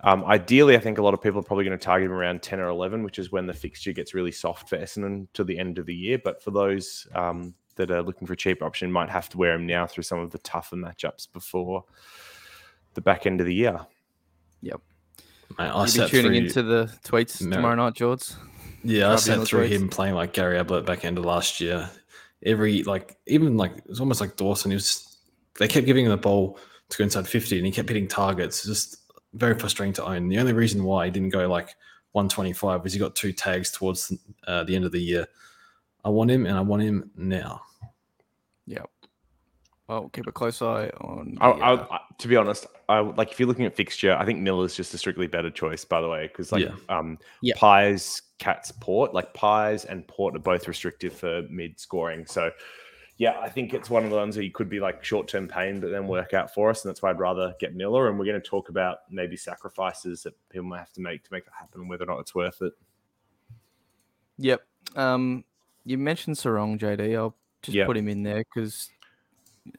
[0.00, 2.42] um, ideally, I think a lot of people are probably going to target him around
[2.42, 5.58] ten or eleven, which is when the fixture gets really soft for Essendon to the
[5.58, 6.18] end of the year.
[6.22, 9.54] But for those um, that are looking for a cheap option, might have to wear
[9.54, 11.84] him now through some of the tougher matchups before
[12.94, 13.80] the back end of the year.
[15.58, 17.52] Mate, I You'll be tuning through, into the tweets Merrett.
[17.52, 18.24] tomorrow night, George.
[18.82, 19.70] Yeah, I Tribunal sat through tweets.
[19.70, 21.88] him playing like Gary Ablett back end of last year.
[22.44, 24.70] Every like even like it was almost like Dawson.
[24.70, 25.16] He was
[25.58, 26.58] they kept giving him the ball
[26.90, 28.64] to go inside 50 and he kept hitting targets.
[28.64, 28.98] Just
[29.34, 30.28] very frustrating to own.
[30.28, 31.74] The only reason why he didn't go like
[32.12, 34.12] 125 was he got two tags towards
[34.46, 35.26] uh, the end of the year.
[36.04, 37.62] I want him and I want him now.
[38.66, 38.88] Yep.
[39.88, 41.38] I'll keep a close eye on.
[41.40, 44.16] I, the, I, uh, I, to be honest, I like if you're looking at fixture,
[44.18, 45.84] I think Miller's just a strictly better choice.
[45.84, 46.74] By the way, because like Yeah.
[46.88, 47.54] um, Yeah.
[47.56, 52.26] Pies, Cats, Port, like Pies and Port are both restrictive for mid scoring.
[52.26, 52.50] So
[53.18, 55.46] yeah, I think it's one of the ones that you could be like short term
[55.46, 58.08] pain, but then work out for us, and that's why I'd rather get Miller.
[58.08, 61.32] And we're going to talk about maybe sacrifices that people might have to make to
[61.32, 62.72] make that happen, and whether or not it's worth it.
[64.38, 64.62] Yep.
[64.96, 65.44] Um,
[65.84, 67.16] you mentioned Serong, JD.
[67.16, 67.86] I'll just Yep.
[67.86, 68.90] put him in there because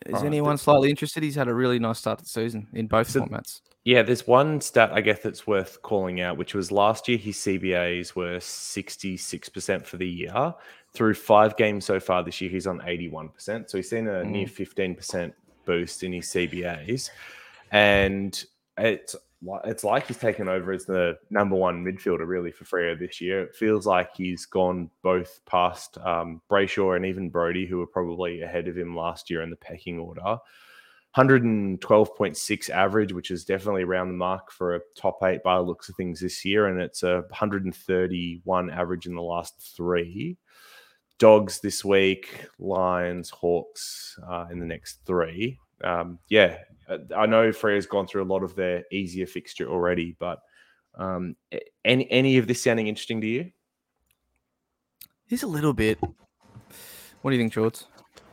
[0.06, 1.24] is anyone slightly interested?
[1.24, 3.62] He's had a really nice start to the season in both So- formats.
[3.84, 7.38] Yeah, there's one stat I guess that's worth calling out, which was last year his
[7.38, 10.54] CBAs were 66% for the year.
[10.94, 13.70] Through five games so far this year, he's on 81%.
[13.70, 14.32] So he's seen a hmm.
[14.32, 15.32] near 15%
[15.64, 17.12] boost in his CBAs.
[17.72, 18.44] And
[18.78, 19.16] it's
[19.66, 23.44] it's like he's taken over as the number one midfielder really for Freo this year.
[23.44, 28.42] It feels like he's gone both past um, Brayshaw and even Brodie, who were probably
[28.42, 30.38] ahead of him last year in the pecking order.
[31.16, 35.96] 112.6 average, which is definitely around the mark for a top eight by looks of
[35.96, 36.68] things this year.
[36.68, 40.38] And it's a 131 average in the last three.
[41.20, 45.58] Dogs this week, Lions, Hawks uh, in the next three.
[45.84, 46.58] Um, yeah,
[46.90, 50.40] uh, I know Freo's gone through a lot of their easier fixture already, but
[50.96, 51.36] um,
[51.86, 53.52] any any of this sounding interesting to you?
[55.28, 56.00] He's a little bit.
[57.22, 57.86] What do you think, Shorts?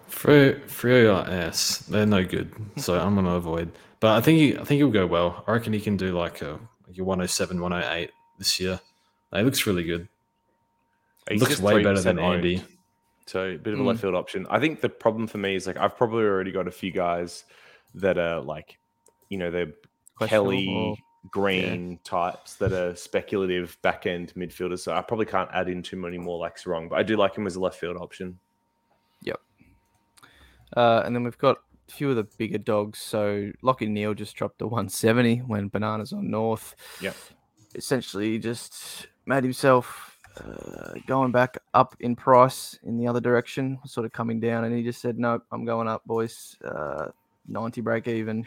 [0.08, 1.78] Freo, Freo are ass.
[1.78, 3.72] They're no good, so I'm gonna avoid.
[4.00, 5.44] But I think he, I think he'll go well.
[5.46, 8.80] I reckon he can do like a like a 107, 108 this year.
[9.34, 10.08] He looks really good.
[11.28, 12.62] He looks way better than Andy.
[13.26, 14.02] So a bit of a left mm.
[14.02, 14.46] field option.
[14.50, 17.44] I think the problem for me is like I've probably already got a few guys
[17.94, 18.78] that are like,
[19.28, 19.72] you know, they're
[20.20, 20.96] Kelly
[21.30, 21.96] Green yeah.
[22.04, 24.80] types that are speculative back end midfielders.
[24.80, 27.34] So I probably can't add in too many more like wrong, but I do like
[27.34, 28.38] him as a left field option.
[29.22, 29.40] Yep.
[30.76, 31.58] Uh, and then we've got
[31.88, 32.98] a few of the bigger dogs.
[32.98, 36.76] So Lachie Neale just dropped the 170 when Bananas on North.
[37.00, 37.16] Yep.
[37.74, 44.06] Essentially just made himself uh, going back up in price in the other direction, sort
[44.06, 46.56] of coming down, and he just said, "Nope, I'm going up, boys.
[46.64, 47.08] Uh,
[47.48, 48.46] 90 break even.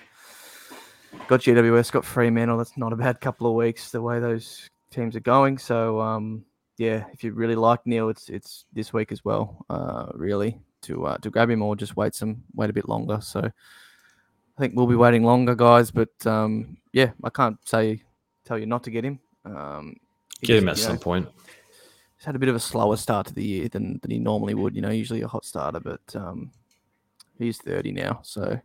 [1.28, 2.58] Got GWS, got Fremantle.
[2.58, 5.58] That's not a bad couple of weeks the way those teams are going.
[5.58, 6.46] So, um,
[6.78, 9.66] yeah, if you really like Neale, it's it's this week as well.
[9.70, 13.20] Uh, really to uh, to grab him or just wait some wait a bit longer.
[13.22, 15.92] So, I think we'll be waiting longer, guys.
[15.92, 18.04] But um, yeah, I can't say
[18.46, 19.20] tell you not to get him.
[19.46, 19.96] Um,
[20.42, 21.28] get him at some know, point
[22.18, 24.54] he's had a bit of a slower start to the year than, than he normally
[24.54, 24.76] would.
[24.76, 26.52] You know, usually a hot starter, but um,
[27.38, 28.60] he's 30 now, so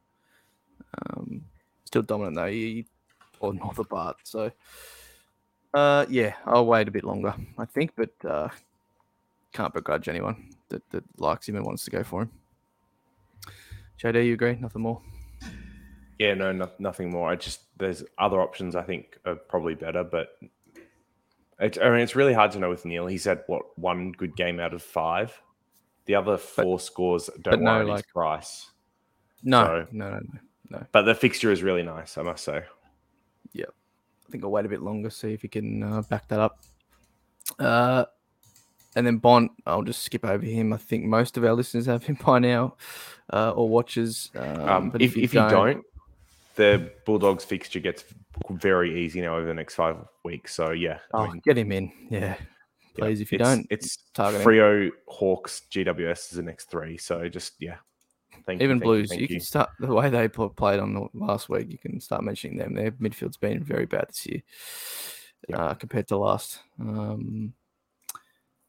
[1.10, 1.42] um,
[1.84, 2.46] still dominant though.
[2.46, 2.86] He
[3.40, 4.16] or not the part.
[4.24, 4.50] So
[5.74, 8.48] uh, yeah, I'll wait a bit longer, I think, but uh,
[9.52, 12.30] can't begrudge anyone that, that likes him and wants to go for him.
[14.00, 14.56] JD, you agree?
[14.56, 15.00] Nothing more.
[16.18, 17.28] Yeah, no, no, nothing more.
[17.28, 20.36] I just there's other options I think are probably better, but
[21.60, 23.06] it, I mean, it's really hard to know with Neale.
[23.06, 25.40] He's had what one good game out of five.
[26.06, 28.70] The other four but, scores don't no, like, his price.
[29.42, 30.40] No, so, no, no, no,
[30.70, 30.86] no.
[30.92, 32.64] But the fixture is really nice, I must say.
[33.52, 33.66] Yeah,
[34.26, 36.58] I think I'll wait a bit longer, see if he can uh, back that up.
[37.58, 38.06] Uh,
[38.94, 40.72] and then Bont, I'll just skip over him.
[40.72, 42.76] I think most of our listeners have him by now,
[43.32, 44.30] uh, or watchers.
[44.34, 45.84] Um, um, but if, if, if you, don't, don't,
[46.54, 48.04] the Bulldogs fixture gets
[48.50, 50.54] very easy now over the next five weeks.
[50.54, 51.92] So yeah, oh, I mean, get him in.
[52.10, 52.36] Yeah,
[52.96, 53.18] please.
[53.18, 54.46] Yeah, if you it's, don't, it's targeting.
[54.46, 56.96] Freo, Hawks, GWS is the next three.
[56.96, 57.76] So just yeah.
[58.46, 61.48] Thank Even you, Blues, you, you, can start the way they played on the last
[61.48, 61.70] week.
[61.70, 62.74] You can start mentioning them.
[62.74, 64.42] Their midfield's been very bad this year
[65.52, 66.58] uh, compared to last.
[66.80, 67.52] Um,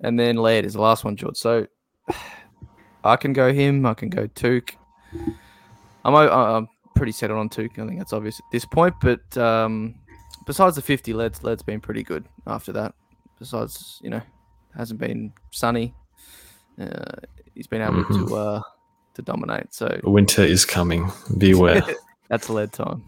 [0.01, 1.37] and then Laird is the last one, George.
[1.37, 1.67] So
[3.03, 3.85] I can go him.
[3.85, 4.75] I can go Touk.
[6.05, 6.67] I'm, I'm
[7.03, 7.77] pretty settled on Touk.
[7.77, 8.95] I think that's obvious at this point.
[9.01, 9.95] But um,
[10.45, 12.95] besides the 50, Laird's, Laird's been pretty good after that.
[13.39, 14.21] Besides, you know,
[14.73, 15.93] hasn't been sunny.
[16.79, 17.03] Uh,
[17.55, 18.27] he's been able mm-hmm.
[18.27, 18.61] to uh,
[19.15, 19.73] to dominate.
[19.73, 21.11] So winter is coming.
[21.37, 21.83] Beware.
[22.29, 23.03] that's lead time.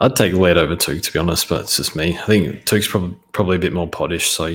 [0.00, 2.16] I'd take Laird over Touk to be honest, but it's just me.
[2.16, 4.54] I think Touk's probably probably a bit more poddish, so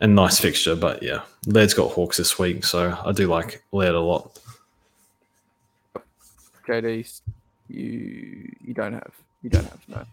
[0.00, 0.74] and nice fixture.
[0.74, 4.36] But yeah, Laird's got Hawks this week, so I do like Laird a lot.
[6.66, 7.20] JD,
[7.68, 10.04] you you don't have you don't have no.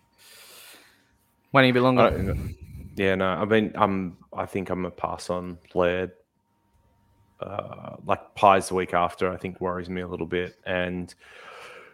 [1.52, 2.38] Waiting a bit longer.
[2.96, 3.28] Yeah, no.
[3.28, 4.18] I mean, I'm.
[4.36, 6.12] I think I'm a pass on Laird.
[7.40, 11.14] Uh, like Pies the week after, I think worries me a little bit, and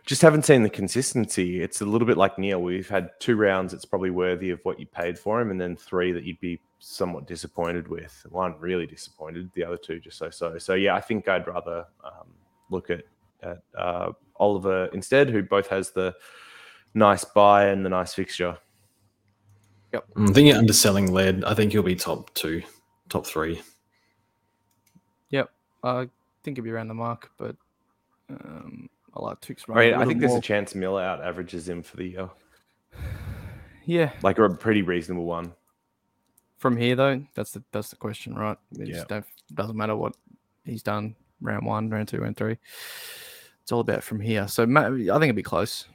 [0.05, 1.61] just haven't seen the consistency.
[1.61, 2.61] It's a little bit like Neale.
[2.61, 5.75] We've had two rounds that's probably worthy of what you paid for him, and then
[5.75, 8.25] three that you'd be somewhat disappointed with.
[8.29, 10.57] One really disappointed, the other two just so so.
[10.57, 12.27] So yeah, I think I'd rather um,
[12.69, 13.03] look at
[13.43, 16.15] at uh, Oliver instead, who both has the
[16.93, 18.57] nice buy and the nice fixture.
[19.93, 20.05] Yep.
[20.17, 21.43] I think you're underselling Laird.
[21.43, 22.61] I think he'll be top two,
[23.09, 23.61] top three.
[25.31, 25.49] Yep.
[25.83, 26.09] I
[26.43, 27.55] think he'll be around the mark, but
[28.29, 29.77] um, I like Touk's run.
[29.77, 30.29] I, mean, I think more.
[30.29, 32.29] there's a chance Miller out averages him for the year.
[33.85, 34.11] Yeah.
[34.21, 35.51] Like a pretty reasonable one.
[36.59, 38.55] From here though, that's the that's the question, right?
[38.77, 39.21] It yeah.
[39.55, 40.15] doesn't matter what
[40.63, 42.59] he's done round one, round two, round three
[43.69, 44.47] it's all about from here.
[44.47, 45.85] So I think it'd be close.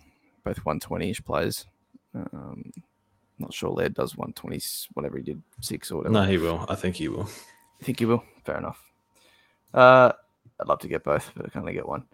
[0.44, 1.66] Both 120 ish players.
[2.14, 2.70] Um,
[3.40, 4.62] not sure Laird does 120,
[4.92, 6.12] whatever he did, six or whatever.
[6.12, 6.64] No, he will.
[6.68, 7.28] I think he will.
[7.80, 8.22] I think he will.
[8.44, 8.80] Fair enough.
[9.72, 10.12] Uh,
[10.60, 12.04] I'd love to get both, but I can only get one.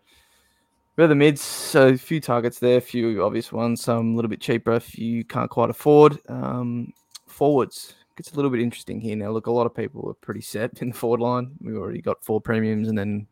[0.96, 4.30] We're the mids, so a few targets there, a few obvious ones, some a little
[4.30, 6.20] bit cheaper if you can't quite afford.
[6.30, 6.94] Um,
[7.26, 9.30] forwards gets a little bit interesting here now.
[9.30, 11.50] Look, a lot of people are pretty set in the forward line.
[11.60, 13.26] We've already got four premiums and then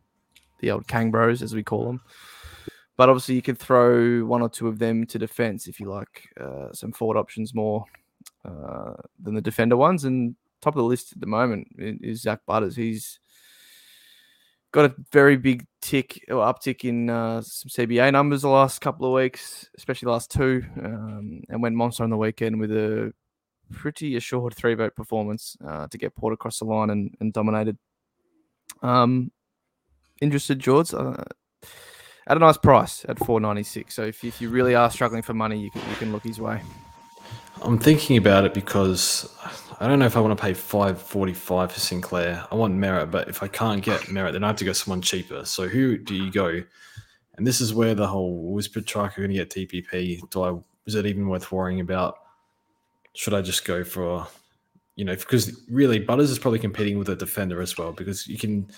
[0.59, 2.01] the old Kang Bros, as we call them.
[2.97, 6.27] but obviously you could throw one or two of them to defense if you like
[6.39, 7.85] uh, some forward options more
[8.45, 10.03] uh, than the defender ones.
[10.03, 12.75] And top of the list at the moment is Zach Butters.
[12.75, 13.19] He's
[14.71, 19.07] got a very big tick or uptick in uh, some CBA numbers the last couple
[19.07, 23.13] of weeks, especially the last two, um, and went monster on the weekend with a
[23.71, 27.77] pretty assured three vote performance uh, to get Port across the line and, and dominated.
[28.81, 29.31] Um,
[30.21, 30.93] interested, George?
[30.93, 31.15] Uh,
[32.29, 33.95] at a nice price at four ninety six.
[33.95, 36.39] So if, if you really are struggling for money, you can you can look his
[36.39, 36.61] way.
[37.61, 39.35] I'm thinking about it because
[39.79, 42.45] I don't know if I want to pay five forty five for Sinclair.
[42.51, 45.01] I want Merrett, but if I can't get Merrett, then I have to go someone
[45.01, 45.43] cheaper.
[45.43, 46.61] So who do you go?
[47.35, 50.29] And this is where the whole truck are going to get DPP.
[50.29, 50.57] Do I?
[50.85, 52.15] Is it even worth worrying about?
[53.13, 54.27] Should I just go for,
[54.95, 58.37] you know, because really Butters is probably competing with a defender as well because you
[58.37, 58.69] can.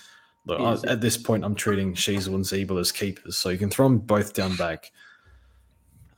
[0.44, 3.70] Look, I, at this point, I'm treating Sheezel and Ziebell as keepers, so you can
[3.70, 4.90] throw them both down back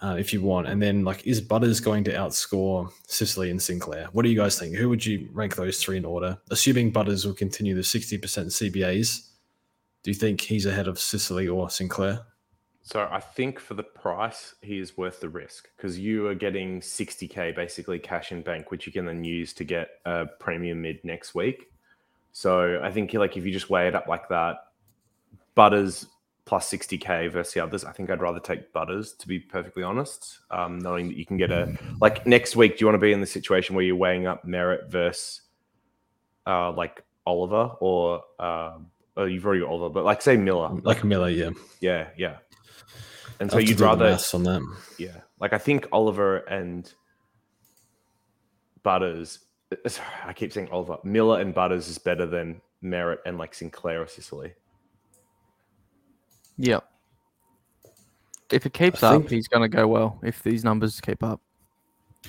[0.01, 0.67] uh, if you want.
[0.67, 4.09] And then, like, is Butters going to outscore Sicily and Sinclair?
[4.13, 4.77] What do you guys think?
[4.77, 6.39] Who would you rank those three in order?
[6.51, 9.29] Assuming Butters will continue the 60% CBAs,
[10.03, 12.21] do you think he's ahead of Sicily or Sinclair?
[12.83, 16.81] So I think for the price, he is worth the risk because you are getting
[16.83, 21.03] 60k basically cash in bank, which you can then use to get a premium mid
[21.03, 21.71] next week.
[22.35, 24.57] So I think like if you just weigh it up like that,
[25.55, 26.07] Butters
[26.47, 27.85] plus 60k versus the others.
[27.85, 31.37] I think I'd rather take Butters to be perfectly honest, um, knowing that you can
[31.37, 32.77] get a like next week.
[32.77, 35.43] Do you want to be in the situation where you're weighing up Merrett versus
[36.45, 38.79] uh, like Oliver or uh,
[39.17, 42.39] oh, you've already got Oliver, but like say Miller, like, like Miller, yeah, yeah, yeah.
[43.39, 45.21] And so you'd rather on them, yeah.
[45.41, 46.93] Like I think Oliver and
[48.83, 49.39] Butters.
[50.27, 54.07] I keep saying Oliver Miller and Butters is better than Merrett and like Sinclair or
[54.07, 54.55] Sicily.
[56.59, 56.85] Yep.
[58.53, 60.21] If it keeps I up, think- he's going to go well.
[60.23, 61.41] If these numbers keep up,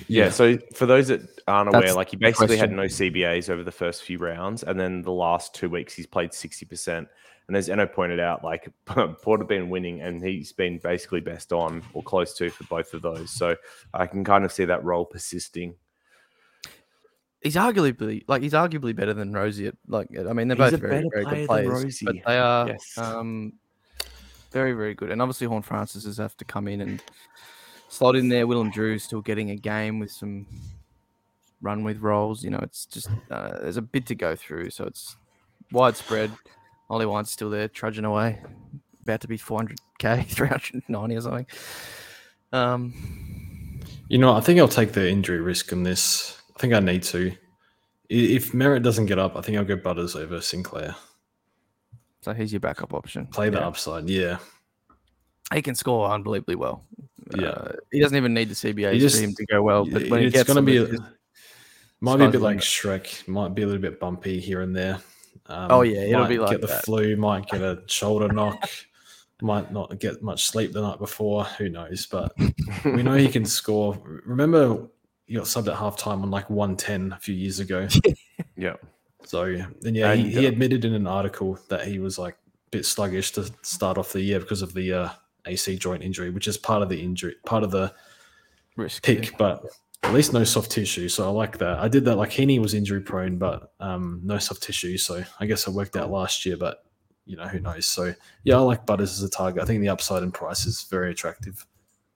[0.08, 0.30] Yeah.
[0.30, 3.72] So for those that aren't aware, That's like he basically had no CBAs over the
[3.72, 7.08] first few rounds, and then the last two weeks he's played sixty percent.
[7.48, 11.52] And as Eno pointed out, like Port have been winning, and he's been basically best
[11.52, 13.30] on or close to for both of those.
[13.30, 13.54] So
[13.94, 15.74] I can kind of see that role persisting.
[17.46, 19.68] He's arguably like he's arguably better than Rozee.
[19.68, 22.02] At, like I mean, they're He's both a very better very player good than players,
[22.04, 22.98] but they are Yes.
[22.98, 23.52] um,
[24.50, 25.10] very very good.
[25.10, 27.02] And obviously, Horne-Francis has have to come in and
[27.88, 28.46] slot in there.
[28.46, 30.46] Willem Drew's still getting a game with some
[31.62, 32.42] run with roles.
[32.42, 35.16] You know, it's just uh, there's a bit to go through, so it's
[35.70, 36.32] widespread.
[36.90, 38.40] Ollie Wines still there, trudging away,
[39.02, 41.46] about to be 400k, 390 or something.
[42.52, 46.40] Um, You know, I think I'll take the injury risk on this.
[46.56, 47.32] I think I need to.
[48.08, 50.94] If Merrett doesn't get up, I think I'll go Butters over Sinclair.
[52.22, 53.26] so he's your backup option.
[53.26, 53.66] Play the Yeah.
[53.66, 54.08] upside.
[54.08, 54.38] Yeah.
[55.54, 56.84] he can score unbelievably well.
[57.36, 57.48] Yeah.
[57.48, 59.84] Uh, he doesn't even need the CBAs He just- for him to go well.
[59.84, 61.08] But when he it's gets going to be, it's a, just-
[62.00, 62.64] might be a bit like limit.
[62.64, 63.28] Shrek.
[63.28, 64.98] Might be a little bit bumpy here and there.
[65.46, 66.84] Um, Oh, yeah, it'll might be like get the that.
[66.84, 67.14] flu.
[67.16, 68.68] Might get a shoulder knock.
[69.42, 71.44] might not get much sleep the night before.
[71.44, 72.06] Who knows?
[72.06, 72.32] But
[72.84, 73.96] we know he can score.
[74.24, 74.88] Remember,
[75.26, 77.88] he got subbed at halftime on like 110 a few years ago.
[78.58, 78.76] Yeah.
[79.24, 82.34] So and yeah, And, he, he uh, admitted in an article that he was like
[82.34, 85.08] a bit sluggish to start off the year because of the uh,
[85.44, 87.92] AC joint injury, which is part of the injury, part of the
[88.76, 89.02] risk.
[89.02, 89.62] pick, but
[90.02, 91.08] at least no soft tissue.
[91.08, 91.78] So I like that.
[91.78, 92.16] I did that.
[92.16, 94.96] Like Heeney was injury prone, but um, no soft tissue.
[94.96, 96.84] So I guess it worked out last year, but
[97.26, 97.86] you know who knows.
[97.86, 98.14] So
[98.44, 99.62] yeah, I like Butters as a target.
[99.62, 101.66] I think the upside in price is very attractive.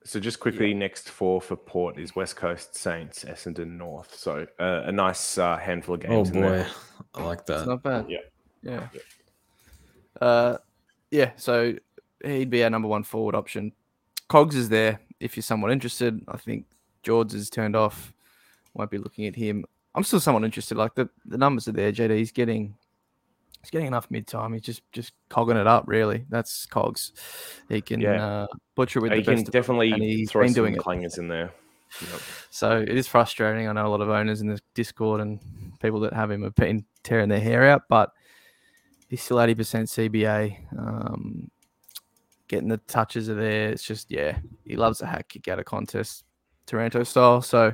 [0.03, 4.15] So just quickly, next four for Port is West Coast Saints, Essendon North.
[4.15, 6.29] So uh, a nice uh, handful of Oh games.
[6.31, 6.63] in there.
[6.63, 7.67] boy, I like It's that.
[7.67, 8.05] not bad.
[8.09, 8.17] Yeah.
[8.63, 8.87] Yeah.
[10.19, 10.57] Uh,
[11.11, 11.31] yeah.
[11.35, 11.73] So
[12.23, 13.73] he'd be our number one forward option.
[14.27, 16.19] Cogs is there if you're somewhat interested.
[16.27, 16.65] I think
[17.03, 18.13] George is turned off.
[18.73, 19.65] Won't be looking at him.
[19.93, 20.77] I'm still somewhat interested.
[20.77, 21.91] Like the, the numbers are there.
[21.91, 22.75] JD's getting
[23.61, 24.53] he's getting enough mid time.
[24.53, 25.85] He's just just cogging it up.
[25.87, 27.11] Really, that's Cogs.
[27.69, 28.25] He can Yeah.
[28.25, 29.47] uh, butcher with the can best.
[29.47, 31.51] of them, definitely and he's throw been some doing clangers in there.
[32.01, 32.21] Yep.
[32.49, 33.67] So it is frustrating.
[33.67, 35.39] I know a lot of owners in the Discord and
[35.81, 38.11] people that have him have been tearing their hair out, but
[39.09, 40.57] he's still 80% CBA.
[40.79, 41.51] Um,
[42.47, 43.69] getting the touches are there.
[43.69, 46.23] It's just, yeah, he loves a hack kick out of contest,
[46.65, 47.41] Taranto style.
[47.41, 47.73] So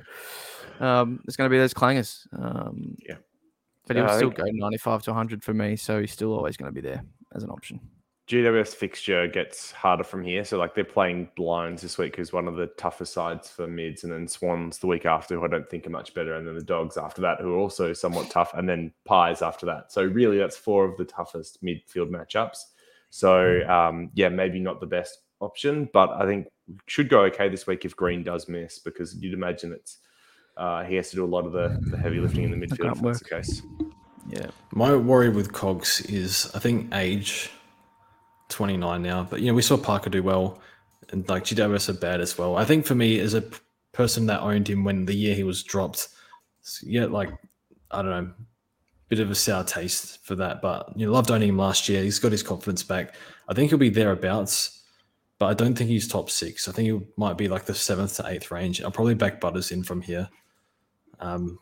[0.79, 2.25] um, there's going to be those clangers.
[2.33, 3.17] Um, Yeah.
[3.88, 5.75] But he'll I still go 95 to 100 for me.
[5.75, 7.79] So he's still always going to be there as an option.
[8.27, 10.43] GWS fixture gets harder from here.
[10.43, 14.03] So like they're playing Lions this week, who's one of the toughest sides for mids,
[14.03, 16.55] and then Swans the week after, who I don't think are much better, and then
[16.55, 19.93] the Dogs after that, who are also somewhat tough, and then Pies after that.
[19.93, 22.57] So really, that's four of the toughest midfield matchups.
[23.11, 26.47] So um, yeah, maybe not the best option, but I think
[26.88, 29.99] should go okay this week if Green does miss because you'd imagine it's
[30.58, 32.82] uh, he has to do a lot of the, the heavy lifting in the midfield
[32.82, 33.62] can't if that's the case.
[34.28, 34.47] Yeah.
[34.72, 37.49] My worry with Cogs is I think age
[38.49, 40.60] 29 now, but you know, we saw Parker do well
[41.12, 42.58] and like GWS are bad as well.
[42.58, 43.43] I think for me, as a
[43.93, 46.10] person that owned him when the year he was dropped,
[46.84, 47.30] yeah, like
[47.91, 48.34] I don't know,
[49.10, 50.62] bit of a sour taste for that.
[50.62, 52.03] But you know, loved owning him last year.
[52.03, 53.16] He's got his confidence back.
[53.47, 54.82] I think he'll be thereabouts,
[55.39, 56.68] but I don't think he's top six.
[56.68, 58.82] I think he might be like the seventh to eighth range.
[58.82, 60.30] I'll probably back Butters in from here.
[61.20, 61.59] Um,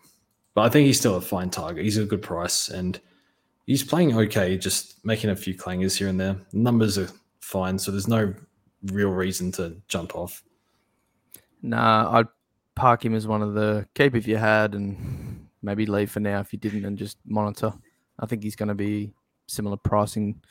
[0.53, 1.83] but I think he's still a fine target.
[1.83, 2.99] He's a good price and
[3.65, 6.37] he's playing okay, just making a few clangers here and there.
[6.53, 8.33] Numbers are fine, so there's no
[8.91, 10.43] real reason to jump off.
[11.61, 12.27] Nah, I'd
[12.75, 16.39] park him as one of the keep if you had, and maybe leave for now
[16.39, 17.73] if you didn't, and just monitor.
[18.19, 19.13] I think he's going to be
[19.47, 20.41] similar pricing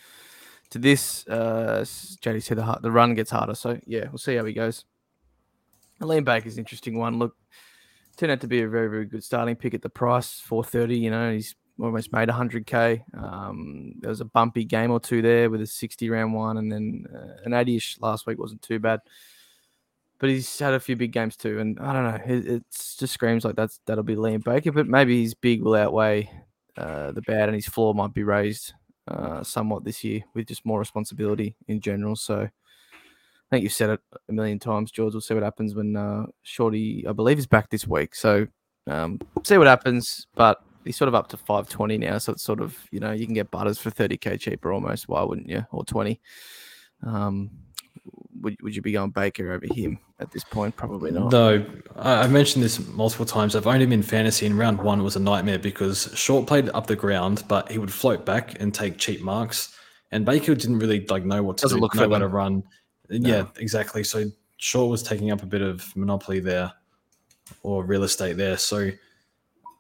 [0.70, 1.26] to this.
[1.26, 4.84] Uh, JD said the, the run gets harder, so yeah, we'll see how he goes.
[6.00, 7.18] Liam Baker's an interesting one.
[7.18, 7.36] Look,
[8.14, 10.98] turned out to be a very, very good starting pick at the price, four thirty.
[10.98, 13.04] You know, he's almost made hundred k.
[13.14, 16.70] Um, there was a bumpy game or two there with a sixty round one, and
[16.70, 19.00] then uh, an eighty-ish last week wasn't too bad
[20.18, 22.52] but he's had a few big games too, and I don't know.
[22.54, 26.30] It just screams like that's that'll be Liam Baker, but maybe his big will outweigh
[26.78, 28.72] uh, the bad, and his floor might be raised
[29.08, 32.16] uh, somewhat this year with just more responsibility in general.
[32.16, 32.48] So
[33.55, 35.14] I think you've said it a million times, George.
[35.14, 38.14] We'll see what happens when uh, Shorty, I believe, is back this week.
[38.14, 38.48] So
[38.88, 40.61] um, see what happens, but.
[40.84, 43.32] He's sort of up to 520 now, so it's sort of you know you can
[43.32, 45.09] get butters for 30k cheaper almost.
[45.09, 45.64] Why wouldn't you?
[45.72, 46.20] Or 20.
[47.07, 47.50] Um,
[48.40, 50.76] would, would you be going Baker over him at this point?
[50.76, 51.32] Probably not.
[51.32, 51.64] No,
[51.96, 53.57] I've mentioned this multiple times.
[53.57, 56.86] I've owned him in fantasy, and round one was a nightmare because Short played up
[56.86, 59.74] the ground, but he would float back and take cheap marks.
[60.12, 62.26] And Baker didn't really like know what to Doesn't do, look know for where to
[62.26, 62.62] them.
[63.11, 63.22] Run.
[63.22, 64.05] Yeah, exactly.
[64.05, 64.24] So
[64.57, 66.72] Short was taking up a bit of monopoly there,
[67.62, 68.57] or real estate there.
[68.57, 68.90] So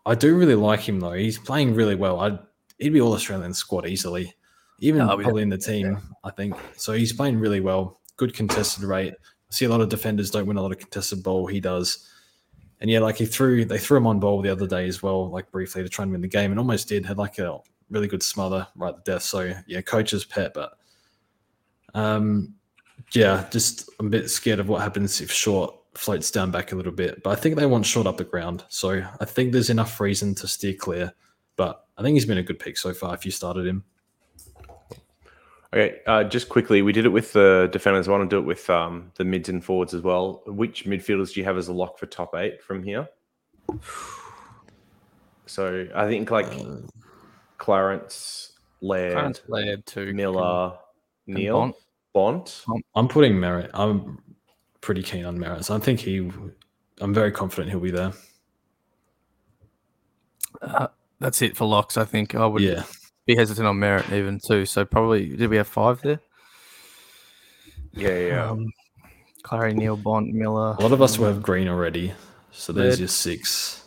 [0.06, 1.12] I do really like him though.
[1.12, 2.20] He's playing really well.
[2.20, 2.38] I
[2.78, 4.34] he'd be all Australian squad easily,
[4.80, 5.22] even Oh, yeah.
[5.24, 5.98] probably in the team.
[6.24, 6.92] I think so.
[6.92, 8.00] He's playing really well.
[8.16, 9.14] Good contested rate.
[9.14, 11.46] I see a lot of defenders don't win a lot of contested ball.
[11.46, 12.10] He does.
[12.80, 15.30] And yeah, like he threw, they threw him on ball the other day as well,
[15.30, 17.06] like briefly to try and win the game, and almost did.
[17.06, 19.22] Had like a really good smother right at death.
[19.22, 20.72] So yeah, coach's pet, but
[21.94, 22.54] um,
[23.14, 26.76] yeah, just I'm a bit scared of what happens if Short floats down back a
[26.76, 27.22] little bit.
[27.22, 30.34] But I think they want Short up the ground, so I think there's enough reason
[30.36, 31.12] to steer clear.
[31.56, 33.14] But I think he's been a good pick so far.
[33.14, 33.84] If you started him,
[35.74, 38.06] Okay, uh, just quickly, we did it with the defenders.
[38.06, 40.40] I want to do it with um, the mids and forwards as well.
[40.46, 43.08] Which midfielders do you have as a lock for top eight from here?
[45.46, 46.46] So I think like
[47.58, 48.52] Clarence,
[48.82, 50.14] Laird, Clarence Laird too.
[50.14, 50.78] Miller,
[51.26, 51.76] and Neale,
[52.14, 52.62] Bont.
[52.66, 52.84] Bont.
[52.94, 53.70] I'm putting Merrett.
[53.74, 54.18] I'm
[54.80, 55.64] pretty keen on Merrett.
[55.64, 56.30] So I think he.
[57.00, 58.12] I'm very confident he'll be there.
[60.62, 60.86] Uh,
[61.18, 61.96] that's it for locks.
[61.98, 62.84] I think I would Yeah,
[63.26, 64.64] be hesitant on Merrett even too.
[64.64, 66.20] So probably did we have five there?
[67.92, 68.50] Yeah, yeah.
[68.50, 68.72] Um,
[69.42, 70.74] Clarry, Neale, Bont, Miller.
[70.78, 72.14] a lot of us will have green already,
[72.50, 73.84] so there's your six.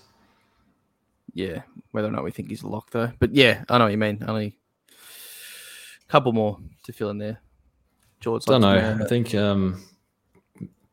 [1.34, 1.61] Yeah,
[1.91, 3.11] whether or not we think he's a lock though.
[3.19, 4.23] But yeah, I know what you mean.
[4.28, 4.57] Only
[4.89, 7.39] a couple more to fill in there.
[8.20, 8.76] George, don't know.
[8.78, 9.01] Merrett.
[9.03, 9.84] I think um,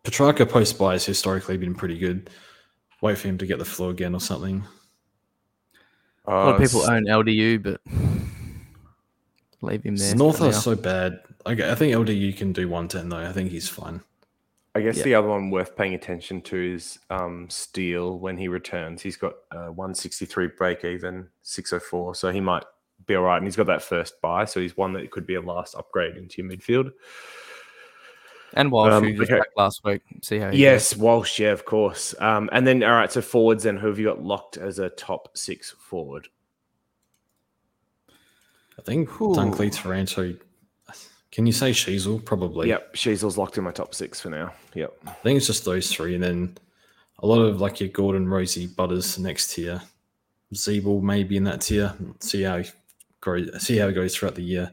[0.04, 2.30] Petracca post buy has historically been pretty good.
[3.00, 4.64] Wait for him to get the floor again or something.
[6.26, 7.80] a lot of Uh, people own LDU, but
[9.60, 10.14] leave him there.
[10.14, 11.20] North for are so bad.
[11.46, 13.18] Okay, I think LDU can do 110 though.
[13.28, 14.00] I think he's fine.
[14.76, 15.04] I guess Yeah.
[15.04, 19.02] the other one worth paying attention to is um, Steele when he returns.
[19.02, 22.14] He's got uh, 163 break even, 604.
[22.16, 22.64] So he might
[23.06, 23.36] be all right.
[23.36, 24.44] And he's got that first buy.
[24.44, 26.92] So he's one that could be a last upgrade into your midfield.
[28.54, 29.38] and Walsh, um, who okay.
[29.38, 30.02] back last week.
[30.22, 30.60] See how he goes.
[30.60, 32.14] Yes, Walsh, yeah, of course.
[32.18, 34.88] Um, and then, all right, so forwards, then who have you got locked as a
[34.90, 36.28] top six forward?
[38.78, 40.34] I think Dunkley, Taranto.
[41.30, 42.24] Can you say Sheezel?
[42.24, 42.68] Probably.
[42.68, 44.52] Yep, Sheezel's locked in my top six for now.
[44.74, 44.94] Yep.
[45.06, 46.56] I think it's just those three, and then
[47.20, 49.82] a lot of like your Gordon, Rozee, Butters next tier.
[50.52, 51.92] Ziebell maybe in that tier.
[52.20, 52.70] See how he
[53.24, 53.66] grows.
[53.66, 54.70] See how it goes throughout the year.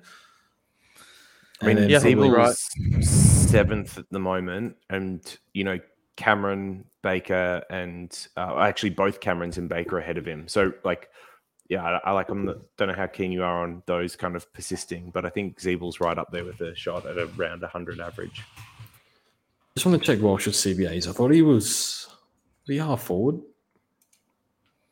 [1.61, 3.09] I mean, yeah, Ziebell- Ziebell's
[3.49, 5.21] seventh at the moment, and
[5.53, 5.79] you know
[6.15, 10.47] Cameron Baker and uh, actually both Camerons and Baker ahead of him.
[10.47, 11.09] So like,
[11.69, 12.29] yeah, I, I like.
[12.29, 15.29] I'm not, don't know how keen you are on those kind of persisting, but I
[15.29, 18.43] think Ziebell's right up there with a shot at around 100 average.
[19.75, 21.07] just want to check Walsh's CBAs.
[21.07, 22.07] I thought he was.
[22.63, 23.41] Was he half forward?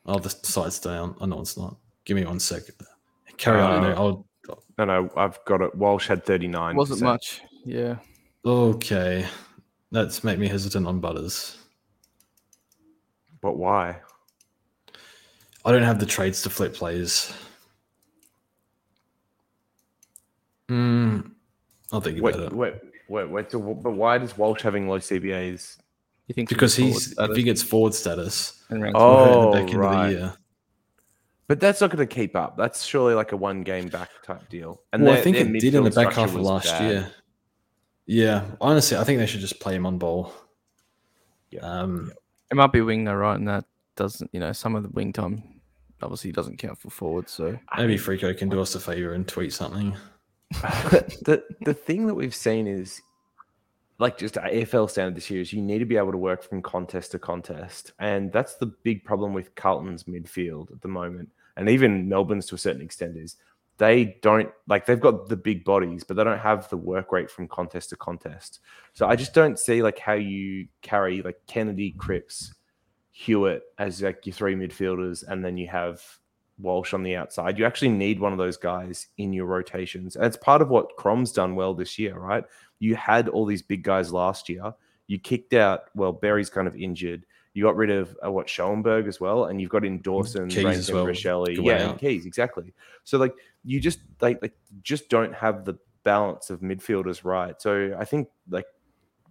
[0.06, 1.14] Oh, the side's down.
[1.20, 1.76] Oh know it's not.
[2.04, 2.76] Give me one second.
[3.40, 3.84] Carry on.
[3.84, 4.26] Uh, I'll,
[4.78, 5.74] No, no, I've got it.
[5.74, 6.76] Walsh had 39.
[6.76, 7.40] wasn't much.
[7.64, 7.96] Yeah,
[8.44, 9.26] Okay,
[9.92, 11.58] that's make me hesitant on Butters.
[13.42, 13.96] But why?
[15.64, 17.32] I don't have the trades to flip players.
[20.68, 21.20] Hmm.
[21.92, 22.56] I'll think Wait, about it.
[22.56, 22.74] wait,
[23.08, 23.50] wait, wait.
[23.50, 25.78] So, but why does Walsh having low CBAs?
[26.28, 29.50] You think Because forward he's if status he gets forward status, in round we're Oh,
[29.50, 30.06] the back end of right.
[30.06, 30.34] the year.
[31.50, 32.56] But that's not going to keep up.
[32.56, 34.82] That's surely like a one game back type deal.
[34.92, 36.88] And well, I think it did in the back half of last bad.
[36.88, 37.10] year.
[38.06, 40.32] Yeah, honestly, I think they should just play him on ball.
[41.50, 41.62] Yeah.
[41.62, 42.12] Um,
[42.52, 43.34] It might be wing though, right?
[43.34, 43.64] And that
[43.96, 45.42] doesn't, you know, some of the wing time
[46.00, 47.28] obviously doesn't count for forward.
[47.28, 49.96] So maybe Frico can do us a favor and tweet something.
[50.52, 53.02] the the thing that we've seen is
[53.98, 56.62] like just AFL standard this year is you need to be able to work from
[56.62, 61.28] contest to contest, and that's the big problem with Carlton's midfield at the moment,
[61.60, 63.36] and even Melbourne's to a certain extent is
[63.76, 67.30] they don't like they've got the big bodies, but they don't have the work rate
[67.30, 68.60] from contest to contest.
[68.94, 72.54] So I just don't see like how you carry like Kennedy, Cripps,
[73.10, 76.02] Hewett as like your three midfielders, and then you have
[76.58, 77.58] Walsh on the outside.
[77.58, 80.16] You actually need one of those guys in your rotations.
[80.16, 82.44] And it's part of what Crom's done well this year, right?
[82.78, 84.72] You had all these big guys last year.
[85.08, 87.26] You kicked out, well, Barry's kind of injured.
[87.52, 90.64] You got rid of uh, what Schoenberg as well, and you've got in Dawson, Keays
[90.66, 91.98] as Rankine, well, Rachele, yeah, and.
[91.98, 92.72] Keays exactly.
[93.04, 93.34] So like
[93.64, 97.60] you just like, like just don't have the balance of midfielders right.
[97.60, 98.66] So I think like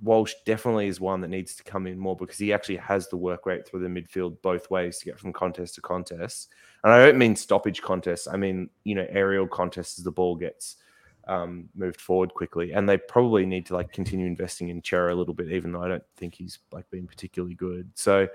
[0.01, 3.17] Walsh definitely is one that needs to come in more because he actually has the
[3.17, 6.49] work rate through the midfield both ways to get from contest to contest.
[6.83, 8.27] And I don't mean stoppage contests.
[8.27, 10.77] I mean, you know, aerial contests as the ball gets
[11.29, 12.73] um, moved forward quickly.
[12.73, 15.83] And they probably need to like continue investing in Cerra a little bit, even though
[15.83, 17.89] I don't think he's like been particularly good.
[17.93, 18.27] So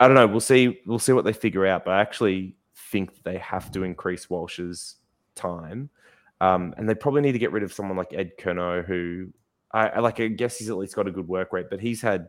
[0.00, 0.26] I don't know.
[0.26, 0.80] We'll see.
[0.86, 1.84] We'll see what they figure out.
[1.84, 2.56] But I actually
[2.90, 4.96] think they have to increase Walsh's
[5.34, 5.90] time.
[6.40, 9.28] Um, and they probably need to get rid of someone like Ed Curnow, who
[9.72, 10.18] I, I like.
[10.18, 12.28] I guess he's at least got a good work rate, but he's had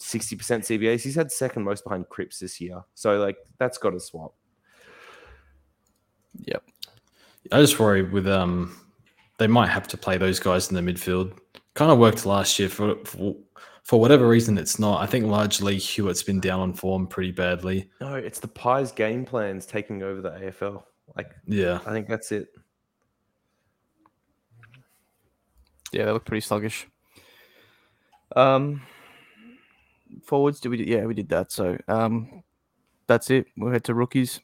[0.00, 1.02] 60% CBAs.
[1.02, 2.82] He's had second most behind Cripps this year.
[2.94, 4.34] So like that's got to swap.
[6.44, 6.62] yep.
[7.50, 8.74] I just worry with um,
[9.38, 11.38] they might have to play those guys in the midfield.
[11.74, 13.34] Kind of worked last year for for,
[13.82, 14.58] for whatever reason.
[14.58, 15.00] It's not.
[15.02, 17.90] I think largely Hewett's been down on form pretty badly.
[18.00, 20.82] No, it's the Pies game plans taking over the AFL.
[21.16, 22.48] Like Yeah, I think that's it.
[25.92, 26.86] Yeah, they look pretty sluggish.
[28.34, 28.82] Um,
[30.24, 30.78] forwards, did we?
[30.78, 31.52] do- Yeah, we did that.
[31.52, 32.42] So, um,
[33.06, 33.46] that's it.
[33.58, 34.40] We'll head to rookies.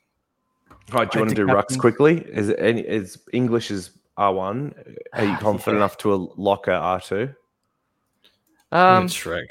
[0.93, 2.19] Right, do you I want to think do rucks quickly?
[2.21, 4.75] Is it any is English is R one?
[5.15, 5.85] Are you confident Yeah.
[5.85, 7.35] enough to lock at R two?
[8.73, 9.47] um, Shrek.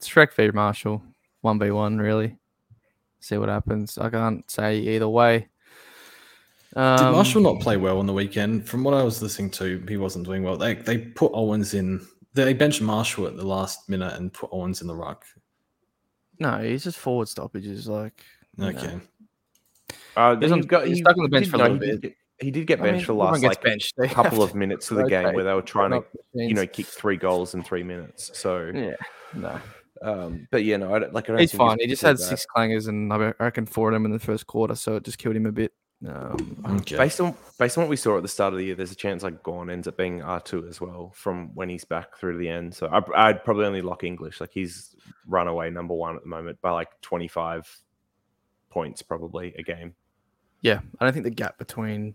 [0.00, 1.02] Shrek v Marshall,
[1.42, 2.36] one v one, really.
[3.20, 3.98] See what happens.
[3.98, 5.48] I can't say either way.
[6.76, 8.68] Um, Did Marshall not play well on the weekend?
[8.68, 10.56] From what I was listening to, he wasn't doing well.
[10.56, 12.06] They they put Owens in.
[12.34, 15.24] They benched Marshall at the last minute and put Owens in the ruck.
[16.38, 17.88] No, he's just forward stoppages.
[17.88, 18.22] Like,
[18.56, 18.70] you know.
[18.70, 19.00] Okay.
[20.16, 22.14] Uh, He's on- he's stuck on the bench for a little bit.
[22.38, 23.94] Did, get- he did get I mean, benched for everyone last like benched.
[23.96, 26.86] They couple of minutes of the game where they were trying to you know kick
[26.86, 28.30] three goals in three minutes.
[28.38, 28.94] So, Yeah,
[29.34, 29.60] no,
[30.02, 31.40] um, but yeah, no, I don't, like I don't.
[31.40, 31.78] he's think fine.
[31.80, 34.46] He just had particularly six clangers, and I reckon four of them in the first
[34.46, 35.72] quarter, so it just killed him a bit.
[36.06, 36.96] Um, Okay.
[36.96, 38.96] Based on based on what we saw at the start of the year, there's a
[38.96, 42.34] chance like Gawn ends up being R two as well from when he's back through
[42.34, 42.72] to the end.
[42.72, 44.40] So I, I'd probably only lock English.
[44.40, 44.94] Like he's
[45.26, 47.68] runaway number one at the moment by like 25
[48.70, 49.94] points probably a game.
[50.62, 52.14] yeah, I don't think the gap between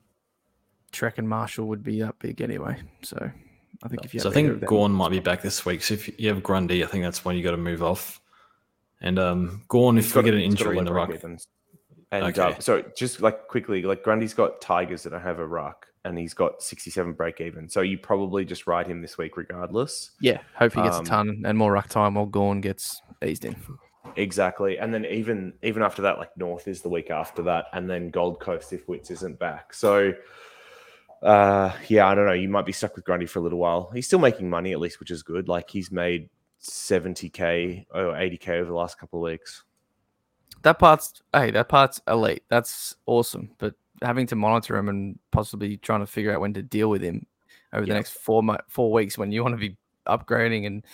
[0.94, 2.78] Trek and Marshall would be that big anyway.
[3.02, 3.18] So
[3.84, 5.84] I think if you So I have either think Gawn might be back this week.
[5.84, 8.22] So if you have Grundy, I think that's when you got to move off.
[9.02, 11.10] And um, Gawn, if He's we get an he's got a injury in the ruck,
[11.10, 11.48] break-evens.
[12.12, 12.42] And Okay.
[12.42, 16.18] uh, so just like quickly, like Grundy's got Tigers that don't have a ruck, and
[16.18, 17.68] he's got 67 break even.
[17.68, 20.12] So you probably just ride him this week regardless.
[20.22, 23.46] yeah, hope he gets um, a ton and more ruck time, while Gawn gets eased
[23.46, 23.56] in.
[24.16, 24.78] Exactly.
[24.78, 28.10] And then even even after that, like North is the week after that, and then
[28.10, 29.74] Gold Coast if Witts isn't back.
[29.74, 30.14] So
[31.24, 32.34] uh yeah, I don't know.
[32.34, 33.92] You might be stuck with Grundy for a little while.
[33.94, 35.48] He's still making money at least, which is good.
[35.48, 36.30] Like he's made
[36.62, 39.64] 70k or 80k over the last couple of weeks.
[40.64, 42.44] That part's hey, that part's elite.
[42.50, 43.52] That's awesome.
[43.58, 47.02] But having to monitor him and possibly trying to figure out when to deal with
[47.02, 47.26] him
[47.74, 50.86] over the next four mo- four weeks when you want to be upgrading and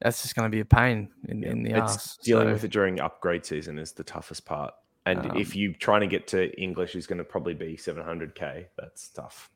[0.00, 2.18] that's just going to be a pain in, in the it's ass.
[2.22, 4.72] dealing So, with it during upgrade season is the toughest part.
[5.08, 8.66] And Um, if you're trying to get to English is going to probably be 700k,
[8.76, 9.50] that's tough.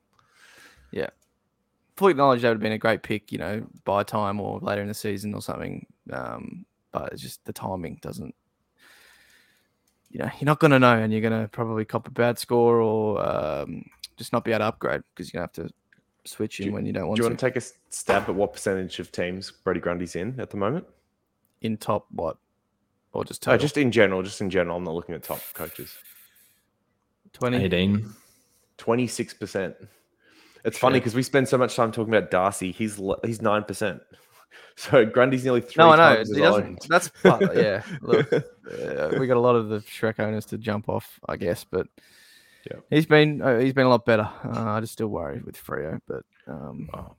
[0.91, 1.11] Yeah.
[1.97, 4.81] Fully acknowledge that would have been a great pick, you know, by time or later
[4.83, 5.87] in the season or something.
[6.11, 8.35] Um, but it's just the timing doesn't.
[10.11, 12.39] You know, you're not going to know, and you're going to probably cop a bad
[12.39, 13.85] score or um,
[14.17, 15.75] just not be able to upgrade because you're going to have to
[16.31, 17.23] switching Do you- when you don't want to.
[17.23, 20.39] Do you want to take a stab at what percentage of teams Brody Grundy's in
[20.41, 20.87] at the moment?
[21.63, 22.39] in top what?
[23.13, 23.63] Or just Oh, total?
[23.63, 24.77] just in general, just in general.
[24.77, 25.95] I'm not looking at top coaches.
[27.35, 27.57] 20?
[27.65, 28.09] 18.
[28.79, 29.75] 26%.
[30.65, 32.71] It's funny because we spend so much time talking about Darcy.
[32.73, 34.01] He's he's 9%.
[34.75, 36.25] So Grundy's nearly three No, I know.
[36.25, 37.83] He doesn't, that's part, yeah.
[38.01, 41.65] Look, uh, we got a lot of the Shrek owners to jump off, I guess,
[41.65, 41.87] but
[42.71, 42.79] Yeah.
[42.89, 44.29] he's been uh, he's been a lot better.
[44.45, 47.15] Uh, I just still worry with Freo, but um, Oh.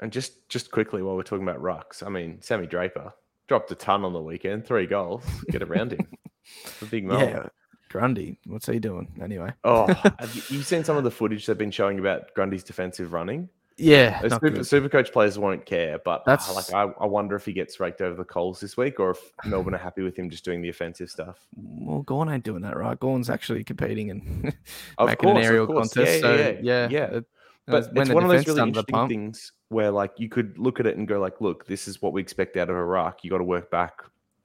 [0.00, 3.12] And just just quickly while we're talking about rucks, I mean, Sammy Draper
[3.52, 5.22] dropped a ton on the weekend, three goals.
[5.50, 6.06] Get around him.
[6.64, 7.30] It's a big moment.
[7.30, 7.48] yeah,
[7.88, 9.52] Grundy, what's he doing anyway?
[9.62, 9.86] Oh,
[10.18, 13.48] have you, you've seen some of the footage they've been showing about Grundy's defensive running?
[13.76, 16.48] Yeah, super, super coach players won't care, but That's...
[16.48, 19.10] That's- like I, I wonder if he gets raked over the coals this week, or
[19.10, 21.38] if Melbourne are happy with him just doing the offensive stuff.
[21.54, 22.98] well, Gawn ain't doing that, right?
[22.98, 24.56] Gawn's actually competing and making
[24.98, 25.96] an course, of aerial contest.
[25.96, 27.20] Yeah, so yeah, yeah, yeah.
[27.66, 30.96] But it's one of those really interesting things where like you could look at it
[30.96, 33.22] and go like, look, this is what we expect out of Iraq.
[33.22, 34.02] You got to work back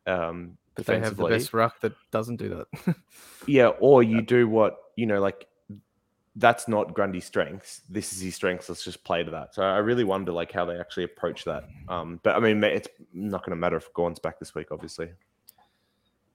[0.08, 2.96] um, But they have the best ruck that doesn't do that.
[3.46, 5.48] Yeah, or you do what you know, like
[6.36, 7.82] that's not Grundy's strengths.
[7.90, 8.68] This is his strengths.
[8.68, 9.56] Let's just play to that.
[9.56, 11.64] So I really wonder like how they actually approach that.
[11.88, 15.10] Um, but I mean, it's not going to matter if Gawn's back this week, obviously.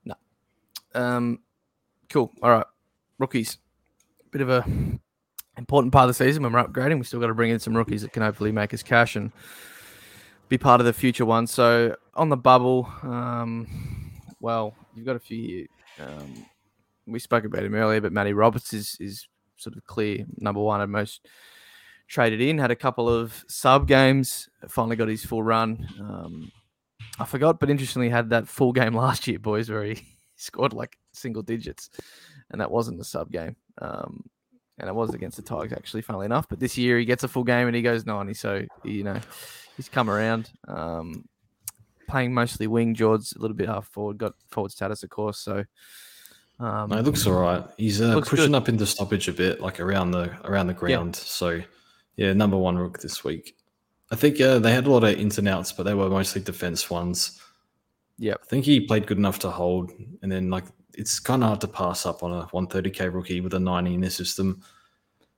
[0.04, 0.14] No.
[0.94, 1.40] Um,
[2.08, 2.32] cool.
[2.42, 2.66] All right,
[3.18, 3.58] rookies.
[4.30, 4.64] Bit of a
[5.62, 6.98] important part of the season when we're upgrading.
[6.98, 9.30] We still got to bring in some rookies that can hopefully make us cash and
[10.48, 11.52] be part of the future ones.
[11.52, 14.10] So on the bubble, um,
[14.40, 15.66] well, you've got a few here.
[16.00, 16.46] Um,
[17.06, 20.80] we spoke about him earlier, but Matty Roberts is is sort of clear number one
[20.80, 21.26] and most
[22.08, 22.58] traded in.
[22.58, 24.48] Had a couple of sub games.
[24.68, 25.86] Finally got his full run.
[26.00, 26.52] Um,
[27.20, 30.02] I forgot, but interestingly, had that full game last year, boys, where he
[30.36, 31.88] scored like single digits,
[32.50, 33.54] and that wasn't the sub game.
[33.80, 34.24] Um,
[34.78, 36.48] and it was against the Tigers, actually, funnily enough.
[36.48, 38.34] But this year, he gets a full game and he goes 90.
[38.34, 39.20] So, you know,
[39.76, 40.50] he's come around.
[40.66, 41.28] Um,
[42.08, 45.38] playing mostly wing, George, a little bit half forward, got forward status, of course.
[45.38, 45.64] So,
[46.58, 47.64] um, No, it looks all right.
[47.76, 48.54] He's uh, pushing good.
[48.54, 51.16] up into stoppage a bit, like around the around the ground.
[51.16, 51.60] So,
[52.16, 53.56] yeah, number one rook this week.
[54.10, 56.42] I think uh, they had a lot of ins and outs, but they were mostly
[56.42, 57.40] defense ones.
[58.18, 59.90] Yeah, I think he played good enough to hold,
[60.22, 60.64] and then like
[60.94, 64.00] it's kind of hard to pass up on a 130k rookie with a 90 in
[64.00, 64.62] their system.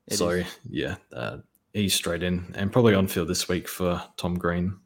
[0.06, 0.46] It so is.
[0.68, 1.38] yeah, uh,
[1.72, 4.78] he's straight in and probably on field this week for Tom Green.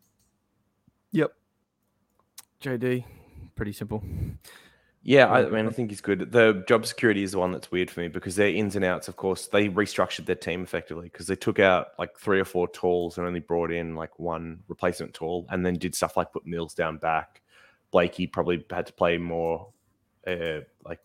[1.13, 1.33] Yep.
[2.63, 3.05] JD,
[3.55, 4.03] pretty simple.
[5.03, 5.47] Yeah, I, Yeah.
[5.47, 6.33] I mean, I think he's good.
[6.33, 9.09] The job security is the one that's weird for me because their ins and outs,
[9.09, 12.69] of course, they restructured their team effectively because they took out like three or four
[12.69, 16.47] talls and only brought in like one replacement tall and then did stuff like put
[16.47, 17.41] Mills down back.
[17.91, 19.69] Blakey probably had to play more,
[20.27, 21.01] uh, like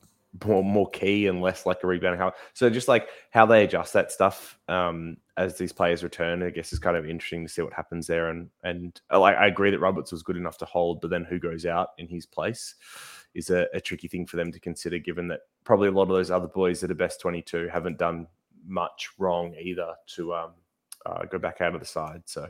[0.46, 2.34] more more key and less like a rebounding half.
[2.54, 6.74] So just like how they adjust that stuff um, as these players return, I guess
[6.74, 8.30] is kind of interesting to see what happens there.
[8.30, 11.24] And and uh, like I agree that Roberts was good enough to hold, but then
[11.24, 12.76] who goes out in his place?
[13.34, 16.10] is a, a tricky thing for them to consider, given that probably a lot of
[16.10, 18.28] those other boys that are best 22 haven't done
[18.66, 20.52] much wrong either to um,
[21.06, 22.22] uh, go back out of the side.
[22.26, 22.48] So,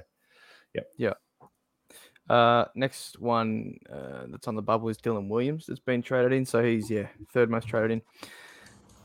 [2.34, 5.68] Uh, next one uh, that's on the bubble is Dylan Williams.
[5.68, 8.02] That's been traded in, so he's yeah third most traded in.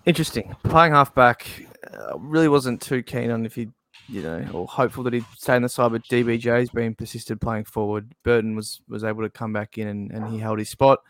[0.07, 0.57] Interesting.
[0.63, 1.47] Playing halfback,
[1.93, 3.69] uh, really wasn't too keen on if he,
[4.09, 5.93] you know, or hopeful that he'd stay in the side.
[5.93, 8.15] But DBJ's been persisted playing forward.
[8.25, 11.01] Burton was was able to come back in and, and he held his spot.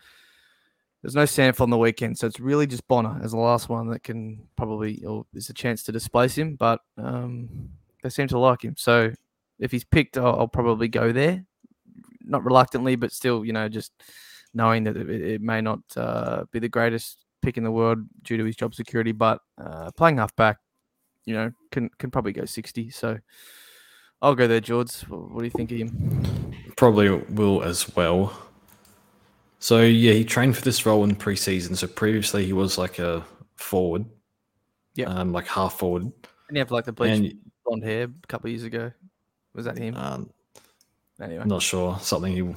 [1.01, 3.87] There's no Sanford on the weekend, so it's really just Bonner as the last one
[3.91, 6.57] that can probably, or there's a chance to displace him.
[6.57, 7.69] But um,
[8.03, 9.13] they seem to like him, so
[9.57, 11.45] if he's picked, I'll, I'll probably go there
[12.29, 13.91] not reluctantly, but still, you know, just
[14.53, 18.37] knowing that it, it may not uh, be the greatest pick in the world due
[18.37, 20.57] to his job security, but uh, playing halfback,
[21.25, 22.89] you know, can can probably go sixty.
[22.89, 23.17] So
[24.21, 24.93] I'll go there, George.
[25.01, 26.53] What do you think of him?
[26.75, 28.33] Probably will as well.
[29.59, 31.75] So yeah, he trained for this role in preseason.
[31.75, 33.25] So previously he was like a
[33.55, 34.05] forward,
[34.95, 35.07] Yeah.
[35.07, 36.03] um, like half forward.
[36.03, 37.33] Didn't he have like the bleach And
[37.65, 38.91] blonde hair a couple of years ago?
[39.53, 39.95] Was that him?
[39.95, 40.29] um,
[41.21, 42.55] anyway, not sure something you,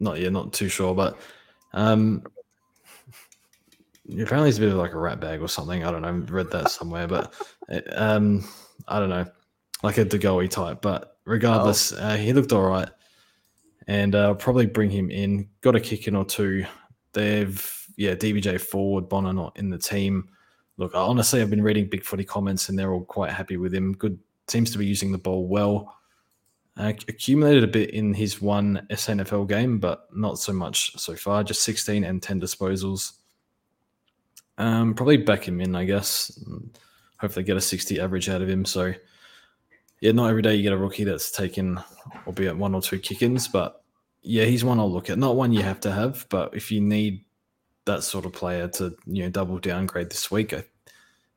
[0.00, 1.18] not yeah, not too sure, but
[1.72, 2.22] um,
[4.08, 5.84] apparently he's a bit of like a rat bag or something.
[5.84, 6.08] I don't know.
[6.08, 7.34] I read that somewhere, but
[7.92, 8.44] um,
[8.88, 9.26] I don't know,
[9.82, 10.82] like a De Goey type.
[10.82, 12.90] But regardless, uh, he looked all right,
[13.86, 15.48] and uh, probably bring him in.
[15.60, 16.64] Got a kick in or two.
[17.12, 20.28] They've yeah, DBJ forward, Bonner not in the team.
[20.78, 23.92] Look, honestly, I've been reading Big Footy comments, and they're all quite happy with him.
[23.92, 24.18] Good,
[24.48, 25.96] seems to be using the ball well.
[26.76, 31.44] Accumulated a bit in his one SANFL game, but not so much so far.
[31.44, 33.12] Just 16 and 10 disposals.
[34.58, 36.42] Um, probably back him in, I guess.
[37.18, 38.64] Hopefully, get a 60 average out of him.
[38.64, 38.94] So,
[40.00, 41.80] yeah, not every day you get a rookie that's taken,
[42.26, 43.82] albeit one or two kick-ins, but
[44.22, 45.18] yeah, he's one I'll look at.
[45.18, 47.24] Not one you have to have, but if you need
[47.84, 50.64] that sort of player to you know double downgrade this week, I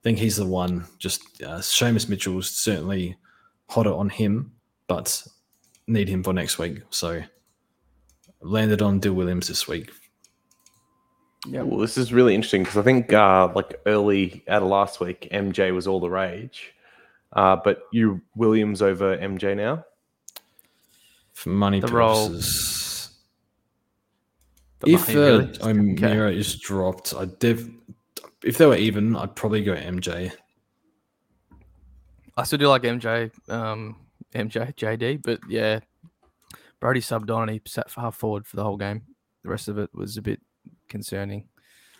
[0.04, 0.86] think he's the one.
[1.00, 3.18] Just uh, Seamus Mitchell's certainly
[3.70, 4.52] hotter on him,
[4.88, 5.26] but
[5.88, 6.82] need him for next week.
[6.90, 7.22] So
[8.42, 9.92] landed on Dill Williams this week.
[11.48, 15.00] Yeah, well, this is really interesting because I think uh, like early out of last
[15.00, 16.74] week, MJ was all the rage,
[17.34, 19.84] uh, but you Williams over MJ now.
[21.34, 23.10] For money The role- purposes,
[24.80, 25.62] The if money, uh, really?
[25.62, 27.70] O'Meara is dropped, I dev.
[28.44, 30.32] If they were even, I'd probably go MJ.
[32.38, 33.98] I still do like MJ, um,
[34.36, 35.80] MJ, JD, but yeah,
[36.80, 39.04] Brody subbed on and he sat half forward for the whole game.
[39.44, 40.42] The rest of it was a bit
[40.90, 41.48] concerning.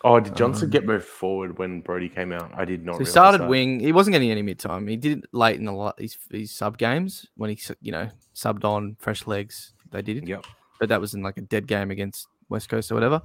[0.04, 2.52] Oh, did Johnson Um, get moved forward when Brody came out?
[2.54, 2.96] I did not.
[2.96, 3.48] So he started that.
[3.48, 3.80] wing.
[3.80, 4.86] He wasn't getting any mid time.
[4.86, 8.08] He did it late in the lot his, his sub games when he you know
[8.34, 9.72] subbed on fresh legs.
[9.90, 10.44] They did it, Yep.
[10.78, 13.22] but that was in like a dead game against West Coast or whatever.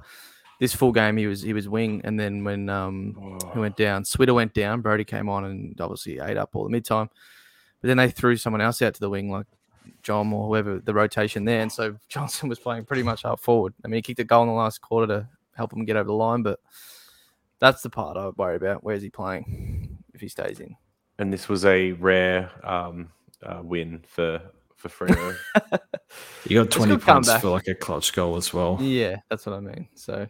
[0.60, 3.14] This full game he was he was wing, and then when um
[3.52, 6.64] he Oh, went down, Switter went down, Brody came on and obviously ate up all
[6.64, 7.10] the mid time.
[7.82, 9.46] But then they threw someone else out to the wing, like
[10.02, 13.74] John or whoever the rotation there, and so Johnson was playing pretty much up forward.
[13.84, 16.06] I mean, he kicked a goal in the last quarter to help him get over
[16.06, 16.60] the line, but
[17.58, 18.82] that's the part I would worry about.
[18.82, 20.74] Where's he playing if he stays in?
[21.18, 23.10] and this was a rare um,
[23.44, 24.40] uh, win for
[24.76, 25.36] for Freo.
[26.44, 27.40] You got twenty points comeback.
[27.40, 28.76] for like a clutch goal as well.
[28.82, 29.88] Yeah, that's what I mean.
[29.94, 30.26] So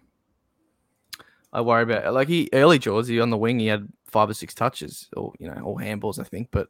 [1.52, 4.34] I worry about like he early Jaws, he on the wing, he had five or
[4.34, 6.68] six touches, or you know, all handballs, I think, but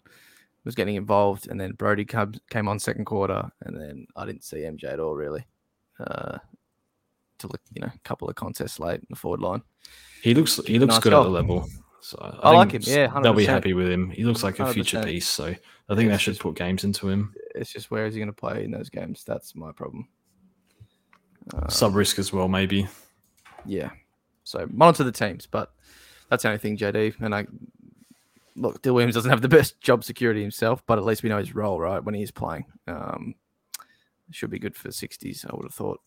[0.64, 1.48] was getting involved.
[1.48, 5.00] And then Brody came came on second quarter, and then I didn't see MJ at
[5.00, 5.46] all really.
[6.00, 6.38] Uh,
[7.38, 9.62] to look, you know, a couple of contests late in the forward line.
[10.22, 11.68] He looks he looks Nice good at the level.
[12.00, 14.10] So I like him, yeah, they'll be happy with him.
[14.10, 15.04] He looks like a future 100%.
[15.04, 15.28] piece.
[15.28, 15.54] So
[15.88, 17.32] I think they should just- put games into him.
[17.54, 19.22] It's just where is he going to play in those games?
[19.24, 20.08] That's my problem.
[21.54, 22.88] Uh, Sub risk as well, maybe.
[23.66, 23.90] yeah.
[24.44, 25.72] So monitor the teams, but
[26.28, 27.20] that's the only thing, JD.
[27.20, 27.46] And I
[28.56, 31.38] look, Dill Williams doesn't have the best job security himself, but at least we know
[31.38, 32.02] his role, right?
[32.02, 33.34] When he is playing, um,
[34.30, 35.44] should be good for sixties.
[35.48, 36.00] I would have thought.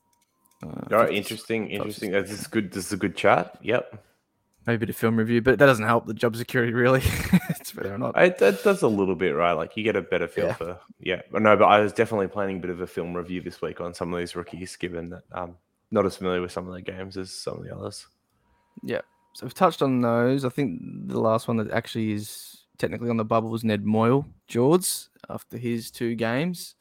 [0.64, 1.16] Uh, All right, 50s.
[1.18, 2.12] interesting, interesting.
[2.12, 2.72] This is good.
[2.72, 3.58] This is a good chat.
[3.62, 4.02] Yep,
[4.66, 7.02] Maybe a bit of film review, but that doesn't help the job security really.
[7.50, 8.18] it's whether or not.
[8.20, 9.52] it, that does a little bit, right?
[9.52, 10.54] Like you get a better feel Yeah.
[10.54, 11.22] for yeah.
[11.32, 13.94] No, but I was definitely planning a bit of a film review this week on
[13.94, 15.56] some of these rookies, given that I'm
[15.92, 18.08] not as familiar with some of their games as some of the others.
[18.82, 19.02] Yeah.
[19.36, 20.46] So we've touched on those.
[20.46, 24.26] I think the last one that actually is technically on the bubble was Ned Moyle,
[24.48, 24.88] George,
[25.30, 26.76] after his two games.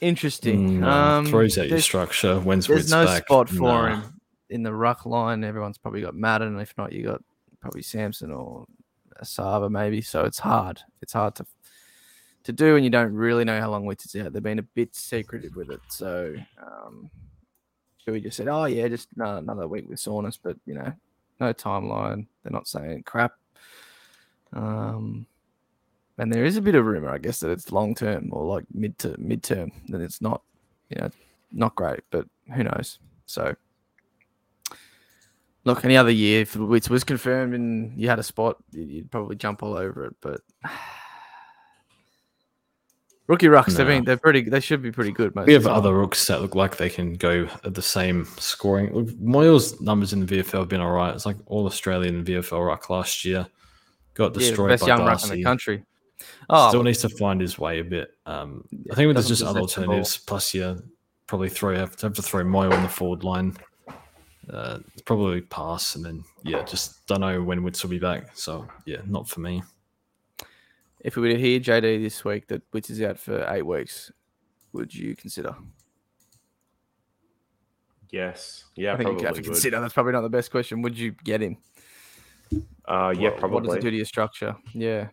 [0.00, 0.80] Interesting.
[0.80, 2.40] Mm, um, throws out your structure.
[2.40, 3.24] When's There's no back?
[3.26, 4.00] spot for Nah.
[4.00, 5.44] him in the ruck line.
[5.44, 6.58] Everyone's probably got Madden.
[6.58, 7.22] If not, you got
[7.60, 8.64] probably Samson or
[9.22, 10.00] Sava maybe.
[10.00, 10.80] So it's hard.
[11.02, 11.46] It's hard to
[12.44, 14.32] to do, and you don't really know how long Witts is out.
[14.32, 15.80] They've been a bit secretive with it.
[15.88, 17.10] So um,
[18.06, 20.92] we just said, oh yeah, just another week with soreness, but you know,
[21.40, 22.26] no timeline.
[22.42, 23.32] They're not saying crap.
[24.52, 25.26] Um,
[26.18, 28.64] and there is a bit of rumor, I guess, that it's long term or like
[28.72, 29.72] mid to mid term.
[29.88, 30.42] That it's not,
[30.90, 31.10] you know,
[31.52, 32.98] not great, but who knows?
[33.26, 33.54] So,
[35.64, 39.36] look, any other year, if it was confirmed and you had a spot, you'd probably
[39.36, 40.14] jump all over it.
[40.20, 40.40] But
[43.26, 44.42] rookie rucks, I mean, they're pretty.
[44.42, 45.34] They should be pretty good.
[45.34, 48.92] Most We have other rooks that look like they can go at the same scoring.
[48.92, 51.14] Look, Moyle's numbers in the VFL have been all right.
[51.14, 53.46] It's like all Australian VFL ruck last year.
[54.14, 55.84] Got yeah, destroyed best by young ruck in the country.
[56.48, 58.12] Oh, Still needs to find his way a bit.
[58.26, 59.90] Um, I think there's just other possess the ball.
[59.90, 60.16] alternatives.
[60.18, 60.82] Plus, you
[61.26, 63.56] probably throw have to, have to throw Moyle on the forward line.
[64.48, 68.36] Uh, probably pass, and then yeah, just don't know when Witts will be back.
[68.36, 69.62] So yeah, not for me.
[71.04, 74.10] If we were to hear JD this week that Witts is out for eight weeks,
[74.72, 75.54] would you consider?
[78.10, 79.44] Yes, yeah, I think you have to would.
[79.44, 79.80] consider.
[79.80, 80.82] That's probably not the best question.
[80.82, 81.58] Would you get him?
[82.86, 83.54] Uh, yeah, What- probably.
[83.56, 84.56] What does it do to your structure?
[84.72, 85.08] Yeah.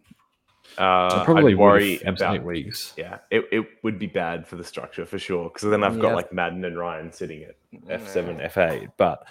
[0.78, 2.94] Uh, I probably I'd would worry if it was about eight weeks.
[2.96, 5.50] Yeah, it, it would be bad for the structure for sure.
[5.50, 6.02] Because then I've Yeah.
[6.04, 7.56] got like Madden and Ryan sitting at
[7.88, 8.90] F7, F8.
[8.96, 9.26] But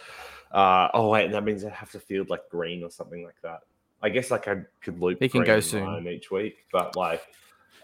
[0.51, 3.61] uh, oh wait, that means I have to field like Green or something like that.
[4.03, 6.07] I guess like I could loop He can go soon.
[6.07, 7.23] Each week, but like,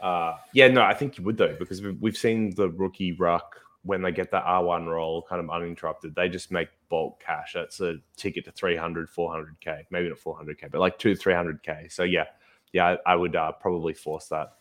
[0.01, 4.02] uh, yeah, no, I think you would though because we've, seen the rookie ruck when
[4.02, 7.52] they get that R1 roll kind of uninterrupted, they just make bulk cash.
[7.55, 11.93] That's a ticket to 300, 400k, maybe not 400k, but like two, 300k.
[11.93, 12.24] So yeah,
[12.72, 14.55] yeah, I, I would uh, probably force that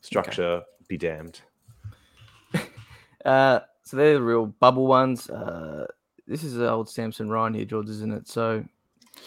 [0.00, 0.62] structure.
[0.88, 1.40] Be damned.
[3.24, 5.28] Uh, so they're the real bubble ones.
[5.28, 5.86] Uh,
[6.28, 8.28] this is old Samson Ryan here, George, isn't it?
[8.28, 8.64] So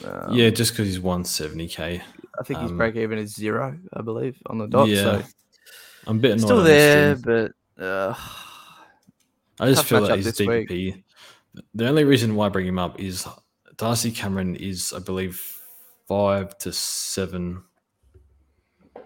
[0.05, 2.01] um, yeah, just because he's 170k.
[2.39, 4.87] I think his Um, break even is zero, I believe, on the dot.
[4.87, 5.23] Yeah, So
[6.07, 8.15] I'm a bit still there, but uh,
[9.59, 10.69] I just feel that his week.
[10.69, 11.03] DPP.
[11.75, 13.27] The only reason why I bring him up is
[13.77, 15.41] Darcy Cameron is, I believe,
[16.07, 17.63] five to seven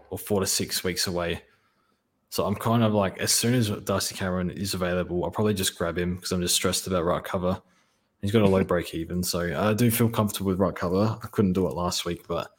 [0.09, 1.41] or four to six weeks away.
[2.29, 5.77] So I'm kind of like, as soon as Darcy Cameron is available, I'll probably just
[5.77, 7.61] grab him because I'm just stressed about ruck cover.
[8.25, 11.17] He's got a low break even, so I do feel comfortable with ruck cover.
[11.21, 12.49] I couldn't do it last week, but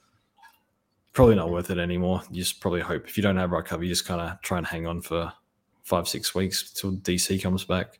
[1.12, 2.22] probably not worth it anymore.
[2.30, 4.58] You just probably hope if you don't have ruck cover, you just kind of try
[4.58, 5.32] and hang on for
[5.82, 7.98] five, six weeks till DC comes back.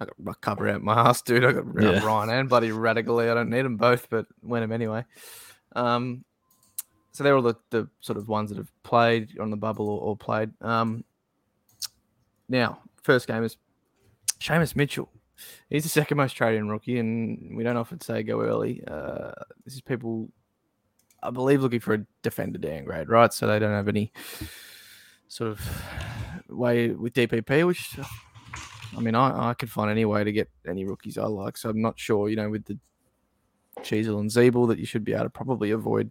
[0.00, 1.44] I got ruck cover out my ass, dude.
[1.44, 2.04] I got uh, Yeah.
[2.04, 3.28] Ryan and Buddy radically.
[3.28, 5.04] I don't need them both, but win them anyway.
[5.76, 6.24] Um,
[7.12, 10.00] so they're all the, the sort of ones that have played on the bubble or,
[10.00, 10.50] or played.
[10.62, 11.04] Um,
[12.48, 13.56] now, first game is
[14.40, 15.10] Seamus Mitchell.
[15.70, 18.82] He's the second most traded rookie, and we don't often say go early.
[18.86, 19.32] Uh,
[19.64, 20.30] this is people,
[21.22, 23.32] I believe, looking for a defender downgrade, right?
[23.32, 24.12] So they don't have any
[25.28, 25.60] sort of
[26.48, 27.98] way with DPP, which
[28.96, 31.56] I mean, I, I could find any way to get any rookies I like.
[31.56, 32.78] So I'm not sure, you know, with the
[33.80, 36.10] Sheezel and Ziebell that you should be able to probably avoid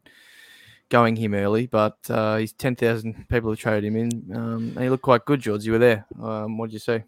[0.90, 1.68] going him early.
[1.68, 4.36] But uh, he's 10,000 people have traded him in.
[4.36, 5.66] Um, and he looked quite good, George.
[5.66, 6.06] You were there.
[6.22, 7.04] Um, what did you say?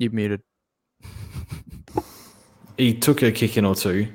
[0.00, 0.40] You've muted.
[2.78, 4.08] he took a kick in or two,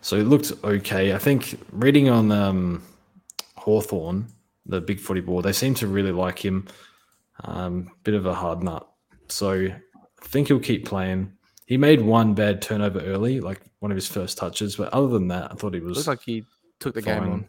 [0.00, 1.14] so it looked okay.
[1.14, 2.82] I think reading on um,
[3.56, 4.26] Hawthorn,
[4.66, 6.66] the big footy board, they seem to really like him.
[7.44, 8.88] Um, bit of a hard nut,
[9.28, 11.32] so I think he'll keep playing.
[11.66, 15.28] He made one bad turnover early, like one of his first touches, but other than
[15.28, 16.42] that, I thought he was Looks like he
[16.80, 17.46] took the game on.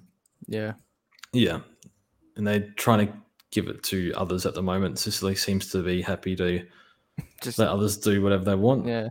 [0.47, 0.73] Yeah.
[1.33, 1.61] yeah.
[2.35, 3.13] And they're trying to
[3.49, 4.99] give it to others at the moment.
[4.99, 6.63] Sicily seems to be happy to
[7.41, 8.85] Just, let others do whatever they want.
[8.85, 9.09] yeah.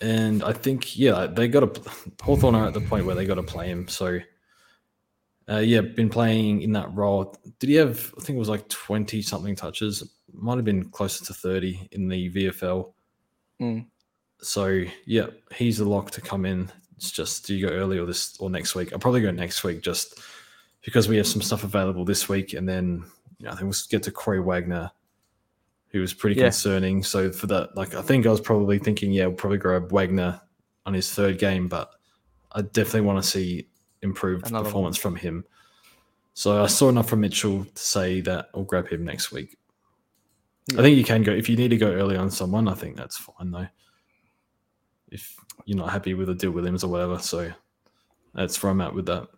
[0.00, 1.90] And I think, yeah, they got to.
[2.22, 3.88] Hawthorn are at the point where they got to play him.
[3.88, 4.20] So,
[5.48, 7.34] uh, yeah, been playing in that role.
[7.58, 10.16] Did he have, I think it was like 20 something touches?
[10.32, 12.92] Might have been closer to 30 in the VFL.
[13.60, 13.86] Mm.
[14.42, 16.70] So, yeah, he's the lock to come in.
[16.96, 18.92] It's just, do you go early or this or next week?
[18.92, 20.20] I'll probably go next week just
[20.82, 22.52] because we have some stuff available this week.
[22.52, 23.04] And then,
[23.38, 24.90] you know, I think we'll get to Corey Wagner,
[25.96, 26.46] who was pretty Yeah.
[26.46, 27.02] concerning.
[27.02, 30.40] So, for that, like, I think I was probably thinking, yeah, we'll probably grab Wagner
[30.84, 31.90] on his third game, but
[32.52, 33.68] I definitely want to see
[34.02, 34.64] improved Another one.
[34.64, 35.44] performance from him.
[36.34, 39.56] So, I saw enough from Mitchell to say that I'll grab him next week.
[40.70, 40.80] Yeah.
[40.80, 42.66] I think you can go if you need to go early on someone.
[42.68, 43.68] I think that's fine though.
[45.10, 47.52] If you're not happy with a deal Williams or whatever, so
[48.34, 49.28] that's where I'm at with that.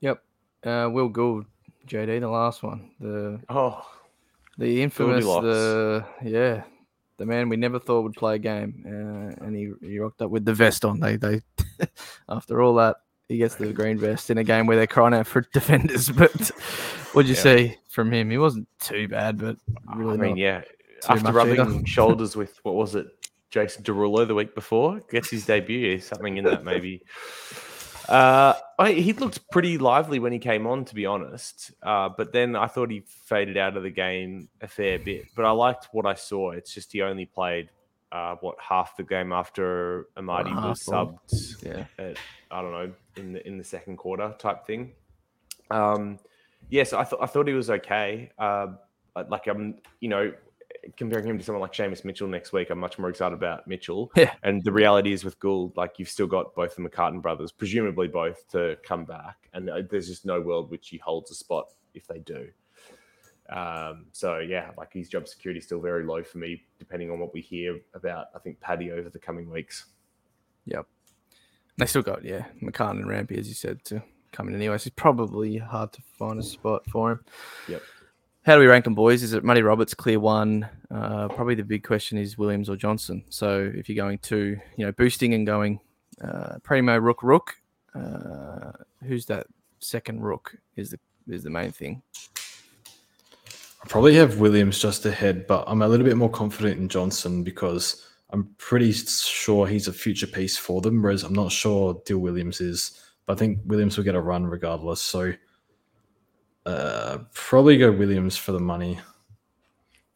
[0.00, 0.22] Yep.
[0.64, 1.44] Uh, Will Gould,
[1.86, 2.90] JD, the last one.
[3.00, 3.86] The Oh,
[4.58, 5.44] The infamous, Goldilocks.
[6.22, 6.62] the yeah,
[7.18, 10.30] the man we never thought would play a game, uh, and he, he rocked up
[10.30, 11.00] with the vest on.
[11.00, 11.40] They they
[12.28, 12.96] after all that,
[13.28, 16.08] he gets the green vest in a game where they're crying out for defenders.
[16.10, 16.30] But
[17.12, 17.40] what'd you Yeah.
[17.42, 18.30] see from him?
[18.30, 19.56] He wasn't too bad, but
[19.94, 20.62] really I mean, yeah.
[21.08, 21.82] After rubbing either.
[21.86, 23.08] shoulders with what was it,
[23.50, 25.98] Jason Derulo the week before, gets his debut.
[25.98, 27.02] Something in that maybe.
[28.08, 31.72] Uh, I, he looked pretty lively when he came on, to be honest.
[31.82, 35.26] Uh, but then I thought he faded out of the game a fair bit.
[35.34, 36.50] But I liked what I saw.
[36.50, 37.70] It's just he only played
[38.12, 42.16] uh, what half the game after Amadi was subbed yeah, at
[42.50, 44.92] I don't know in the in the second quarter type thing.
[45.70, 46.20] Um,
[46.68, 48.30] yes, I thought I thought he was okay.
[48.38, 48.68] Uh,
[49.28, 50.32] like I'm, you know,
[50.96, 54.10] comparing him to someone like Seamus Mitchell next week, I'm much more excited about Mitchell.
[54.16, 54.32] Yeah.
[54.42, 58.08] And the reality is with Gould, like you've still got both the McCartin brothers, presumably
[58.08, 61.66] both, to come back, and uh, there's just no world which he holds a spot
[61.94, 62.48] if they do.
[63.50, 67.18] Um, so yeah, like his job security is still very low for me, depending on
[67.18, 68.28] what we hear about.
[68.34, 69.86] I think Paddy over the coming weeks.
[70.64, 70.86] yep.
[71.76, 74.02] They still got yeah, McCartin and Rampy, as you said, to
[74.32, 74.78] come in anyway.
[74.78, 77.24] So it's probably hard to find a spot for him.
[77.68, 77.82] Yep.
[78.44, 79.22] How do we rank them, boys?
[79.22, 80.68] Is it Matty Roberts clear one?
[80.90, 83.24] Uh, probably the big question is Williams or Johnson.
[83.30, 85.80] So if you're going to, you know, boosting and going
[86.22, 87.56] uh, Primo Rook Rook,
[87.94, 88.72] uh,
[89.02, 89.46] who's that
[89.78, 92.02] second Rook is the is the main thing.
[93.82, 97.44] I probably have Williams just ahead, but I'm a little bit more confident in Johnson
[97.44, 102.18] because I'm pretty sure he's a future piece for them, whereas I'm not sure Dill
[102.18, 103.00] Williams is.
[103.24, 105.00] But I think Williams will get a run regardless.
[105.00, 105.32] So
[106.66, 109.00] uh, probably go Williams for the money.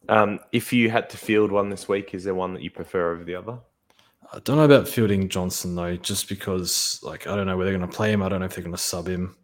[0.08, 3.12] Um, if you had to field one this week, is there one that you prefer
[3.12, 3.58] over the other?
[4.32, 7.76] I don't know about fielding Johnson though, just because like I don't know where they're
[7.76, 8.22] going to play him.
[8.22, 9.36] I don't know if they're going to sub him.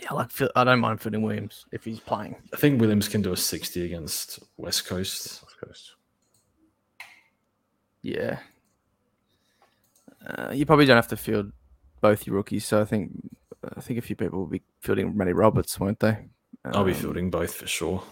[0.00, 2.36] Yeah, I like I don't mind fielding Williams if he's playing.
[2.52, 5.42] I think Williams can do a 60 against West Coast.
[5.42, 5.92] West Coast.
[8.00, 8.38] Yeah.
[10.26, 11.52] Uh, you probably don't have to field
[12.00, 13.12] both your rookies, so I think
[13.76, 16.18] I think a few people will be fielding Matty Roberts, won't they?
[16.64, 18.02] I'll be Um, fielding both for sure.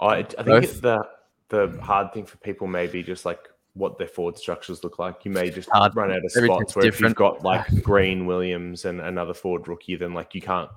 [0.00, 0.64] I, I think Both.
[0.64, 1.08] it's the
[1.48, 3.40] the hard thing for people may be just like
[3.74, 5.24] what their forward structures look like.
[5.24, 5.94] You may just Hard.
[5.96, 9.66] run out of spots team's where if you've got like Green, Williams, and another forward
[9.68, 10.70] rookie, then like you can't,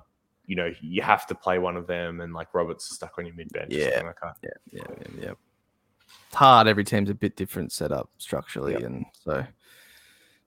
[0.46, 3.26] you know, you have to play one of them, and like Roberts is stuck on
[3.26, 3.72] your mid bench.
[3.72, 3.88] Yeah.
[3.90, 4.16] Yeah, like.
[4.42, 5.32] Yeah, yeah, yeah, yeah.
[6.26, 6.66] It's hard.
[6.66, 8.82] Every team's a bit different set up structurally, Yep.
[8.82, 9.46] and so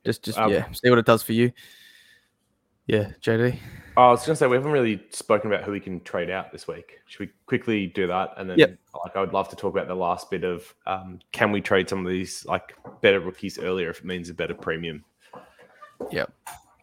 [0.06, 1.52] just just Um, yeah, see what it does for you.
[2.90, 3.60] Yeah, JD.
[3.98, 6.52] Oh, I was gonna say we haven't really spoken about who we can trade out
[6.52, 7.02] this week.
[7.06, 8.34] Should we quickly do that?
[8.38, 8.78] And then, Yep.
[9.06, 11.88] like, I would love to talk about the last bit of um, can we trade
[11.88, 15.06] some of these like better rookies earlier if it means a better premium?
[16.10, 16.34] Yep.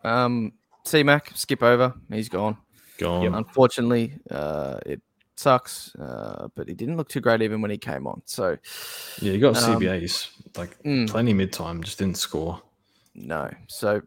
[0.04, 0.52] Um,
[0.84, 1.92] C Mac, skip over.
[2.08, 2.56] He's gone.
[2.98, 3.34] Gone.
[3.34, 5.02] Unfortunately, uh, it
[5.34, 8.22] sucks, uh, but he didn't look too great even when he came on.
[8.26, 8.56] So
[9.20, 11.08] Yeah, you got Um, CBAs like mm.
[11.08, 12.62] plenty mid time, just didn't score.
[13.16, 13.50] No.
[13.66, 14.02] So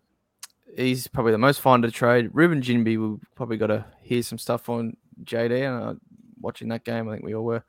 [0.75, 2.29] he's probably the most fun to trade.
[2.33, 5.51] Reuben Ginbey, we probably got to hear some stuff on JD.
[5.67, 5.93] And uh,
[6.39, 7.63] watching that game, I think we all were.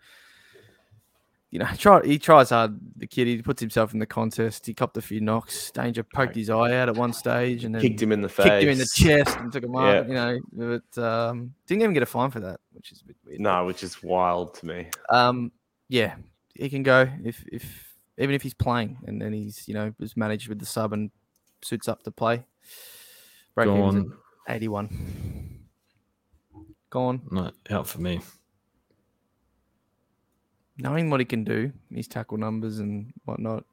[1.51, 2.79] You know, try, he tries hard.
[2.97, 4.67] The kid, he puts himself in the contest.
[4.67, 5.73] He copped a few knocks.
[5.73, 8.47] Danger poked his eye out at one stage, and then Kicked him in the face.
[8.47, 10.07] kicked him in the chest and took him Yeah.
[10.07, 13.17] You know, but um, didn't even get a fine for that, which is a bit
[13.25, 13.41] weird.
[13.41, 14.87] No, which is wild to me.
[15.09, 15.51] Um,
[15.89, 16.15] yeah,
[16.55, 20.17] he can go if if even if he's playing and then he's you know was
[20.17, 21.11] managed with the sub and
[21.63, 22.45] suits up to play.
[23.55, 24.19] Break evens at Gone.
[24.49, 25.69] eighty one.
[26.91, 27.23] Gone.
[27.31, 28.21] No, out for me.
[30.79, 33.65] Knowing what he can do, his tackle numbers and whatnot.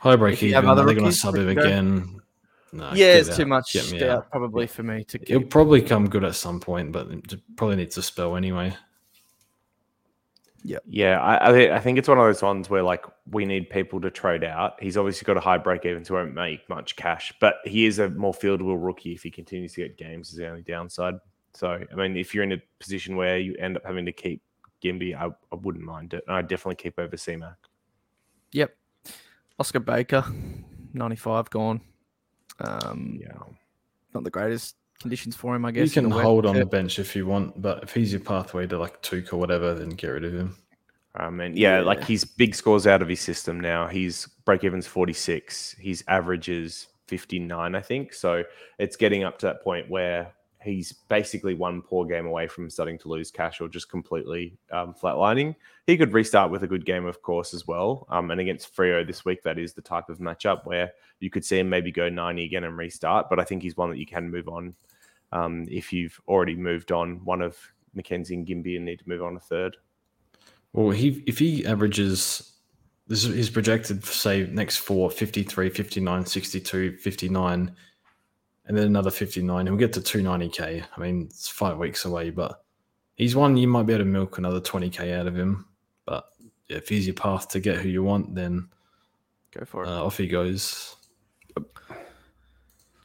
[0.00, 0.64] High break even.
[0.66, 2.20] Are they going to sub him again?
[2.72, 4.30] No, yeah, it's too much doubt out.
[4.30, 7.08] probably for me to He'll probably come good at some point, but
[7.56, 8.76] probably needs a spell anyway.
[10.64, 13.70] Yeah, I, I, thi- I think it's one of those ones where like we need
[13.70, 14.74] people to trade out.
[14.82, 17.98] He's obviously got a high break even, so won't make much cash, but he is
[18.00, 20.30] a more fieldable rookie if he continues to get games.
[20.30, 21.14] Is the only downside.
[21.54, 24.42] So I mean, if you're in a position where you end up having to keep
[24.82, 26.24] Ginbey, I, I wouldn't mind it.
[26.28, 27.54] I'd definitely keep over CMAC.
[28.52, 28.76] Yep.
[29.58, 30.24] Oscar Baker,
[30.92, 31.80] ninety five gone.
[32.60, 33.32] Um, Yeah.
[34.12, 35.88] not the greatest conditions for him, I guess.
[35.94, 36.24] You can the wet.
[36.24, 36.60] hold on Yeah.
[36.60, 39.74] the bench if you want, but if he's your pathway to like Touk or whatever,
[39.74, 40.56] then get rid of him.
[41.14, 42.04] Um, I mean, yeah, like Yeah.
[42.06, 43.86] he's big scores out of his system now.
[43.88, 45.76] He's break even's 46.
[45.78, 48.12] His average is 59, I think.
[48.12, 48.44] So
[48.78, 52.98] it's getting up to that point where he's basically one poor game away from starting
[52.98, 55.54] to lose cash or just completely um, flatlining.
[55.86, 58.06] He could restart with a good game, of course, as well.
[58.10, 61.44] Um, and against Freo this week, that is the type of matchup where you could
[61.44, 63.30] see him maybe go 90 again and restart.
[63.30, 64.74] But I think he's one that you can move on
[65.32, 67.56] um, if you've already moved on one of
[67.94, 69.76] Mackenzie and Ginbey and need to move on a third.
[70.72, 72.52] Well, he if he averages,
[73.06, 77.74] this is his projected, say, next four 53, 59, 62, 59,
[78.68, 80.84] and then another 59, he'll get to 290k.
[80.96, 82.62] I mean, it's five weeks away, but
[83.16, 85.66] he's one you might be able to milk another 20k out of him.
[86.04, 86.28] But
[86.68, 88.68] if he's your path to get who you want, then
[89.52, 89.88] Go for it.
[89.88, 90.94] uh, off he goes.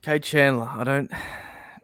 [0.03, 1.11] Kade Chandler, I don't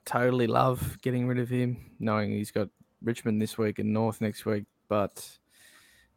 [0.06, 2.68] totally love getting rid of him, knowing he's got
[3.02, 5.26] Richmond this week and North next week, but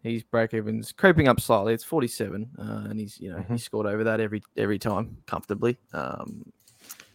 [0.02, 1.74] he's break even's creeping up slightly.
[1.74, 5.78] It's 47, uh, and he's you know he scored over that every every time comfortably.
[5.92, 6.42] Um,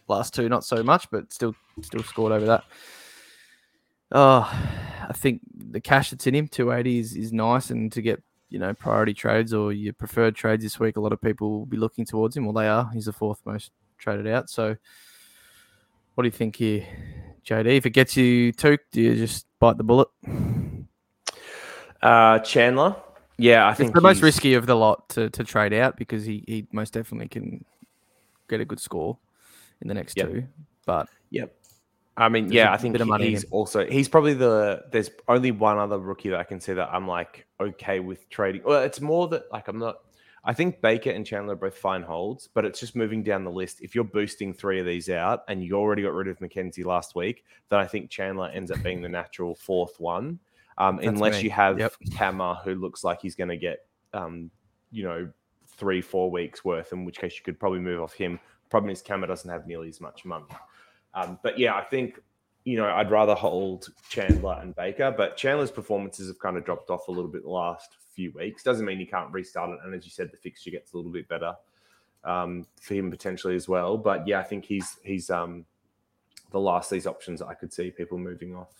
[0.08, 2.64] last two not so much, but still still scored over that.
[4.10, 4.50] Oh,
[5.08, 8.58] I think the cash that's in him, 280, is, is nice, and to get you
[8.58, 11.76] know priority trades or your preferred trades this week, a lot of people will be
[11.76, 12.44] looking towards him.
[12.44, 12.90] Well, they are.
[12.92, 14.50] He's the fourth most traded out.
[14.50, 14.76] So,
[16.14, 16.86] what do you think here,
[17.46, 17.76] JD?
[17.76, 20.08] If it gets you Touk, do you just bite the bullet?
[22.00, 22.96] Uh, Chandler.
[23.38, 26.24] Yeah, I think It's the most risky of the lot to, to trade out because
[26.24, 27.64] he, he most definitely can
[28.48, 29.16] get a good score
[29.82, 30.28] in the next Yep.
[30.30, 30.44] two.
[30.86, 31.54] But Yep.
[32.16, 33.50] I mean, yeah, a I think bit of money in he's him.
[33.52, 37.06] also he's probably the there's only one other rookie that I can see that I'm
[37.06, 38.62] like okay with trading.
[38.64, 39.98] Well, it's more that like I'm not.
[40.44, 43.50] I think Baker and Chandler are both fine holds, but it's just moving down the
[43.50, 43.82] list.
[43.82, 47.14] If you're boosting three of these out and you already got rid of McKenzie last
[47.14, 50.38] week, then I think Chandler ends up being the natural fourth one.
[50.78, 51.42] Um, unless me.
[51.42, 51.92] you have Yep.
[52.16, 53.80] Kama, who looks like he's going to get,
[54.14, 54.50] um,
[54.92, 55.28] you know,
[55.66, 56.92] three four weeks worth.
[56.92, 58.38] In which case, you could probably move off him.
[58.70, 60.46] Problem is, Kama doesn't have nearly as much money.
[61.14, 62.20] Um, but yeah, I think
[62.64, 66.90] you know I'd rather hold Chandler and Baker, but Chandler's performances have kind of dropped
[66.90, 68.62] off a little bit the last few weeks.
[68.62, 71.12] Doesn't mean he can't restart it, and as you said, the fixture gets a little
[71.12, 71.54] bit better
[72.24, 73.96] um, for him potentially as well.
[73.96, 75.64] But yeah, I think he's he's um,
[76.50, 78.74] the last of these options I could see people moving off.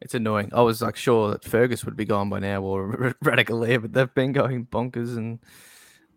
[0.00, 0.50] it's annoying.
[0.52, 4.14] I was like sure that Fergus would be gone by now or Radicalair, but they've
[4.14, 5.38] been going bonkers and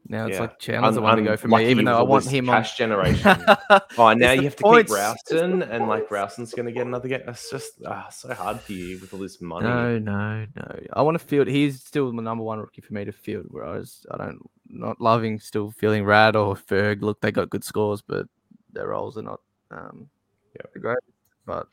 [0.09, 0.41] Now it's Yeah.
[0.41, 2.55] like Chandler's the one to go for me, even though I want him on.
[2.55, 3.43] cash generation.
[3.97, 4.89] Oh, now you have to points.
[4.91, 6.09] keep Rouston, and like.
[6.09, 7.21] Rouston's going to get another game.
[7.27, 9.65] It's just ah, so hard for you with all this money.
[9.65, 10.79] No, no, no.
[10.93, 11.47] I want to field.
[11.47, 13.47] He's still the number one rookie for me to field.
[13.49, 14.39] Whereas I don't,
[14.69, 17.01] not loving still feeling Rad or Ferg.
[17.01, 18.27] Look, they got good scores, but
[18.71, 20.09] their roles are not um,
[20.55, 20.73] Yep.
[20.73, 20.97] the great.
[21.45, 21.67] But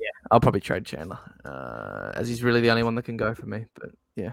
[0.00, 3.34] yeah, I'll probably trade Chandler, uh, as he's really the only one that can go
[3.34, 3.66] for me.
[3.74, 4.32] But yeah,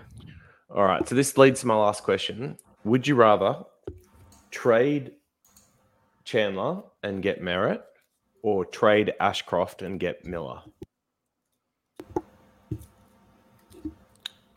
[0.73, 2.57] All right, so this leads to my last question.
[2.83, 3.63] Would you rather
[4.49, 5.11] trade
[6.23, 7.81] Chandler and get Merrett,
[8.41, 10.61] or trade Ashcroft and get Miller?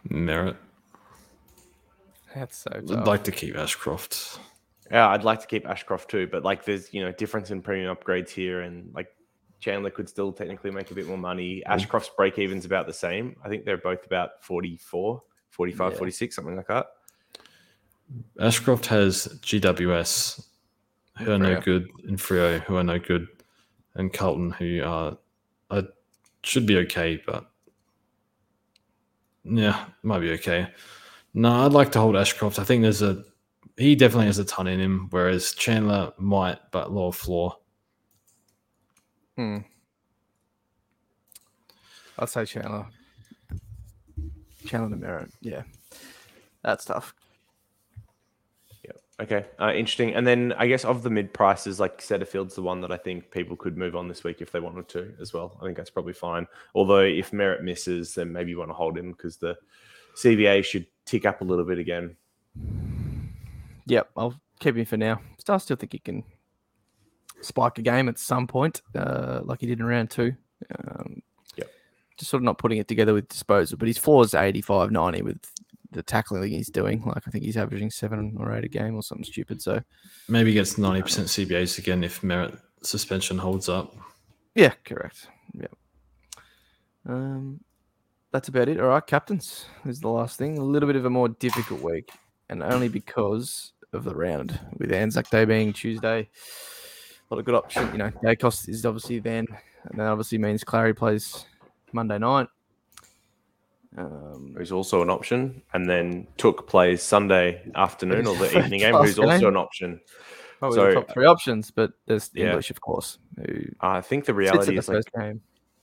[0.09, 0.56] Merrett.
[2.34, 2.70] that's so.
[2.74, 3.06] I'd Tough.
[3.06, 4.38] like to keep Ashcroft.
[4.90, 7.94] Yeah, I'd like to keep Ashcroft too, but like there's you know difference in premium
[7.94, 9.09] upgrades here, and like
[9.60, 11.62] Chandler could still technically make a bit more money.
[11.66, 11.74] Mm.
[11.74, 13.36] Ashcroft's break even's about the same.
[13.44, 15.22] I think they're both about 44,
[15.57, 15.99] 45, Yeah.
[15.99, 16.87] 46, something like that.
[18.39, 20.47] Ashcroft has GWS,
[21.19, 23.27] who are no good, and Freo, who are no good,
[23.95, 25.16] and Carlton, who are,
[25.70, 25.85] are
[26.43, 27.51] should be okay, but
[29.45, 30.69] yeah, might be okay.
[31.33, 32.59] No, I'd like to hold Ashcroft.
[32.59, 33.24] I think there's a
[33.78, 37.57] he definitely has a ton in him, whereas Chandler might, but lower floor.
[39.37, 39.59] Hmm.
[42.19, 42.87] I'd say Chandler.
[44.66, 45.30] Chandler to Merrett.
[45.40, 45.62] Yeah,
[46.62, 47.14] that's tough.
[48.84, 48.93] Yeah.
[49.20, 50.14] Okay, uh, interesting.
[50.14, 53.30] And then I guess of the mid prices, like Setterfield's the one that I think
[53.30, 55.56] people could move on this week if they wanted to as well.
[55.60, 56.47] I think that's probably fine.
[56.74, 59.56] Although if Merrett misses, then maybe you want to hold him because the
[60.16, 62.16] CBA should tick up a little bit again.
[63.86, 65.20] Yep, I'll keep him for now.
[65.48, 66.24] I still think he can
[67.40, 70.34] spike a game at some point, uh, like he did in round two.
[70.88, 71.22] Um.
[72.18, 75.22] Just sort of not putting it together with disposal, but his floor is 85, 90
[75.22, 75.38] with
[75.93, 77.02] the tackling he's doing.
[77.05, 79.60] Like I think he's averaging seven or eight a game or something stupid.
[79.62, 79.82] So
[80.28, 83.94] Maybe gets 90% CBAs again if Merrett suspension holds up.
[84.55, 85.28] yeah, correct.
[85.52, 85.66] Yeah.
[87.09, 87.60] Um,
[88.32, 88.80] that's about it.
[88.80, 89.66] All right, captains.
[89.86, 90.59] Is the last thing.
[90.59, 92.10] A little bit of a more difficult week,
[92.48, 96.28] and only because of the round with Anzac Day being Tuesday.
[97.30, 97.90] A lot of good option.
[97.93, 99.47] You know, Daicos is obviously then,
[99.84, 101.47] and that obviously means Clarry plays
[101.97, 102.47] Monday night.
[103.97, 108.94] Um, Who's also an option, and then Touk plays Sunday afternoon or the evening game.
[108.94, 110.01] Who's also an option.
[110.59, 112.48] probably So- the top three options, but there's Yeah.
[112.48, 113.18] English, of course,
[113.81, 115.40] I think the reality the is like game.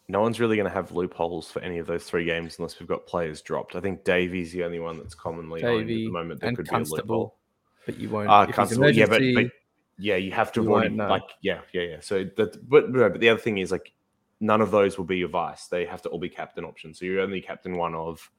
[0.07, 2.89] no one's really going to have loopholes for any of those three games unless we've
[2.89, 3.75] got players dropped.
[3.75, 6.57] I think Davy's the only one that's commonly owned at Davey the moment that and
[6.57, 7.35] could be a loophole.
[7.85, 8.29] But you won't.
[8.49, 9.45] It's Constable, yeah, but, but
[9.97, 11.07] yeah, you have to you have already won't know.
[11.09, 11.97] like yeah, yeah, yeah.
[11.99, 13.91] So that, but but the other thing is like
[14.43, 15.67] none of those will be your vice.
[15.67, 16.99] They have to all be captain options.
[16.99, 18.29] So you're only captain one of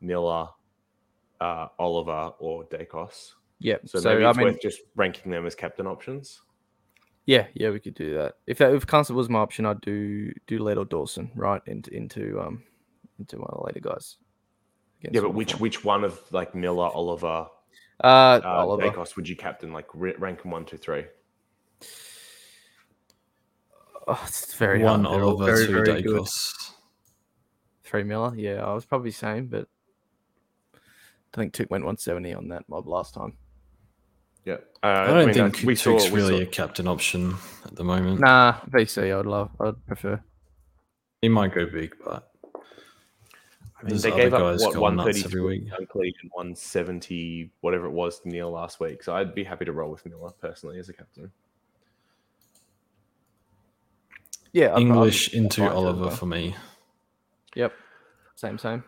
[0.00, 0.48] Miller,
[1.40, 3.32] uh, Oliver, or Daicos.
[3.60, 3.76] yeah.
[3.84, 6.40] So, So, maybe I it's mean, worth just ranking them as captain options.
[7.26, 8.36] Yeah, yeah, we could do that.
[8.46, 11.92] If that if Constable was my option, I'd do do Led or Dawson right into
[11.92, 12.62] into um
[13.18, 14.16] into one of the later guys.
[15.02, 17.48] Yeah, but which which one of like Miller, Oliver,
[18.02, 18.84] uh, uh, Oliver?
[18.84, 19.72] Daicos would you captain?
[19.72, 21.04] Like rank them one, two, three.
[24.06, 25.22] Oh, it's very One hard.
[25.22, 26.22] Oliver, very, two very good.
[26.22, 26.72] Daicos.
[27.82, 29.68] Three Miller, yeah, I was probably saying, but
[30.74, 33.36] I think Touk went 170 on that mob last time.
[34.44, 37.34] Yeah, uh, I don't mean, think we saw, Touk's we really saw- a captain option
[37.64, 38.20] at the moment.
[38.20, 40.20] Nah, VC, I'd love, I'd prefer.
[41.22, 42.30] He might go big, but
[43.80, 45.68] I mean, they gave up guys what going one nuts thirty every week.
[45.70, 49.02] Dunkley and one seventy, whatever it was, to Neale last week.
[49.02, 51.32] So I'd be happy to roll with Miller personally as a captain.
[54.56, 56.56] Yeah, I'd- I'd- English I'd into like to Oliver for me.
[57.54, 57.72] Yep,
[58.36, 58.82] same, same.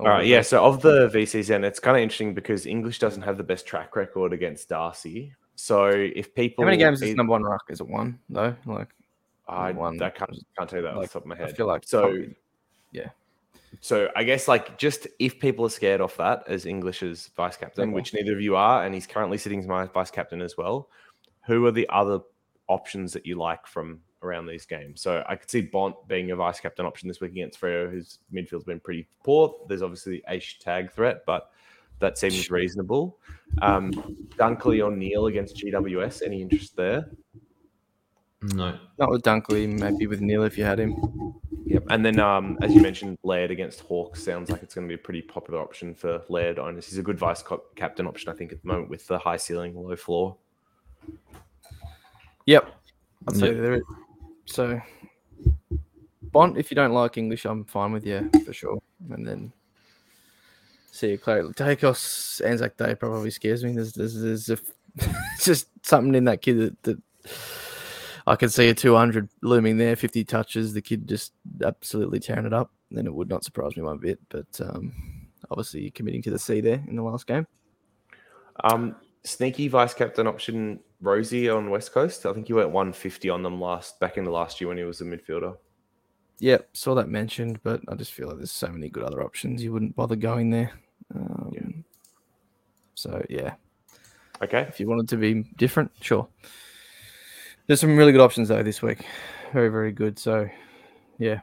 [0.00, 0.42] All right, yeah.
[0.42, 3.64] So of the VCs, then it's kind of interesting because English doesn't have the best
[3.64, 5.32] track record against Darcy.
[5.54, 7.62] So if people, How many games is number one rock?
[7.68, 8.56] Is it one though?
[8.66, 8.88] Like,
[9.46, 9.98] I one?
[9.98, 11.44] that can't, can't tell you that off Like, the top of my head.
[11.44, 11.56] I head.
[11.56, 12.00] feel like so.
[12.02, 12.34] probably-
[13.80, 17.88] So I guess like just if people are scared off that as English's vice captain,
[17.88, 17.92] Okay.
[17.94, 20.88] which neither of you are, and he's currently sitting as my vice captain as well,
[21.46, 22.20] who are the other
[22.68, 25.00] options that you like from around these games?
[25.00, 28.18] So I could see Bont being a vice captain option this week against Freo, whose
[28.32, 29.54] midfield's been pretty poor.
[29.68, 31.50] There's obviously the Ash tag threat, but
[32.00, 33.18] that seems reasonable.
[33.62, 33.92] Um,
[34.36, 37.10] Dunkley or Neale against GWS, any interest there?
[38.52, 38.76] No.
[38.98, 40.94] not with Dunkley, maybe with Neale if you had him.
[41.66, 41.84] Yep.
[41.88, 45.00] And then, um, as you mentioned, Laird against Hawks sounds like it's going to be
[45.00, 46.86] a pretty popular option for Laird owners.
[46.86, 47.42] He's a good vice
[47.74, 50.36] captain option, I think, at the moment with the high ceiling, low floor.
[52.46, 52.74] Yep.
[53.28, 53.56] I'd say Yep.
[53.56, 53.82] there.
[54.46, 54.80] So,
[56.22, 58.78] Bont, if you don't like English, I'm fine with you for sure.
[59.10, 59.52] And then
[60.94, 61.40] See you, Clay.
[61.40, 63.72] Daicos Anzac Day probably scares me.
[63.72, 64.58] There's, there's, there's a,
[65.40, 67.02] just something in that kid that, that
[68.28, 70.72] I can see a 200 looming there, 50 touches.
[70.72, 71.32] The kid just
[71.64, 72.70] absolutely tearing it up.
[72.92, 74.20] Then it would not surprise me one bit.
[74.28, 74.92] But um,
[75.50, 77.48] obviously, committing to the C there in the last game.
[78.62, 78.94] Um,
[79.24, 82.24] sneaky vice captain option Rozee on West Coast.
[82.26, 84.84] I think he went 150 on them last back in the last year when he
[84.84, 85.56] was a midfielder.
[86.40, 89.62] Yep, saw that mentioned, but I just feel like there's so many good other options.
[89.62, 90.72] You wouldn't bother going there.
[91.14, 91.68] Um, Yeah.
[92.96, 93.54] So yeah,
[94.42, 94.62] Okay.
[94.62, 96.28] if you wanted to be different, sure.
[97.66, 99.04] There's some really good options though this week.
[99.52, 100.18] Very, very good.
[100.18, 100.48] So
[101.18, 101.40] yeah.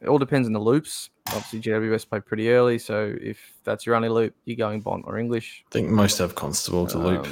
[0.00, 1.08] It all depends on the loops.
[1.28, 5.16] Obviously GWS play pretty early, so if that's your only loop, you're going Bont or
[5.18, 5.64] English.
[5.66, 7.26] I think most have Constable to loop.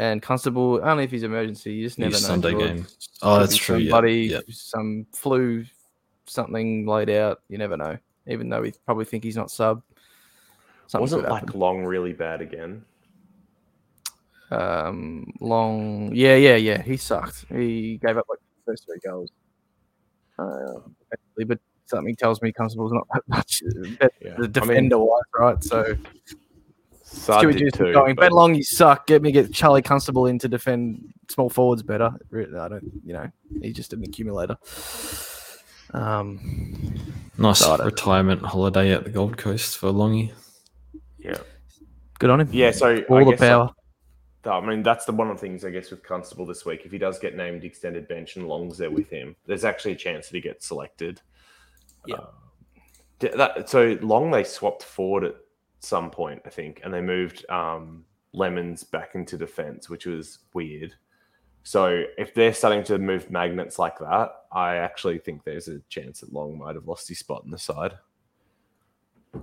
[0.00, 2.18] And Constable, only if he's emergency, you just never know.
[2.18, 2.62] Sunday George.
[2.64, 2.86] game.
[3.22, 4.40] Oh, Could that's true, yeah, Somebody, yeah.
[4.50, 5.64] some flu,
[6.26, 7.40] something laid out.
[7.48, 7.98] You never know.
[8.28, 9.82] Even though we probably think he's not sub.
[10.86, 11.58] Something Wasn't like happen.
[11.58, 12.84] long really bad again?
[14.50, 16.10] um long.
[16.14, 16.80] Yeah, yeah, yeah.
[16.82, 17.44] He sucked.
[17.50, 19.30] He gave up like the first three goals.
[20.38, 20.80] Uh,
[21.46, 23.62] but something tells me Constable's not that much
[23.98, 24.36] better Yeah.
[24.36, 25.62] the I mean, defender wise, right?
[25.64, 25.96] So
[27.18, 28.14] Sard Stuart did too, going.
[28.14, 29.06] but- Ben Long, you suck.
[29.06, 32.10] Get me get Charlie Constable in to defend small forwards better.
[32.32, 32.90] I don't.
[33.04, 33.30] You know,
[33.60, 34.56] he's just an accumulator.
[35.92, 36.94] Um,
[37.38, 40.32] Nice So retirement holiday at the Gold Coast for Longy.
[41.18, 41.38] Yeah.
[42.18, 42.48] good on him.
[42.50, 42.72] Yeah.
[42.72, 43.70] So all I the power.
[44.44, 46.82] I mean, that's the one of the things I guess with Constable this week.
[46.84, 49.96] If he does get named extended bench and Long's there with him, there's actually a
[49.96, 51.20] chance that he gets selected.
[52.06, 52.16] Yeah.
[52.16, 55.34] Uh, that, so Long they swapped forward at
[55.80, 60.94] some point, I think, and they moved um, Lemons back into defense, which was weird.
[61.62, 66.20] So if they're starting to move magnets like that, I actually think there's a chance
[66.20, 67.92] that Long might have lost his spot in the side.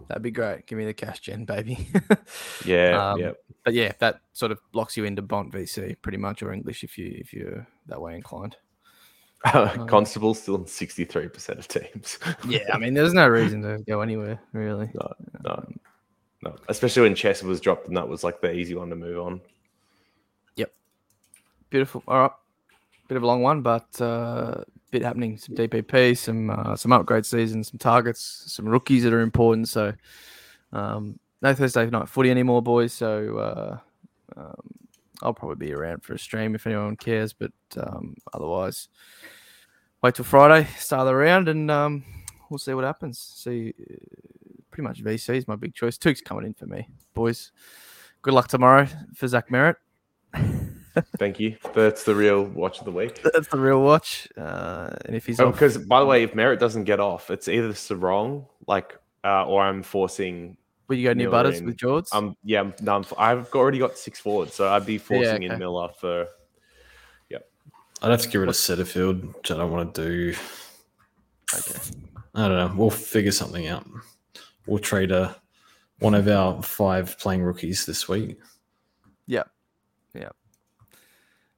[0.07, 0.66] That'd be great.
[0.66, 1.88] Give me the cash gen, baby.
[2.66, 3.32] Yeah, Um, yeah.
[3.64, 6.98] but yeah, that sort of locks you into Bont VC pretty much, or English if
[6.98, 8.57] you if you're that way inclined.
[9.88, 12.18] Constable still in 63% of teams.
[12.48, 14.90] Yeah, I mean, there's no reason to go anywhere really.
[14.95, 15.14] no,
[15.44, 15.66] no.
[16.68, 19.42] Especially when Chess was dropped and that was like the easy one to move on.
[20.56, 20.72] Yep.
[21.70, 22.04] Beautiful.
[22.08, 22.32] All right,
[23.08, 25.38] bit of a long one, but uh, bit happening.
[25.38, 29.68] Some DPP, some uh, some upgrade seasons, some targets, some rookies that are important.
[29.68, 29.94] So
[30.72, 32.94] um, no Thursday night footy anymore, boys.
[32.94, 34.70] So uh, um,
[35.22, 38.90] I'll probably be around for a stream if anyone cares, but um, otherwise,
[40.02, 42.04] wait till Friday, start the round, and um,
[42.50, 43.20] we'll see what happens.
[43.20, 43.74] See,
[44.76, 45.97] pretty much VC is my big choice.
[45.97, 47.52] Touk's coming in for me, boys.
[48.22, 49.76] Good luck tomorrow for Zach Merrett.
[51.18, 51.56] Thank you.
[51.73, 53.22] That's the real watch of the week.
[53.23, 54.27] That's the real watch.
[54.38, 57.31] Uh, and if he's Oh, off, because by the way, if Merritt doesn't get off,
[57.31, 60.57] it's either Serong, like, uh, or I'm forcing.
[60.89, 62.06] will you go New Butters in- with George?
[62.11, 65.45] Um, yeah, I'm, no, I'm, I've already got six forwards, so I'd be forcing okay.
[65.45, 66.27] in Miller for.
[67.30, 67.47] Yep.
[68.02, 70.35] I'd have to get rid of Setterfield, which I don't want to do.
[71.53, 71.80] okay.
[72.35, 72.73] I don't know.
[72.76, 73.85] We'll figure something out.
[74.68, 75.36] We'll trade a,
[76.00, 78.38] one of our five playing rookies this week.
[79.28, 79.44] Yeah.
[80.14, 80.30] Yeah.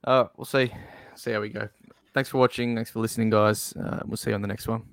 [0.04, 0.72] Uh, we'll see.
[1.16, 1.70] See how we go.
[2.14, 2.76] Thanks for watching.
[2.76, 3.74] Thanks for listening, guys.
[3.74, 4.84] Uh, we'll see you on the next one.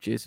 [0.00, 0.18] Cheers.